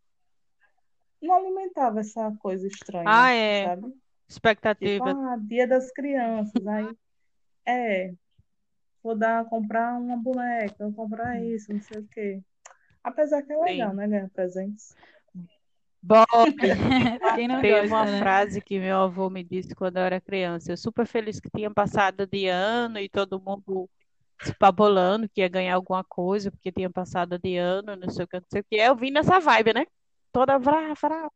não 1.22 1.36
alimentava 1.36 2.00
essa 2.00 2.32
coisa 2.40 2.68
estranha, 2.68 3.06
Ah, 3.08 3.32
é. 3.32 3.64
sabe? 3.66 3.82
Tipo, 3.84 4.02
Expectativa. 4.28 5.12
ah, 5.12 5.38
dia 5.42 5.68
das 5.68 5.92
crianças, 5.92 6.66
aí 6.66 6.88
é, 7.66 8.14
vou 9.04 9.16
dar, 9.16 9.46
comprar 9.46 10.00
uma 10.00 10.18
boneca, 10.18 10.76
vou 10.80 10.94
comprar 10.94 11.42
isso, 11.42 11.72
não 11.74 11.82
sei 11.82 12.00
o 12.00 12.08
quê. 12.08 12.42
Apesar 13.04 13.42
que 13.42 13.52
é 13.52 13.58
legal, 13.58 13.92
Sim. 13.92 13.96
né, 13.98 14.08
ganhar 14.08 14.30
presentes. 14.30 14.96
Bob, 16.04 16.26
Quem 17.36 17.48
não 17.48 17.62
teve 17.62 17.82
gosta, 17.82 17.96
uma 17.96 18.06
né? 18.06 18.20
frase 18.20 18.60
que 18.60 18.80
meu 18.80 18.98
avô 18.98 19.30
me 19.30 19.44
disse 19.44 19.76
quando 19.76 19.98
eu 19.98 20.04
era 20.04 20.20
criança. 20.20 20.72
Eu 20.72 20.78
super 20.78 21.06
feliz 21.06 21.40
que 21.40 21.50
tinha 21.56 21.70
passado 21.70 22.26
de 22.26 22.48
ano 22.48 22.98
e 22.98 23.08
todo 23.08 23.40
mundo 23.40 23.88
se 24.42 24.54
pabolando 24.56 25.30
que 25.30 25.42
ia 25.42 25.48
ganhar 25.48 25.76
alguma 25.76 26.04
coisa 26.04 26.50
porque 26.50 26.72
tinha 26.72 26.90
passado 26.90 27.38
de 27.38 27.56
ano, 27.58 27.96
não 27.96 28.10
sei 28.10 28.26
o 28.26 28.28
que, 28.28 28.38
não 28.40 28.48
sei 28.52 28.62
o 28.62 28.64
que. 28.64 28.76
Eu 28.78 28.96
vim 28.96 29.12
nessa 29.12 29.40
vibe, 29.40 29.74
né? 29.74 29.86
Toda 30.32 30.58
vrá, 30.58 30.94
vrá. 30.94 31.30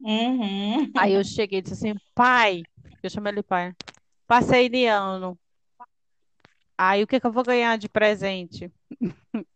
Uhum. 0.00 0.90
Aí 0.96 1.12
eu 1.12 1.24
cheguei 1.24 1.58
e 1.58 1.62
disse 1.62 1.74
assim, 1.74 1.98
pai, 2.14 2.62
eu 3.02 3.10
chamei 3.10 3.32
ele 3.32 3.42
pai, 3.42 3.74
passei 4.26 4.68
de 4.68 4.86
ano. 4.86 5.38
Aí 6.78 7.02
o 7.02 7.06
que 7.06 7.18
que 7.18 7.26
eu 7.26 7.32
vou 7.32 7.42
ganhar 7.42 7.76
de 7.78 7.88
presente? 7.88 8.70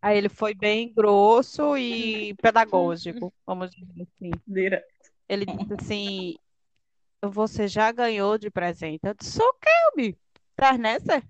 Aí 0.00 0.16
ele 0.16 0.28
foi 0.28 0.54
bem 0.54 0.92
grosso 0.92 1.76
e 1.76 2.34
pedagógico, 2.40 3.32
vamos 3.44 3.70
dizer 3.70 4.02
assim. 4.02 4.30
Ele 5.28 5.44
disse 5.44 5.74
assim, 5.74 6.36
você 7.20 7.66
já 7.66 7.90
ganhou 7.90 8.38
de 8.38 8.48
presente? 8.48 9.00
Eu 9.02 9.14
disse, 9.14 9.42
o 9.42 9.52
quê, 9.54 9.68
Bi? 9.96 10.18
Tá 10.54 10.78
nessa? 10.78 11.20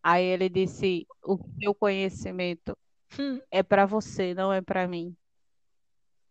Aí 0.00 0.24
ele 0.24 0.48
disse, 0.48 1.06
o 1.24 1.38
seu 1.60 1.74
conhecimento 1.74 2.78
Hum. 3.18 3.40
é 3.50 3.62
para 3.62 3.86
você, 3.86 4.34
não 4.34 4.52
é 4.52 4.60
para 4.60 4.86
mim. 4.86 5.16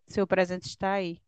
Seu 0.07 0.25
presente 0.25 0.67
está 0.67 0.93
aí. 0.93 1.21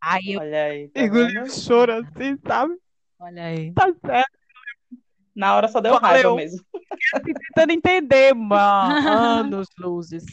Aí 0.00 0.32
eu 0.32 0.40
Olha 0.40 0.64
aí, 0.64 0.88
tá 0.88 1.02
engoli 1.02 1.32
vendo? 1.34 1.46
o 1.46 1.50
choro 1.50 1.92
assim, 1.92 2.36
sabe? 2.46 2.76
Olha 3.18 3.44
aí. 3.44 3.72
Tá 3.72 3.92
certo. 4.04 4.38
Na 5.34 5.56
hora 5.56 5.68
só 5.68 5.80
deu 5.80 5.94
raiva 5.98 6.28
Valeu. 6.30 6.36
mesmo. 6.36 6.64
Tentando 7.24 7.70
entender, 7.72 8.34
mano. 8.34 9.08
Anos 9.08 9.68
luzes. 9.78 10.24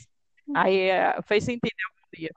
Aí 0.56 0.76
é, 0.90 1.22
fez 1.24 1.44
sentido 1.44 1.72
algum 1.88 2.10
dia. 2.18 2.32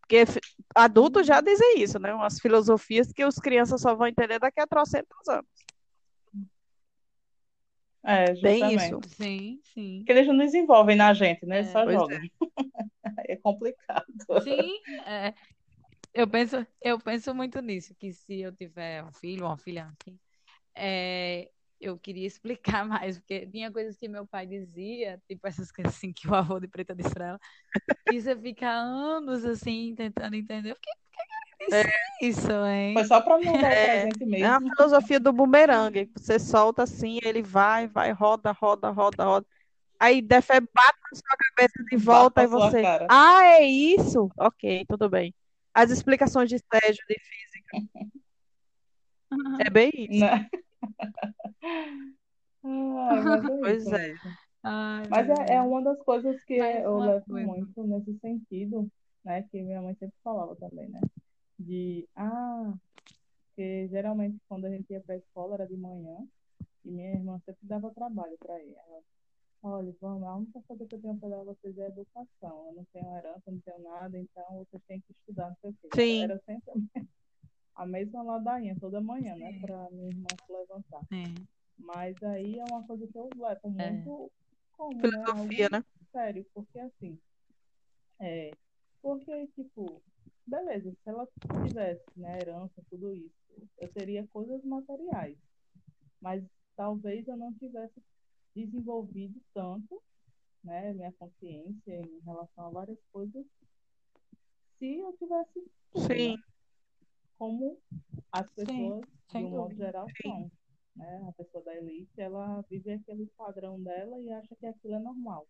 Porque 0.00 0.26
fi- 0.26 0.40
adultos 0.74 1.26
já 1.26 1.40
dizem 1.40 1.80
isso, 1.80 1.98
né? 1.98 2.12
Umas 2.12 2.40
filosofias 2.40 3.12
que 3.12 3.24
os 3.24 3.36
crianças 3.36 3.80
só 3.80 3.94
vão 3.94 4.06
entender 4.06 4.38
daqui 4.38 4.60
a 4.60 4.66
trocentos 4.66 5.28
anos. 5.28 5.46
É, 8.04 8.34
Bem 8.34 8.60
justamente. 8.62 8.74
isso. 8.74 9.08
Sim, 9.16 9.60
sim. 9.62 9.98
Porque 10.00 10.12
eles 10.12 10.26
não 10.26 10.36
desenvolvem 10.36 10.96
na 10.96 11.14
gente, 11.14 11.46
né? 11.46 11.56
Eles 11.58 11.68
É. 11.68 11.72
só 11.72 11.90
jogam. 11.90 12.18
É 13.28 13.36
complicado. 13.36 14.04
Sim, 14.42 14.78
é. 15.06 15.34
Eu 16.14 16.28
penso, 16.28 16.66
eu 16.82 16.98
penso 17.00 17.34
muito 17.34 17.60
nisso, 17.60 17.94
que 17.96 18.12
se 18.12 18.40
eu 18.40 18.54
tiver 18.54 19.04
um 19.04 19.12
filho 19.12 19.44
ou 19.44 19.50
uma 19.50 19.58
filha, 19.58 19.92
enfim, 20.00 20.18
é, 20.74 21.50
eu 21.80 21.98
queria 21.98 22.26
explicar 22.82 22.86
mais, 22.86 23.18
porque 23.18 23.46
tinha 23.48 23.72
coisas 23.72 23.96
que 23.98 24.08
meu 24.08 24.26
pai 24.26 24.46
dizia, 24.46 25.22
tipo 25.28 25.46
essas 25.46 25.72
coisas 25.72 25.94
assim 25.94 26.12
que 26.12 26.28
o 26.28 26.34
avô 26.34 26.60
de 26.60 26.68
Preta 26.68 26.94
disse 26.94 27.12
pra 27.14 27.28
ela, 27.30 27.40
que 28.06 28.20
você 28.20 28.36
fica 28.40 28.68
anos 28.70 29.44
assim 29.44 29.94
tentando 29.96 30.36
entender. 30.36 30.72
O 30.72 30.76
que, 31.14 31.66
disse 31.66 31.92
isso, 32.22 32.50
hein? 32.66 32.94
Foi 32.94 33.04
só 33.04 33.20
para 33.20 33.38
não 33.38 33.52
dar 33.52 33.58
o 33.58 33.64
É, 33.66 34.00
presente 34.02 34.34
É 34.42 34.46
a 34.46 34.60
mesmo. 34.60 34.74
filosofia 34.76 35.20
do 35.20 35.32
bumerangue. 35.32 36.10
Você 36.16 36.38
solta 36.38 36.82
assim, 36.82 37.18
ele 37.22 37.42
vai, 37.42 37.86
vai, 37.86 38.12
roda, 38.12 38.52
roda, 38.52 38.90
roda, 38.90 39.24
roda. 39.24 39.46
Aí 39.98 40.20
Defé 40.20 40.60
bate 40.60 40.98
na 41.12 41.16
sua 41.18 41.36
cabeça 41.38 41.84
de 41.84 41.96
volta 41.96 42.42
e 42.42 42.46
você. 42.46 42.82
cara. 42.82 43.06
Ah, 43.08 43.44
é 43.44 43.64
isso? 43.64 44.30
Ok, 44.36 44.84
tudo 44.88 45.08
bem. 45.08 45.34
As 45.72 45.90
explicações 45.90 46.48
de 46.48 46.58
Sérgio 46.58 47.02
de 47.08 47.16
física. 47.18 47.78
É 49.66 49.70
bem 49.70 49.90
isso. 49.94 50.20
Né? 50.20 50.48
Mas 52.62 53.44
é 53.44 53.60
Pois 53.60 53.82
isso 53.82 53.94
é. 53.94 53.98
mesmo. 54.08 54.32
Ai, 54.62 55.02
Mas 55.10 55.28
é, 55.28 55.54
é 55.56 55.60
uma 55.60 55.82
das 55.82 55.98
coisas 56.02 56.42
que 56.44 56.58
Mais 56.58 56.82
eu 56.82 56.98
levo 56.98 57.24
coisa. 57.26 57.46
muito 57.46 57.84
nesse 57.84 58.18
sentido, 58.18 58.88
né? 59.24 59.42
Que 59.50 59.62
minha 59.62 59.80
mãe 59.82 59.94
sempre 59.94 60.16
falava 60.22 60.54
também, 60.56 60.88
né? 60.88 61.00
De, 61.58 62.08
ah, 62.16 62.74
porque 63.48 63.88
geralmente 63.88 64.36
quando 64.48 64.64
a 64.66 64.70
gente 64.70 64.90
ia 64.92 65.00
para 65.00 65.14
a 65.14 65.18
escola 65.18 65.54
era 65.54 65.66
de 65.66 65.76
manhã 65.76 66.26
e 66.84 66.90
minha 66.90 67.12
irmã 67.12 67.40
sempre 67.44 67.66
dava 67.66 67.90
trabalho 67.92 68.36
para 68.38 68.62
ir. 68.62 68.74
Ela, 68.74 69.00
olha, 69.62 69.94
vamos, 70.00 70.22
a 70.24 70.36
única 70.36 70.60
coisa 70.66 70.84
que 70.86 70.94
eu 70.94 71.00
tenho 71.00 71.16
para 71.18 71.28
dar 71.30 71.40
a 71.40 71.44
vocês 71.44 71.78
é 71.78 71.86
educação. 71.86 72.66
Eu 72.66 72.72
não 72.74 72.84
tenho 72.92 73.16
herança, 73.16 73.42
não 73.50 73.60
tenho 73.60 73.82
nada, 73.82 74.18
então 74.18 74.44
vocês 74.58 74.82
têm 74.86 75.00
que 75.00 75.12
estudar, 75.12 75.48
não 75.50 75.56
sei 75.60 75.70
o 75.70 75.74
quê. 75.74 75.88
Era, 75.92 76.02
Sim. 76.02 76.22
era 76.22 76.42
sempre 76.44 76.72
a 77.76 77.86
mesma 77.86 78.22
ladainha 78.22 78.76
toda 78.80 79.00
manhã, 79.00 79.36
né? 79.36 79.58
Para 79.60 79.88
minha 79.90 80.08
irmã 80.08 80.26
se 80.44 80.52
levantar. 80.52 81.00
Sim. 81.08 81.34
Mas 81.78 82.20
aí 82.22 82.58
é 82.58 82.64
uma 82.70 82.84
coisa 82.86 83.06
que 83.06 83.16
eu 83.18 83.28
levo 83.36 83.80
É. 83.80 83.90
muito 83.90 84.32
como, 84.72 84.96
né? 85.00 85.08
Filosofia, 85.10 85.68
né? 85.70 85.84
sério, 86.12 86.46
porque 86.54 86.78
assim, 86.78 87.18
é, 88.20 88.52
porque, 89.04 89.46
tipo, 89.48 90.02
beleza, 90.46 90.90
se 90.90 91.10
ela 91.10 91.28
tivesse, 91.66 92.02
né, 92.16 92.38
herança, 92.40 92.82
tudo 92.88 93.12
isso, 93.12 93.34
eu 93.76 93.92
teria 93.92 94.26
coisas 94.28 94.64
materiais, 94.64 95.36
mas 96.22 96.42
talvez 96.74 97.28
eu 97.28 97.36
não 97.36 97.52
tivesse 97.52 98.02
desenvolvido 98.56 99.38
tanto, 99.52 100.02
né, 100.64 100.94
minha 100.94 101.12
consciência 101.12 102.00
em 102.00 102.20
relação 102.20 102.64
a 102.64 102.70
várias 102.70 102.98
coisas, 103.12 103.44
se 104.78 104.96
eu 104.96 105.12
tivesse 105.18 105.70
tudo, 105.92 106.06
Sim. 106.06 106.36
né? 106.36 106.42
Como 107.36 107.78
as 108.32 108.50
Sim, 108.52 108.64
pessoas, 108.64 109.06
de 109.06 109.32
sem 109.32 109.44
um 109.44 109.50
modo 109.50 109.74
geral, 109.74 110.06
são, 110.22 110.50
né? 110.96 111.26
A 111.28 111.32
pessoa 111.32 111.62
da 111.62 111.76
elite, 111.76 112.18
ela 112.18 112.62
vive 112.70 112.92
aquele 112.92 113.26
padrão 113.36 113.78
dela 113.82 114.18
e 114.18 114.32
acha 114.32 114.56
que 114.56 114.64
aquilo 114.64 114.94
é 114.94 114.98
normal 114.98 115.46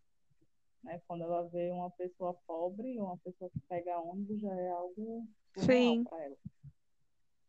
né? 0.85 1.01
Quando 1.07 1.23
ela 1.25 1.43
vê 1.49 1.71
uma 1.71 1.91
pessoa 1.91 2.35
pobre, 2.47 3.01
uma 3.01 3.17
pessoa 3.19 3.51
que 3.51 3.61
pega 3.69 3.99
ônibus, 3.99 4.41
já 4.41 4.55
é 4.55 4.71
algo 4.71 5.27
surreal 5.55 6.05
para 6.05 6.25
ela. 6.25 6.37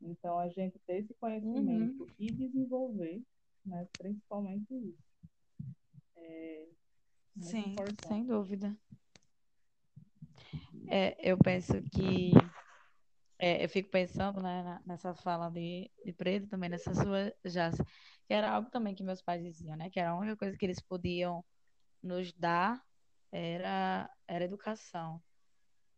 Então, 0.01 0.39
a 0.39 0.47
gente 0.49 0.79
ter 0.79 0.97
esse 0.97 1.13
conhecimento 1.15 2.09
e 2.17 2.31
desenvolver, 2.31 3.21
né? 3.65 3.87
Principalmente 3.97 4.73
isso. 4.73 5.03
É 6.17 6.67
Sim, 7.41 7.71
importante. 7.71 8.07
sem 8.07 8.25
dúvida. 8.25 8.75
É, 10.87 11.17
eu 11.29 11.37
penso 11.37 11.73
que 11.91 12.31
é, 13.37 13.63
eu 13.63 13.69
fico 13.69 13.89
pensando, 13.89 14.41
né, 14.41 14.79
nessa 14.85 15.13
fala 15.13 15.49
de, 15.49 15.91
de 16.03 16.13
Preto, 16.13 16.47
também 16.47 16.69
nessa 16.69 16.93
sua, 16.93 17.33
Jace, 17.43 17.83
que 18.25 18.33
era 18.33 18.49
algo 18.51 18.69
também 18.69 18.95
que 18.95 19.03
meus 19.03 19.21
pais 19.21 19.43
diziam, 19.43 19.75
né, 19.75 19.89
que 19.89 19.99
era 19.99 20.11
a 20.11 20.17
única 20.17 20.37
coisa 20.37 20.57
que 20.57 20.65
eles 20.65 20.79
podiam 20.79 21.43
nos 22.01 22.31
dar 22.33 22.84
era, 23.35 24.09
era 24.27 24.45
educação, 24.45 25.21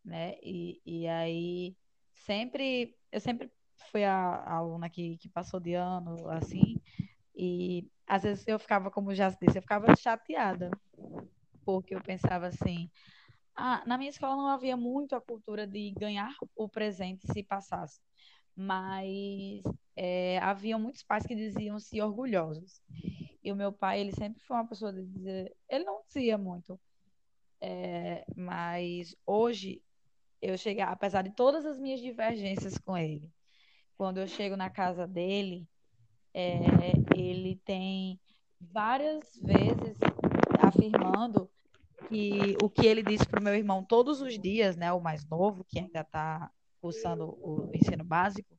né, 0.04 0.36
e, 0.42 0.82
e 0.86 1.08
aí 1.08 1.76
sempre, 2.14 2.96
eu 3.12 3.20
sempre 3.20 3.52
fui 3.92 4.04
a, 4.04 4.14
a 4.16 4.56
aluna 4.56 4.90
que, 4.90 5.18
que 5.18 5.30
passou 5.30 5.60
de 5.60 5.74
ano, 5.74 6.28
assim, 6.30 6.82
e 7.36 7.88
às 8.08 8.24
vezes 8.24 8.48
eu 8.48 8.58
ficava, 8.58 8.90
como 8.90 9.14
já 9.14 9.30
disse, 9.30 9.58
eu 9.58 9.62
ficava 9.62 9.96
chateada, 9.96 10.72
porque 11.64 11.94
eu 11.96 12.02
pensava 12.02 12.48
assim, 12.48 12.90
ah, 13.56 13.84
na 13.86 13.98
minha 13.98 14.10
escola 14.10 14.36
não 14.36 14.48
havia 14.48 14.78
muito 14.78 15.16
a 15.16 15.22
cultura 15.22 15.68
de 15.68 15.92
ganhar 15.92 16.34
o 16.56 16.68
presente 16.70 17.28
se 17.32 17.44
passasse, 17.44 18.02
mas 18.56 19.62
é, 19.96 20.40
havia 20.40 20.78
muitos 20.78 21.04
pais 21.04 21.26
que 21.26 21.36
diziam-se 21.36 22.02
orgulhosos. 22.02 22.82
E 23.44 23.52
o 23.52 23.56
meu 23.56 23.72
pai, 23.72 24.02
ele 24.02 24.12
sempre 24.12 24.42
foi 24.44 24.58
uma 24.58 24.68
pessoa 24.68 24.92
de 24.92 25.06
dizer, 25.06 25.56
ele 25.70 25.86
não 25.86 26.02
dizia 26.08 26.38
muito, 26.38 26.80
é, 27.62 28.26
mas 28.36 29.16
hoje 29.26 29.82
eu 30.42 30.58
cheguei, 30.58 30.84
apesar 30.84 31.24
de 31.24 31.32
todas 31.32 31.66
as 31.66 31.80
minhas 31.80 32.00
divergências 32.00 32.78
com 32.78 32.98
ele, 32.98 33.32
quando 33.98 34.20
eu 34.20 34.28
chego 34.28 34.56
na 34.56 34.70
casa 34.70 35.08
dele, 35.08 35.68
é, 36.34 36.94
ele 37.16 37.60
tem 37.66 38.20
várias 38.60 39.36
vezes 39.42 39.98
afirmando 40.60 41.50
que 42.08 42.56
o 42.62 42.70
que 42.70 42.86
ele 42.86 43.02
disse 43.02 43.26
para 43.26 43.40
o 43.40 43.44
meu 43.44 43.56
irmão 43.56 43.84
todos 43.84 44.22
os 44.22 44.40
dias, 44.40 44.78
né, 44.78 44.92
o 44.94 45.02
mais 45.02 45.26
novo, 45.28 45.66
que 45.66 45.80
ainda 45.80 46.02
está 46.02 46.52
cursando 46.80 47.38
o 47.42 47.70
ensino 47.74 48.04
básico, 48.04 48.58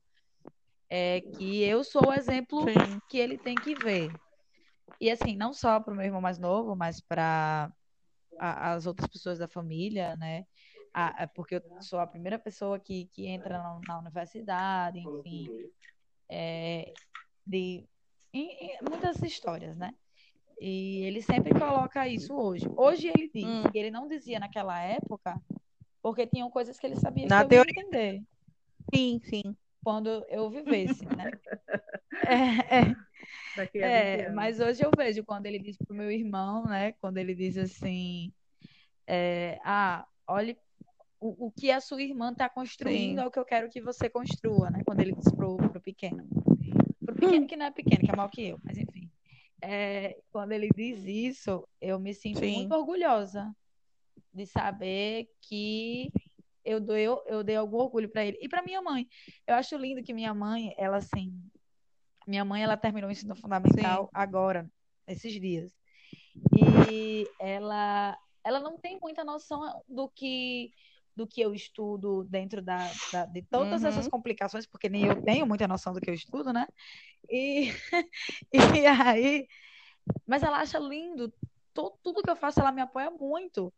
é 0.89 1.21
que 1.21 1.63
eu 1.63 1.83
sou 1.83 2.09
o 2.09 2.13
exemplo 2.13 2.65
Sim. 2.67 2.99
que 3.07 3.17
ele 3.17 3.37
tem 3.37 3.55
que 3.55 3.75
ver. 3.75 4.11
E 4.99 5.09
assim, 5.09 5.35
não 5.35 5.53
só 5.53 5.79
para 5.79 5.93
o 5.93 5.95
meu 5.95 6.05
irmão 6.05 6.19
mais 6.19 6.37
novo, 6.37 6.75
mas 6.75 6.99
para 6.99 7.71
as 8.39 8.85
outras 8.85 9.07
pessoas 9.09 9.37
da 9.39 9.47
família, 9.47 10.15
né? 10.15 10.45
A- 10.93 11.23
a- 11.23 11.27
porque 11.27 11.55
eu 11.55 11.81
sou 11.81 11.99
a 11.99 12.07
primeira 12.07 12.39
pessoa 12.39 12.79
que, 12.79 13.05
que 13.07 13.27
entra 13.27 13.57
na, 13.57 13.79
na 13.87 13.99
universidade, 13.99 14.99
enfim, 14.99 15.47
é, 16.29 16.93
de 17.45 17.85
em- 18.33 18.51
em 18.65 18.77
muitas 18.89 19.21
histórias, 19.21 19.77
né? 19.77 19.93
E 20.59 21.01
ele 21.03 21.21
sempre 21.21 21.51
coloca 21.57 22.07
isso 22.07 22.35
hoje. 22.35 22.65
Hoje 22.75 23.07
ele 23.07 23.29
diz, 23.33 23.45
Hum. 23.45 23.63
ele 23.73 23.91
não 23.91 24.07
dizia 24.07 24.39
naquela 24.39 24.79
época, 24.81 25.41
porque 26.01 26.27
tinham 26.27 26.49
coisas 26.49 26.77
que 26.79 26.85
ele 26.85 26.95
sabia 26.97 27.23
que 27.23 27.29
Na 27.29 27.41
eu 27.41 27.43
ia 27.43 27.47
teoria. 27.49 27.71
entender 27.71 28.23
Sim, 28.93 29.19
sim. 29.23 29.55
quando 29.83 30.09
eu 30.29 30.49
vivesse, 30.49 31.05
né? 31.05 31.31
É, 32.25 32.79
é, 32.81 32.95
Daqui 33.55 33.81
a 33.83 33.87
20 33.87 33.91
é, 33.91 34.29
mas 34.31 34.59
hoje 34.59 34.83
eu 34.83 34.91
vejo 34.95 35.23
quando 35.23 35.45
ele 35.45 35.59
diz 35.59 35.77
pro 35.77 35.95
meu 35.95 36.11
irmão, 36.11 36.65
né? 36.65 36.93
Quando 36.93 37.17
ele 37.17 37.33
diz 37.33 37.57
assim, 37.57 38.31
é, 39.07 39.59
ah, 39.63 40.05
olhe 40.27 40.57
o, 41.19 41.47
o 41.47 41.51
que 41.51 41.71
a 41.71 41.81
sua 41.81 42.01
irmã 42.01 42.31
está 42.31 42.47
construindo 42.47 43.17
Sim. 43.17 43.23
é 43.23 43.27
o 43.27 43.31
que 43.31 43.39
eu 43.39 43.45
quero 43.45 43.69
que 43.69 43.81
você 43.81 44.09
construa, 44.09 44.69
né? 44.69 44.81
Quando 44.85 45.01
ele 45.01 45.13
diz 45.13 45.31
pro, 45.33 45.57
pro 45.57 45.81
pequeno. 45.81 46.27
Pro 47.05 47.15
pequeno 47.15 47.47
que 47.47 47.57
não 47.57 47.65
é 47.65 47.71
pequeno, 47.71 48.01
que 48.01 48.11
é 48.11 48.15
maior 48.15 48.29
que 48.29 48.47
eu, 48.47 48.59
mas 48.63 48.77
enfim. 48.77 49.09
É, 49.61 50.17
quando 50.31 50.53
ele 50.53 50.69
diz 50.73 51.03
isso, 51.03 51.67
eu 51.81 51.99
me 51.99 52.13
sinto 52.13 52.39
Sim. 52.39 52.55
muito 52.55 52.73
orgulhosa 52.73 53.53
de 54.33 54.45
saber 54.45 55.29
que 55.41 56.09
eu 56.63 56.79
dei, 56.79 57.05
eu 57.07 57.43
dei 57.43 57.55
algum 57.55 57.77
orgulho 57.77 58.09
para 58.09 58.25
ele. 58.25 58.37
E 58.41 58.47
para 58.47 58.63
minha 58.63 58.81
mãe. 58.81 59.07
Eu 59.45 59.55
acho 59.55 59.75
lindo 59.75 60.03
que 60.03 60.13
minha 60.13 60.33
mãe, 60.33 60.73
ela 60.77 60.97
assim, 60.97 61.33
minha 62.29 62.45
mãe, 62.45 62.63
ela 62.63 62.77
terminou 62.77 63.09
o 63.09 63.11
ensino 63.11 63.35
fundamental 63.35 64.09
agora, 64.13 64.69
esses 65.07 65.33
dias. 65.33 65.73
E 66.55 67.27
ela, 67.39 68.17
ela 68.43 68.59
não 68.59 68.77
tem 68.77 68.99
muita 69.01 69.23
noção 69.23 69.83
do 69.87 70.07
que 70.09 70.71
do 71.15 71.27
que 71.27 71.41
eu 71.41 71.53
estudo 71.53 72.23
dentro 72.23 72.61
da, 72.61 72.89
da- 73.11 73.25
de 73.25 73.41
todas 73.41 73.83
essas 73.83 74.05
Uhum. 74.05 74.11
complicações, 74.11 74.65
porque 74.65 74.87
nem 74.87 75.03
eu 75.03 75.21
tenho 75.21 75.45
muita 75.45 75.67
noção 75.67 75.91
do 75.91 75.99
que 75.99 76.09
eu 76.09 76.13
estudo, 76.13 76.53
né? 76.53 76.65
E, 77.29 77.71
e 78.53 78.87
aí, 78.87 79.45
mas 80.25 80.43
ela 80.43 80.59
acha 80.61 80.79
lindo, 80.79 81.33
to- 81.73 81.99
tudo 82.01 82.23
que 82.23 82.29
eu 82.29 82.37
faço, 82.37 82.61
ela 82.61 82.71
me 82.71 82.79
apoia 82.81 83.11
muito. 83.11 83.73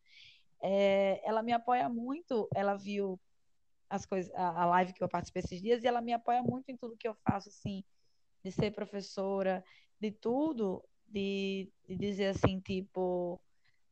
É, 0.62 1.20
ela 1.28 1.42
me 1.42 1.52
apoia 1.52 1.90
muito, 1.90 2.48
ela 2.54 2.76
viu 2.76 3.20
as 3.90 4.06
coisas, 4.06 4.32
a, 4.36 4.62
a 4.62 4.66
live 4.68 4.94
que 4.94 5.04
eu 5.04 5.10
participei 5.10 5.42
esses 5.44 5.60
dias, 5.60 5.84
e 5.84 5.88
ela 5.88 6.00
me 6.02 6.14
apoia 6.14 6.44
muito 6.44 6.70
em 6.70 6.78
tudo 6.78 6.96
que 6.96 7.08
eu 7.08 7.16
faço, 7.28 7.50
assim, 7.50 7.84
de 8.44 8.52
ser 8.52 8.72
professora, 8.72 9.64
de 10.00 10.12
tudo, 10.12 10.84
de, 11.08 11.70
de 11.88 11.96
dizer 11.96 12.28
assim, 12.28 12.60
tipo, 12.60 13.40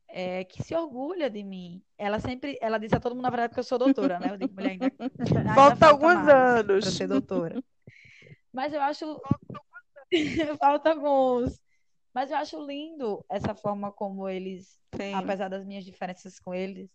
é, 0.08 0.44
que 0.44 0.62
se 0.62 0.74
orgulha 0.74 1.30
de 1.30 1.42
mim. 1.42 1.82
Ela 1.96 2.18
sempre, 2.18 2.58
ela 2.60 2.78
disse 2.78 2.94
a 2.96 3.00
todo 3.00 3.14
mundo, 3.14 3.22
na 3.22 3.30
verdade, 3.30 3.54
que 3.54 3.60
eu 3.60 3.64
sou 3.64 3.78
doutora, 3.78 4.18
né? 4.18 4.30
Eu 4.30 4.36
digo, 4.36 4.52
mulher, 4.52 4.70
ainda, 4.70 4.92
ainda 5.38 5.54
Falta 5.54 5.86
alguns 5.86 6.14
mais 6.14 6.26
para 6.26 6.60
anos. 6.60 6.84
ser 6.94 7.06
doutora. 7.06 7.62
Mas 8.52 8.72
eu 8.72 8.80
acho. 8.80 9.20
Falta 10.58 10.90
alguns. 10.90 11.60
Mas 12.12 12.30
eu 12.30 12.36
acho 12.36 12.66
lindo 12.66 13.24
essa 13.28 13.54
forma 13.54 13.92
como 13.92 14.28
eles, 14.28 14.80
Sim. 14.96 15.14
apesar 15.14 15.48
das 15.48 15.64
minhas 15.64 15.84
diferenças 15.84 16.40
com 16.40 16.52
eles, 16.52 16.90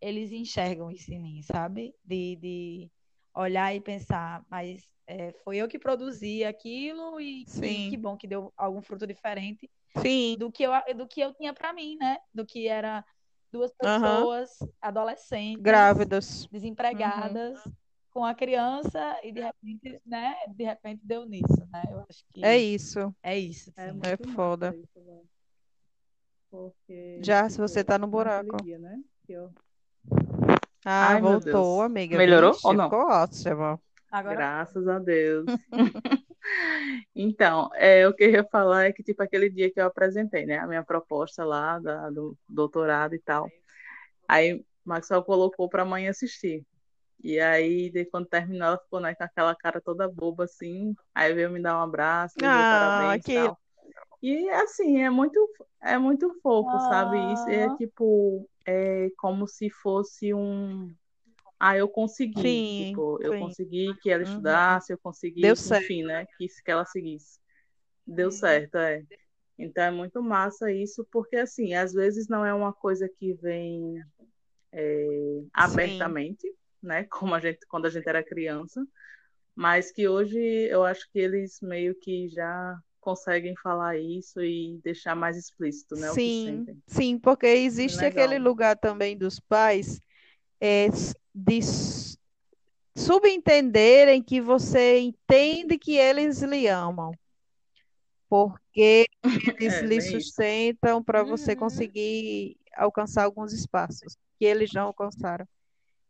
eles 0.00 0.32
enxergam 0.32 0.90
isso 0.90 1.12
em 1.12 1.20
mim, 1.20 1.42
sabe? 1.42 1.94
De, 2.04 2.36
de 2.36 2.90
olhar 3.34 3.74
e 3.74 3.80
pensar, 3.80 4.44
mas 4.50 4.88
é, 5.06 5.32
foi 5.44 5.56
eu 5.56 5.68
que 5.68 5.78
produzi 5.78 6.44
aquilo 6.44 7.20
e 7.20 7.44
que, 7.44 7.50
Sim. 7.50 7.90
que 7.90 7.96
bom 7.96 8.16
que 8.16 8.26
deu 8.26 8.52
algum 8.56 8.80
fruto 8.80 9.06
diferente 9.06 9.68
Sim. 10.00 10.36
do 10.38 10.50
que 10.52 10.62
eu, 10.62 10.72
do 10.96 11.06
que 11.06 11.20
eu 11.20 11.34
tinha 11.34 11.52
para 11.52 11.72
mim, 11.72 11.96
né? 11.96 12.18
Do 12.32 12.46
que 12.46 12.68
era 12.68 13.04
duas 13.52 13.72
pessoas 13.74 14.50
adolescentes, 14.80 15.62
Grávidas. 15.62 16.48
desempregadas, 16.50 17.60
com 18.12 18.24
a 18.24 18.34
criança 18.34 19.18
e 19.24 19.32
de 19.32 19.40
repente, 19.40 20.00
né? 20.06 20.36
De 20.48 20.64
repente 20.64 21.00
deu 21.04 21.24
nisso, 21.24 21.66
né? 21.72 21.82
Eu 21.90 22.00
acho 22.08 22.24
que 22.30 22.44
É 22.44 22.56
isso. 22.56 23.14
é 23.22 23.38
isso, 23.38 23.72
É 23.76 23.86
sim. 23.86 23.92
muito 23.92 24.28
É 24.28 24.32
foda. 24.32 24.76
isso, 24.76 25.04
velho. 25.04 25.28
Porque, 26.50 27.20
Já, 27.22 27.48
se 27.48 27.58
você 27.58 27.84
tá 27.84 27.96
no 27.98 28.06
buraco. 28.08 28.56
dia, 28.62 28.78
né? 28.78 29.00
Que 29.24 29.32
eu... 29.32 29.52
Ah, 30.84 31.12
Ai, 31.14 31.20
voltou, 31.20 31.82
amiga. 31.82 32.16
Melhorou 32.16 32.52
Vixe, 32.52 32.66
ou 32.66 32.74
não? 32.74 32.84
ficou 32.84 33.06
ótimo. 33.08 33.80
Agora, 34.10 34.36
Graças 34.36 34.88
a 34.88 34.98
Deus. 34.98 35.46
Então, 37.14 37.70
é, 37.74 38.08
o 38.08 38.14
que 38.14 38.24
eu 38.24 38.30
ia 38.30 38.44
falar 38.44 38.86
é 38.86 38.92
que, 38.92 39.02
tipo, 39.02 39.22
aquele 39.22 39.50
dia 39.50 39.70
que 39.72 39.80
eu 39.80 39.86
apresentei, 39.86 40.46
né, 40.46 40.58
a 40.58 40.66
minha 40.66 40.82
proposta 40.82 41.44
lá 41.44 41.78
da, 41.78 42.10
do 42.10 42.36
doutorado 42.48 43.14
e 43.14 43.20
tal, 43.20 43.48
aí 44.28 44.64
Maxwell 44.84 45.22
colocou 45.22 45.68
para 45.68 45.82
a 45.82 45.86
mãe 45.86 46.08
assistir. 46.08 46.64
E 47.22 47.38
aí, 47.38 47.90
de 47.90 48.06
quando 48.06 48.26
terminou, 48.26 48.68
ela 48.68 48.78
ficou, 48.78 49.00
né, 49.00 49.14
com 49.14 49.24
aquela 49.24 49.54
cara 49.54 49.80
toda 49.80 50.08
boba, 50.08 50.44
assim, 50.44 50.94
aí 51.14 51.34
veio 51.34 51.50
me 51.50 51.60
dar 51.60 51.78
um 51.78 51.82
abraço, 51.82 52.34
me 52.40 52.46
Ah, 52.46 52.70
parabéns 52.70 53.20
e 53.20 53.22
que 53.24 53.34
tal. 53.34 53.58
E, 54.22 54.50
assim, 54.50 55.02
é 55.02 55.10
muito, 55.10 55.48
é 55.82 55.98
muito 55.98 56.32
fofo, 56.42 56.78
sabe? 56.88 57.32
Isso 57.32 57.48
é, 57.50 57.66
Ah. 57.66 57.76
tipo, 57.76 58.49
é 58.70 59.10
como 59.18 59.46
se 59.48 59.70
fosse 59.70 60.34
um... 60.34 60.94
Ah, 61.60 61.76
eu 61.76 61.88
consegui, 61.88 62.66
sim, 62.66 62.72
tipo, 62.76 63.18
eu 63.22 63.32
sim. 63.32 63.40
consegui 63.40 63.94
que 64.02 64.10
ela 64.10 64.22
Uhum. 64.22 64.30
estudasse, 64.30 64.92
eu 64.92 64.98
consegui, 64.98 65.42
Deu 65.42 65.56
certo. 65.56 65.84
enfim, 65.84 66.04
né, 66.04 66.26
que, 66.38 66.46
que 66.48 66.70
ela 66.70 66.86
seguisse. 66.86 67.38
Deu 68.06 68.30
Uhum. 68.30 68.32
certo, 68.32 68.76
é. 68.78 69.04
Então 69.58 69.84
é 69.84 69.90
muito 69.90 70.22
massa 70.22 70.72
isso, 70.72 71.06
porque 71.12 71.36
assim, 71.36 71.74
às 71.74 71.92
vezes 71.92 72.28
não 72.28 72.44
é 72.46 72.54
uma 72.54 72.72
coisa 72.72 73.08
que 73.08 73.34
vem 73.34 74.02
é, 74.72 75.42
Sim, 75.54 75.54
abertamente, 75.54 76.46
né, 76.82 77.04
como 77.10 77.34
a 77.34 77.40
gente, 77.40 77.60
quando 77.68 77.86
a 77.86 77.90
gente 77.90 78.08
era 78.08 78.24
criança, 78.24 78.84
mas 79.54 79.92
que 79.92 80.08
hoje 80.08 80.38
eu 80.70 80.84
acho 80.84 81.08
que 81.12 81.18
eles 81.18 81.60
meio 81.62 81.94
que 82.00 82.28
já 82.30 82.78
conseguem 83.00 83.54
falar 83.62 83.98
isso 83.98 84.40
e 84.42 84.80
deixar 84.84 85.14
mais 85.16 85.36
explícito, 85.36 85.96
né, 85.96 86.10
sim, 86.12 86.66
sim, 86.86 87.18
porque 87.18 87.46
existe 87.46 88.04
aquele 88.04 88.38
lugar 88.38 88.76
também 88.76 89.16
dos 89.16 89.38
pais 89.40 90.00
é, 90.60 90.88
de 91.34 91.60
subentenderem 92.96 94.22
que 94.22 94.40
você 94.40 94.98
entende 95.00 95.76
que 95.78 95.96
eles 95.96 96.40
lhe 96.42 96.68
amam, 96.68 97.18
porque 98.28 99.06
eles 99.58 99.80
É, 99.80 99.82
lhe 99.82 100.00
sustentam 100.00 101.02
para 101.02 101.22
você 101.24 101.52
Uhum. 101.52 101.56
conseguir 101.56 102.56
alcançar 102.76 103.24
alguns 103.24 103.52
espaços 103.52 104.16
que 104.38 104.44
eles 104.44 104.72
não 104.72 104.86
alcançaram. 104.86 105.46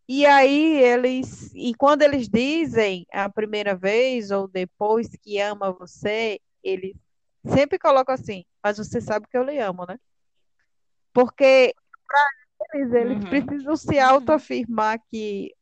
E 0.09 0.27
aí 0.27 0.83
eles, 0.83 1.53
e 1.55 1.75
quando 1.77 2.03
eles 2.03 2.29
dizem 2.29 3.07
a 3.13 3.29
primeira 3.31 3.77
vez 3.77 4.31
ou 4.31 4.49
depois 4.49 5.09
que 5.23 5.39
ama 5.41 5.73
você, 5.73 6.41
eles 6.63 6.95
sempre 7.45 7.79
colocam 7.79 8.15
assim, 8.15 8.45
mas 8.63 8.79
você 8.79 9.01
sabe 9.01 9.27
que 9.29 9.37
eu 9.37 9.43
lhe 9.43 9.59
amo, 9.59 9.85
né? 9.87 9.99
Porque 11.13 11.75
eles, 12.75 12.93
eles 12.93 13.19
Uhum. 13.19 13.29
precisam 13.29 13.77
se 13.77 13.99
Uhum. 13.99 14.05
autoafirmar 14.05 15.01
que 15.11 15.55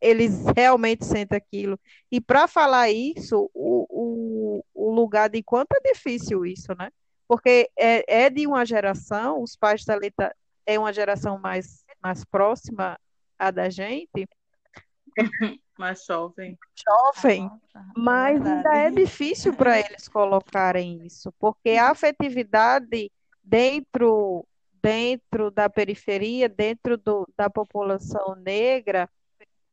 eles 0.00 0.44
realmente 0.56 1.04
sentem 1.04 1.36
aquilo. 1.36 1.78
E 2.10 2.20
para 2.20 2.48
falar 2.48 2.90
isso, 2.90 3.50
o, 3.54 3.86
o, 3.88 4.64
o 4.74 4.90
lugar 4.94 5.28
de 5.30 5.42
quanto 5.42 5.72
é 5.74 5.92
difícil 5.92 6.44
isso, 6.44 6.74
né? 6.76 6.90
Porque 7.28 7.70
é, 7.78 8.24
é 8.24 8.30
de 8.30 8.46
uma 8.46 8.64
geração, 8.66 9.42
os 9.42 9.56
pais 9.56 9.84
da 9.84 9.94
Leta 9.94 10.34
é 10.66 10.78
uma 10.78 10.92
geração 10.92 11.38
mais, 11.38 11.84
mais 12.02 12.24
próxima 12.24 12.98
à 13.38 13.50
da 13.50 13.70
gente, 13.70 14.28
Mas 15.78 16.04
jovem. 16.06 16.58
jovem, 17.14 17.42
Nossa, 17.44 17.78
é 17.78 17.82
mas 17.96 18.46
ainda 18.46 18.76
é 18.76 18.90
difícil 18.90 19.54
para 19.54 19.78
eles 19.80 20.06
colocarem 20.08 21.04
isso, 21.04 21.32
porque 21.38 21.70
a 21.70 21.90
afetividade 21.90 23.10
dentro, 23.42 24.46
dentro 24.82 25.50
da 25.50 25.68
periferia, 25.68 26.48
dentro 26.48 26.96
do, 26.96 27.26
da 27.36 27.48
população 27.50 28.34
negra, 28.36 29.08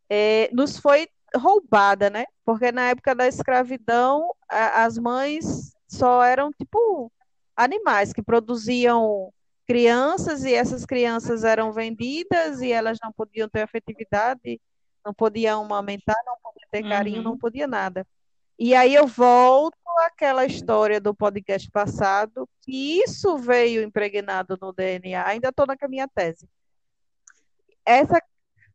é, 0.09 0.49
nos 0.53 0.77
foi 0.79 1.07
roubada, 1.35 2.09
né? 2.09 2.25
Porque 2.43 2.71
na 2.71 2.89
época 2.89 3.13
da 3.13 3.27
escravidão, 3.27 4.33
a- 4.49 4.83
as 4.83 4.97
mães 4.97 5.73
só 5.87 6.23
eram 6.23 6.51
tipo 6.51 7.11
animais 7.55 8.11
que 8.13 8.23
produziam 8.23 9.31
crianças 9.67 10.43
e 10.45 10.53
essas 10.53 10.85
crianças 10.85 11.43
eram 11.43 11.71
vendidas 11.71 12.61
e 12.61 12.71
elas 12.71 12.97
não 13.03 13.11
podiam 13.11 13.47
ter 13.47 13.61
afetividade, 13.61 14.59
não 15.09 15.13
podiam 15.13 15.63
amamentar, 15.63 16.15
não 16.25 16.35
podiam 16.43 16.67
ter 16.71 16.83
carinho, 16.87 17.23
não 17.23 17.31
Uhum. 17.31 17.37
podia 17.37 17.67
nada. 17.67 18.05
E 18.57 18.75
aí 18.75 18.93
eu 18.93 19.07
volto 19.07 19.75
àquela 20.05 20.45
história 20.45 20.99
do 21.01 21.15
podcast 21.15 21.69
passado, 21.71 22.47
que 22.61 23.01
isso 23.01 23.37
veio 23.37 23.81
impregnado 23.81 24.57
no 24.61 24.71
DNA. 24.71 25.25
Ainda 25.25 25.49
estou 25.49 25.65
na 25.65 25.75
minha 25.87 26.07
tese. 26.07 26.47
Essa 27.85 28.21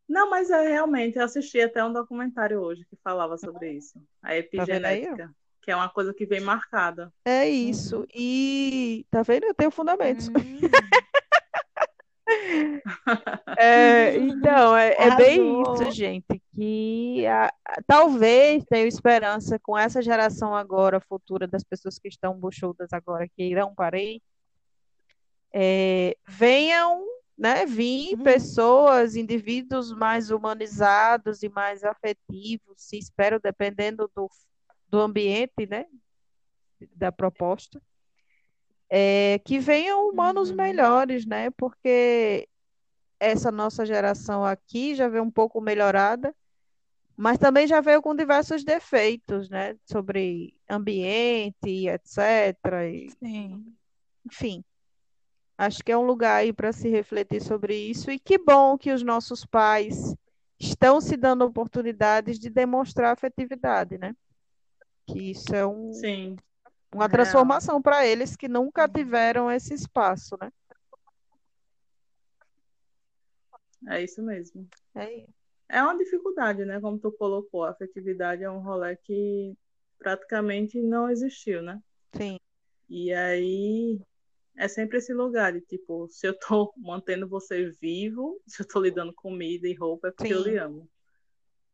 Não, 0.09 0.29
mas 0.29 0.51
é 0.51 0.69
realmente, 0.69 1.19
eu 1.19 1.25
assisti 1.25 1.61
até 1.61 1.85
um 1.85 1.93
documentário 1.93 2.61
hoje 2.61 2.85
que 2.91 2.97
falava 3.03 3.39
sobre 3.39 3.73
isso, 3.73 3.99
a 4.23 4.29
Tá 4.29 4.37
epigenética, 4.37 5.31
que 5.63 5.71
é 5.71 5.77
uma 5.77 5.89
coisa 5.89 6.13
que 6.13 6.27
vem 6.27 6.41
marcada. 6.41 7.13
É 7.25 7.49
isso. 7.49 8.01
Uhum. 8.01 8.07
E 8.15 9.07
tá 9.11 9.23
vendo? 9.23 9.45
Eu 9.45 9.55
tenho 9.55 9.71
fundamentos. 9.71 10.29
Hum, 10.29 10.33
É, 13.57 14.17
então, 14.17 14.77
é, 14.77 14.95
é 14.99 15.17
bem 15.17 15.63
isso, 15.63 15.89
gente, 15.93 16.43
que 16.57 17.25
a- 17.27 17.47
a- 17.65 17.83
talvez 17.87 18.65
tenha 18.65 18.85
esperança 18.87 19.59
com 19.61 19.79
essa 19.79 20.03
geração 20.03 20.55
agora, 20.57 21.01
futura, 21.01 21.47
das 21.47 21.63
pessoas 21.63 21.97
que 21.99 22.09
estão 22.09 22.35
buchudas 22.35 22.93
agora, 22.93 23.29
que 23.29 23.45
irão 23.45 23.73
parir, 23.73 24.21
é, 25.53 26.17
venham, 26.27 27.07
né, 27.39 27.65
vir 27.65 28.15
Uhum. 28.17 28.25
pessoas, 28.25 29.15
indivíduos 29.15 29.93
mais 29.93 30.31
humanizados 30.31 31.43
e 31.45 31.49
mais 31.49 31.85
afetivos, 31.85 32.75
se 32.77 32.99
espero, 32.99 33.39
dependendo 33.41 34.11
do, 34.17 34.29
do 34.89 35.01
ambiente, 35.01 35.67
né, 35.69 35.87
da 36.97 37.13
proposta, 37.13 37.81
é, 38.97 39.41
que 39.41 39.59
venham 39.59 40.09
humanos 40.09 40.51
Uhum. 40.51 40.57
melhores, 40.57 41.27
né, 41.27 41.51
porque 41.51 42.49
essa 43.19 43.51
nossa 43.51 43.85
geração 43.85 44.45
aqui 44.45 44.95
já 44.95 45.09
veio 45.09 45.25
um 45.25 45.31
pouco 45.33 45.61
melhorada, 45.61 46.33
mas 47.17 47.37
também 47.37 47.67
já 47.67 47.81
veio 47.81 48.01
com 48.01 48.15
diversos 48.15 48.63
defeitos, 48.63 49.51
né, 49.51 49.75
sobre 49.85 50.55
ambiente, 50.71 51.89
etc. 51.89 52.57
E, 52.89 53.11
Sim. 53.19 53.75
enfim, 54.25 54.65
acho 55.59 55.83
que 55.83 55.91
é 55.91 55.99
um 55.99 56.07
lugar 56.07 56.37
aí 56.37 56.53
para 56.53 56.73
se 56.73 56.89
refletir 56.89 57.43
sobre 57.43 57.77
isso. 57.77 58.13
E 58.13 58.19
que 58.21 58.39
bom 58.39 58.79
que 58.79 58.93
os 58.93 59.03
nossos 59.03 59.45
pais 59.45 60.15
estão 60.57 61.01
se 61.01 61.17
dando 61.17 61.45
oportunidades 61.45 62.39
de 62.39 62.49
demonstrar 62.49 63.13
afetividade, 63.13 63.99
né? 63.99 64.15
Que 65.05 65.33
isso 65.33 65.53
é 65.53 65.67
um, 65.67 65.93
Sim, 65.93 66.37
uma 66.95 67.09
real. 67.09 67.49
transformação 67.49 67.83
para 67.83 68.07
eles 68.07 68.37
que 68.37 68.49
nunca 68.49 68.89
tiveram 68.89 69.51
esse 69.51 69.75
espaço, 69.75 70.37
né? 70.41 70.51
É 73.89 74.03
isso 74.03 74.23
mesmo. 74.23 74.69
É, 74.95 75.27
É 75.69 75.83
uma 75.83 75.97
dificuldade, 75.99 76.65
né? 76.65 76.81
Como 76.81 76.99
tu 76.99 77.13
colocou, 77.13 77.65
a 77.65 77.71
afetividade 77.71 78.43
é 78.43 78.51
um 78.51 78.61
rolê 78.63 78.97
que 78.97 79.55
praticamente 79.99 80.81
não 80.81 81.11
existiu, 81.11 81.63
né? 81.63 81.81
sim, 82.17 82.39
E 82.89 83.13
aí 83.13 84.01
é 84.57 84.69
sempre 84.69 84.99
esse 84.99 85.13
lugar 85.15 85.53
de 85.53 85.61
tipo, 85.63 86.09
se 86.11 86.29
eu 86.29 86.39
tô 86.39 86.73
mantendo 86.79 87.29
você 87.29 87.71
vivo, 87.81 88.41
se 88.47 88.63
eu 88.63 88.69
tô 88.69 88.81
lhe 88.83 88.91
dando 88.91 89.15
comida 89.15 89.69
e 89.69 89.75
roupa, 89.75 90.09
é 90.09 90.13
porque 90.13 90.35
eu 90.35 90.43
sim, 90.43 90.45
lhe 90.45 90.59
amo. 90.59 90.91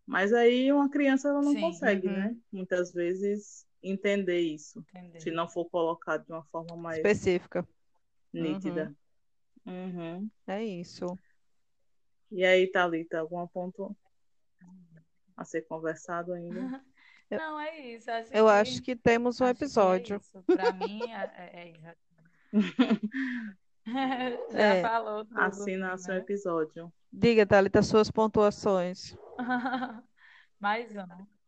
Mas 0.07 0.33
aí 0.33 0.73
uma 0.73 0.91
criança 0.91 1.29
ela 1.29 1.43
não 1.43 1.53
Sim. 1.53 1.57
consegue, 1.57 2.09
uhum, 2.09 2.11
né? 2.11 2.37
Muitas 2.53 2.93
vezes 2.93 3.67
entender 3.83 4.41
isso, 4.41 4.85
se 5.19 5.31
Entendeu? 5.31 5.35
não 5.37 5.49
for 5.49 5.65
colocado 5.71 6.25
de 6.27 6.33
uma 6.33 6.45
forma 6.47 6.77
mais 6.77 6.99
específica. 6.99 7.67
Uhum, 8.35 8.43
nítida. 8.43 8.95
Uhum. 9.67 10.31
é 10.47 10.65
isso. 10.65 11.19
E 12.31 12.45
aí, 12.45 12.67
Thalita, 12.71 13.19
algum 13.21 13.47
ponto 13.47 13.97
a 15.37 15.45
ser 15.45 15.63
conversado 15.63 16.33
ainda? 16.33 16.61
Não, 17.31 17.61
é 17.61 17.79
isso. 17.81 18.11
Acho 18.11 18.31
eu 18.33 18.49
acho 18.49 18.83
que 18.83 18.83
que 18.83 18.97
temos 18.97 19.41
um 19.41 19.45
acho 19.45 19.55
que 19.57 19.81
é 19.81 20.03
episódio. 20.03 20.17
isso. 20.17 20.43
Para 20.53 20.73
mim, 20.73 21.11
é, 21.11 21.33
é, 21.37 21.69
é- 21.89 21.97
já 24.51 24.59
É, 24.59 24.83
falou 24.83 25.25
tudo, 25.25 25.41
Assina 25.41 25.93
assim, 25.95 26.05
seu 26.05 26.15
né? 26.15 26.21
episódio. 26.21 26.93
diga, 27.13 27.47
Thalita, 27.47 27.83
suas 27.83 28.11
pontuações. 28.11 29.17
Mais 30.59 30.95
um. 30.97 31.40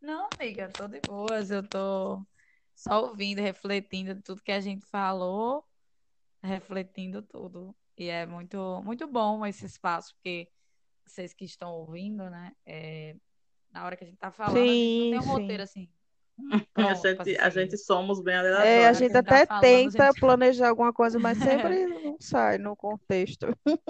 Não, 0.00 0.30
amiga, 0.38 0.72
tô 0.72 0.88
de 0.88 1.00
boas. 1.00 1.50
Eu 1.50 1.66
tô 1.68 2.26
só 2.74 3.02
ouvindo, 3.06 3.40
refletindo 3.40 4.20
tudo 4.22 4.42
que 4.42 4.52
a 4.52 4.60
gente 4.60 4.86
falou, 4.86 5.64
refletindo 6.42 7.22
tudo. 7.22 7.76
E 7.96 8.08
é 8.08 8.26
muito, 8.26 8.82
muito 8.84 9.06
bom 9.08 9.46
esse 9.46 9.66
espaço, 9.66 10.14
porque 10.16 10.50
vocês 11.06 11.34
que 11.34 11.44
estão 11.44 11.72
ouvindo, 11.74 12.30
né? 12.30 12.52
é, 12.66 13.16
na 13.72 13.84
hora 13.86 13.96
que 13.96 14.04
a 14.04 14.06
gente 14.08 14.18
tá 14.18 14.32
falando, 14.32 14.70
a 14.70 14.76
gente 14.76 14.96
não 14.96 15.06
tem 15.08 15.18
Sim, 15.18 15.20
um 15.20 15.24
roteiro 15.24 15.62
sim. 15.64 15.64
assim, 15.64 15.92
A 16.74 16.94
pronto 16.94 17.12
pra 17.14 17.24
gente, 17.24 17.26
ser 17.26 17.38
a 17.38 17.50
gente 17.50 17.76
somos 17.78 18.22
bem 18.22 18.34
É, 18.56 18.86
a 18.86 18.92
aleatórios. 18.92 18.92
gente 18.92 19.10
que 19.10 19.12
a 19.12 19.16
gente 19.16 19.24
tá 19.24 19.38
até 19.38 19.46
falando, 19.46 19.86
a 19.88 19.90
tenta 19.90 20.14
gente. 20.14 20.14
planejar 20.14 20.68
alguma 20.68 20.92
coisa, 20.92 21.18
mas 21.20 21.38
sempre 21.38 21.86
não 21.88 22.16
sai 22.20 22.58
no 22.58 22.76
contexto. 22.76 23.46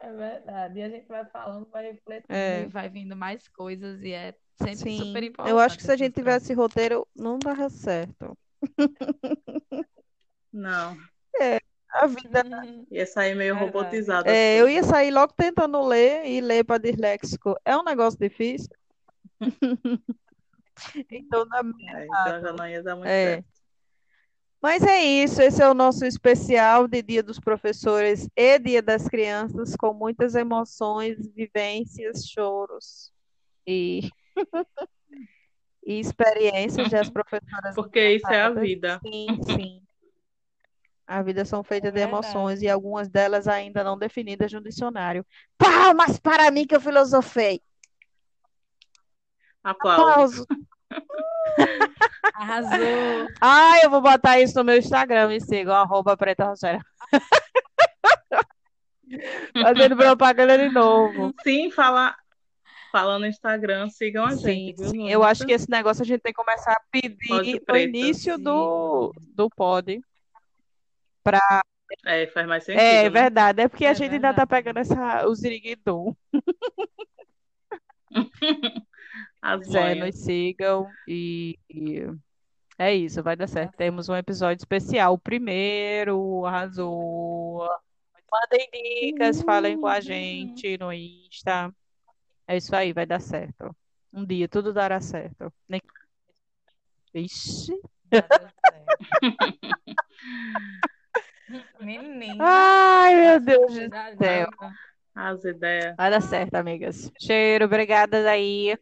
É 0.00 0.12
verdade. 0.12 0.78
E 0.78 0.82
a 0.82 0.88
gente 0.88 1.06
vai 1.06 1.24
falando, 1.26 1.68
vai 1.70 1.92
refletindo 1.92 2.32
É. 2.32 2.62
e 2.62 2.66
vai 2.66 2.88
vindo 2.88 3.14
mais 3.14 3.46
coisas 3.48 4.02
e 4.02 4.12
é 4.12 4.34
sempre 4.58 4.76
Sim, 4.76 4.98
super 4.98 5.22
importante. 5.22 5.50
eu 5.50 5.58
acho 5.58 5.76
que 5.76 5.82
se 5.84 5.92
a 5.92 5.96
gente 5.96 6.14
tivesse 6.14 6.52
roteiro, 6.54 7.06
não 7.14 7.38
dava 7.38 7.68
certo. 7.68 8.36
Não. 10.52 10.96
A 11.92 12.06
vida. 12.06 12.42
Ia 12.90 13.06
sair 13.06 13.34
meio 13.34 13.54
Verdade. 13.54 13.76
robotizada. 13.76 14.30
É, 14.30 14.54
as 14.56 14.60
eu 14.60 14.68
ia 14.68 14.82
sair 14.82 15.10
logo 15.10 15.32
tentando 15.32 15.80
ler 15.82 16.24
e 16.26 16.40
ler 16.40 16.64
para 16.64 16.78
disléxico. 16.78 17.56
É 17.64 17.76
um 17.76 17.84
negócio 17.84 18.18
difícil. 18.18 18.70
Então, 21.10 21.44
na 21.44 21.58
É, 21.58 22.06
então 22.06 22.40
já 22.40 22.52
não 22.54 22.66
ia 22.66 22.82
dar 22.82 22.96
muito 22.96 23.08
É. 23.08 23.34
certo. 23.34 23.59
Mas 24.62 24.82
é 24.82 25.02
isso, 25.02 25.40
esse 25.40 25.62
é 25.62 25.68
o 25.68 25.72
nosso 25.72 26.04
especial 26.04 26.86
de 26.86 27.00
Dia 27.00 27.22
dos 27.22 27.40
Professores 27.40 28.28
e 28.36 28.58
Dia 28.58 28.82
das 28.82 29.08
Crianças, 29.08 29.74
com 29.74 29.94
muitas 29.94 30.34
emoções, 30.34 31.16
vivências, 31.34 32.26
choros 32.28 33.10
e, 33.66 34.10
e 35.82 35.98
experiências 35.98 36.90
das 36.90 37.08
professoras 37.10 37.74
Porque 37.74 38.16
isso 38.16 38.28
é 38.28 38.42
a 38.42 38.50
vida. 38.50 39.00
Sim, 39.02 39.26
sim. 39.44 39.82
A 41.06 41.22
vida 41.22 41.44
são 41.46 41.64
feitas 41.64 41.90
É 41.90 41.92
de 41.94 42.00
emoções 42.00 42.60
e 42.60 42.68
algumas 42.68 43.08
delas 43.08 43.48
ainda 43.48 43.82
não 43.82 43.98
definidas 43.98 44.52
no 44.52 44.62
dicionário. 44.62 45.24
Palmas 45.56 46.18
para 46.18 46.50
mim 46.50 46.66
que 46.66 46.76
eu 46.76 46.80
filosofei. 46.80 47.62
Aplausos. 49.64 50.44
Aplausos. 50.44 50.46
Arrasou. 52.34 53.28
Ah, 53.40 53.78
eu 53.82 53.90
vou 53.90 54.00
botar 54.00 54.40
isso 54.40 54.56
no 54.58 54.64
meu 54.64 54.76
Instagram, 54.78 55.28
me 55.28 55.40
sigam, 55.40 55.74
arroba 55.74 56.16
Preta 56.16 56.44
Rogéria. 56.46 56.80
Fazendo 59.60 59.96
propaganda 59.96 60.56
de 60.56 60.68
novo. 60.70 61.34
Sim, 61.42 61.70
fala, 61.70 62.14
falando 62.92 63.22
no 63.22 63.26
Instagram, 63.28 63.88
sigam 63.88 64.24
a 64.24 64.30
Sim, 64.32 64.42
gente, 64.42 64.88
sim. 64.88 65.10
Eu 65.10 65.22
acho 65.24 65.44
que 65.44 65.52
esse 65.52 65.68
negócio 65.68 66.02
a 66.02 66.06
gente 66.06 66.20
tem 66.20 66.32
que 66.32 66.42
começar 66.42 66.72
a 66.72 66.82
pedir 66.90 67.60
no 67.68 67.76
início 67.76 68.36
Sim. 68.36 68.42
do, 68.42 69.12
do 69.34 69.50
pod. 69.50 70.00
Pra... 71.22 71.40
É, 72.06 72.26
faz 72.28 72.46
mais 72.46 72.62
sentido, 72.64 72.80
É 72.82 73.02
né? 73.02 73.10
verdade, 73.10 73.62
é 73.62 73.68
porque 73.68 73.84
a 73.84 73.90
É 73.90 73.94
gente 73.94 74.12
ainda 74.14 74.32
tá 74.32 74.44
verdade. 74.44 74.48
pegando 74.48 74.78
essa, 74.78 75.26
o 75.26 75.34
ziriguidum. 75.34 76.14
É, 79.42 79.94
nos 79.94 80.18
sigam 80.18 80.86
e, 81.08 81.58
e 81.68 82.06
é 82.80 82.94
isso, 82.94 83.22
vai 83.22 83.36
dar 83.36 83.46
certo. 83.46 83.76
Temos 83.76 84.08
um 84.08 84.16
episódio 84.16 84.62
especial, 84.62 85.12
o 85.12 85.18
primeiro, 85.18 86.46
arrasou. 86.46 87.68
Mandem 88.32 88.70
dicas, 88.72 89.42
falem 89.42 89.78
com 89.78 89.86
a 89.86 90.00
gente 90.00 90.78
no 90.78 90.90
Insta. 90.90 91.70
É 92.48 92.56
isso 92.56 92.74
aí, 92.74 92.92
vai 92.92 93.04
dar 93.04 93.20
certo. 93.20 93.76
Um 94.10 94.24
dia 94.24 94.48
tudo 94.48 94.72
dará 94.72 94.98
certo. 94.98 95.52
Nem... 95.68 95.82
Ixi. 97.14 97.78
Menina. 101.80 102.36
Ai, 102.40 103.14
meu 103.14 103.40
Deus 103.40 103.74
do 103.74 104.18
céu. 104.18 104.48
As 105.14 105.44
ideias. 105.44 105.96
Vai 105.96 106.10
dar 106.10 106.22
certo, 106.22 106.54
amigas. 106.54 107.12
Cheiro, 107.20 107.66
obrigada 107.66 108.30
aí. 108.30 108.74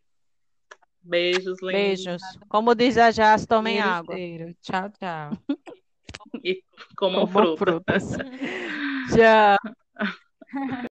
Beijos, 1.08 1.58
lindos. 1.62 2.04
Beijos. 2.04 2.22
Como 2.48 2.74
diz 2.74 2.98
a 2.98 3.10
Jazz, 3.10 3.46
tomem 3.46 3.80
água. 3.80 4.14
cheiro. 4.14 4.54
Tchau, 4.60 4.90
tchau. 4.90 5.30
E 6.44 6.62
comam 6.96 7.26
Comam 7.26 7.56
fruta. 7.56 7.58
frutas. 7.58 8.04
Tchau. 9.14 9.56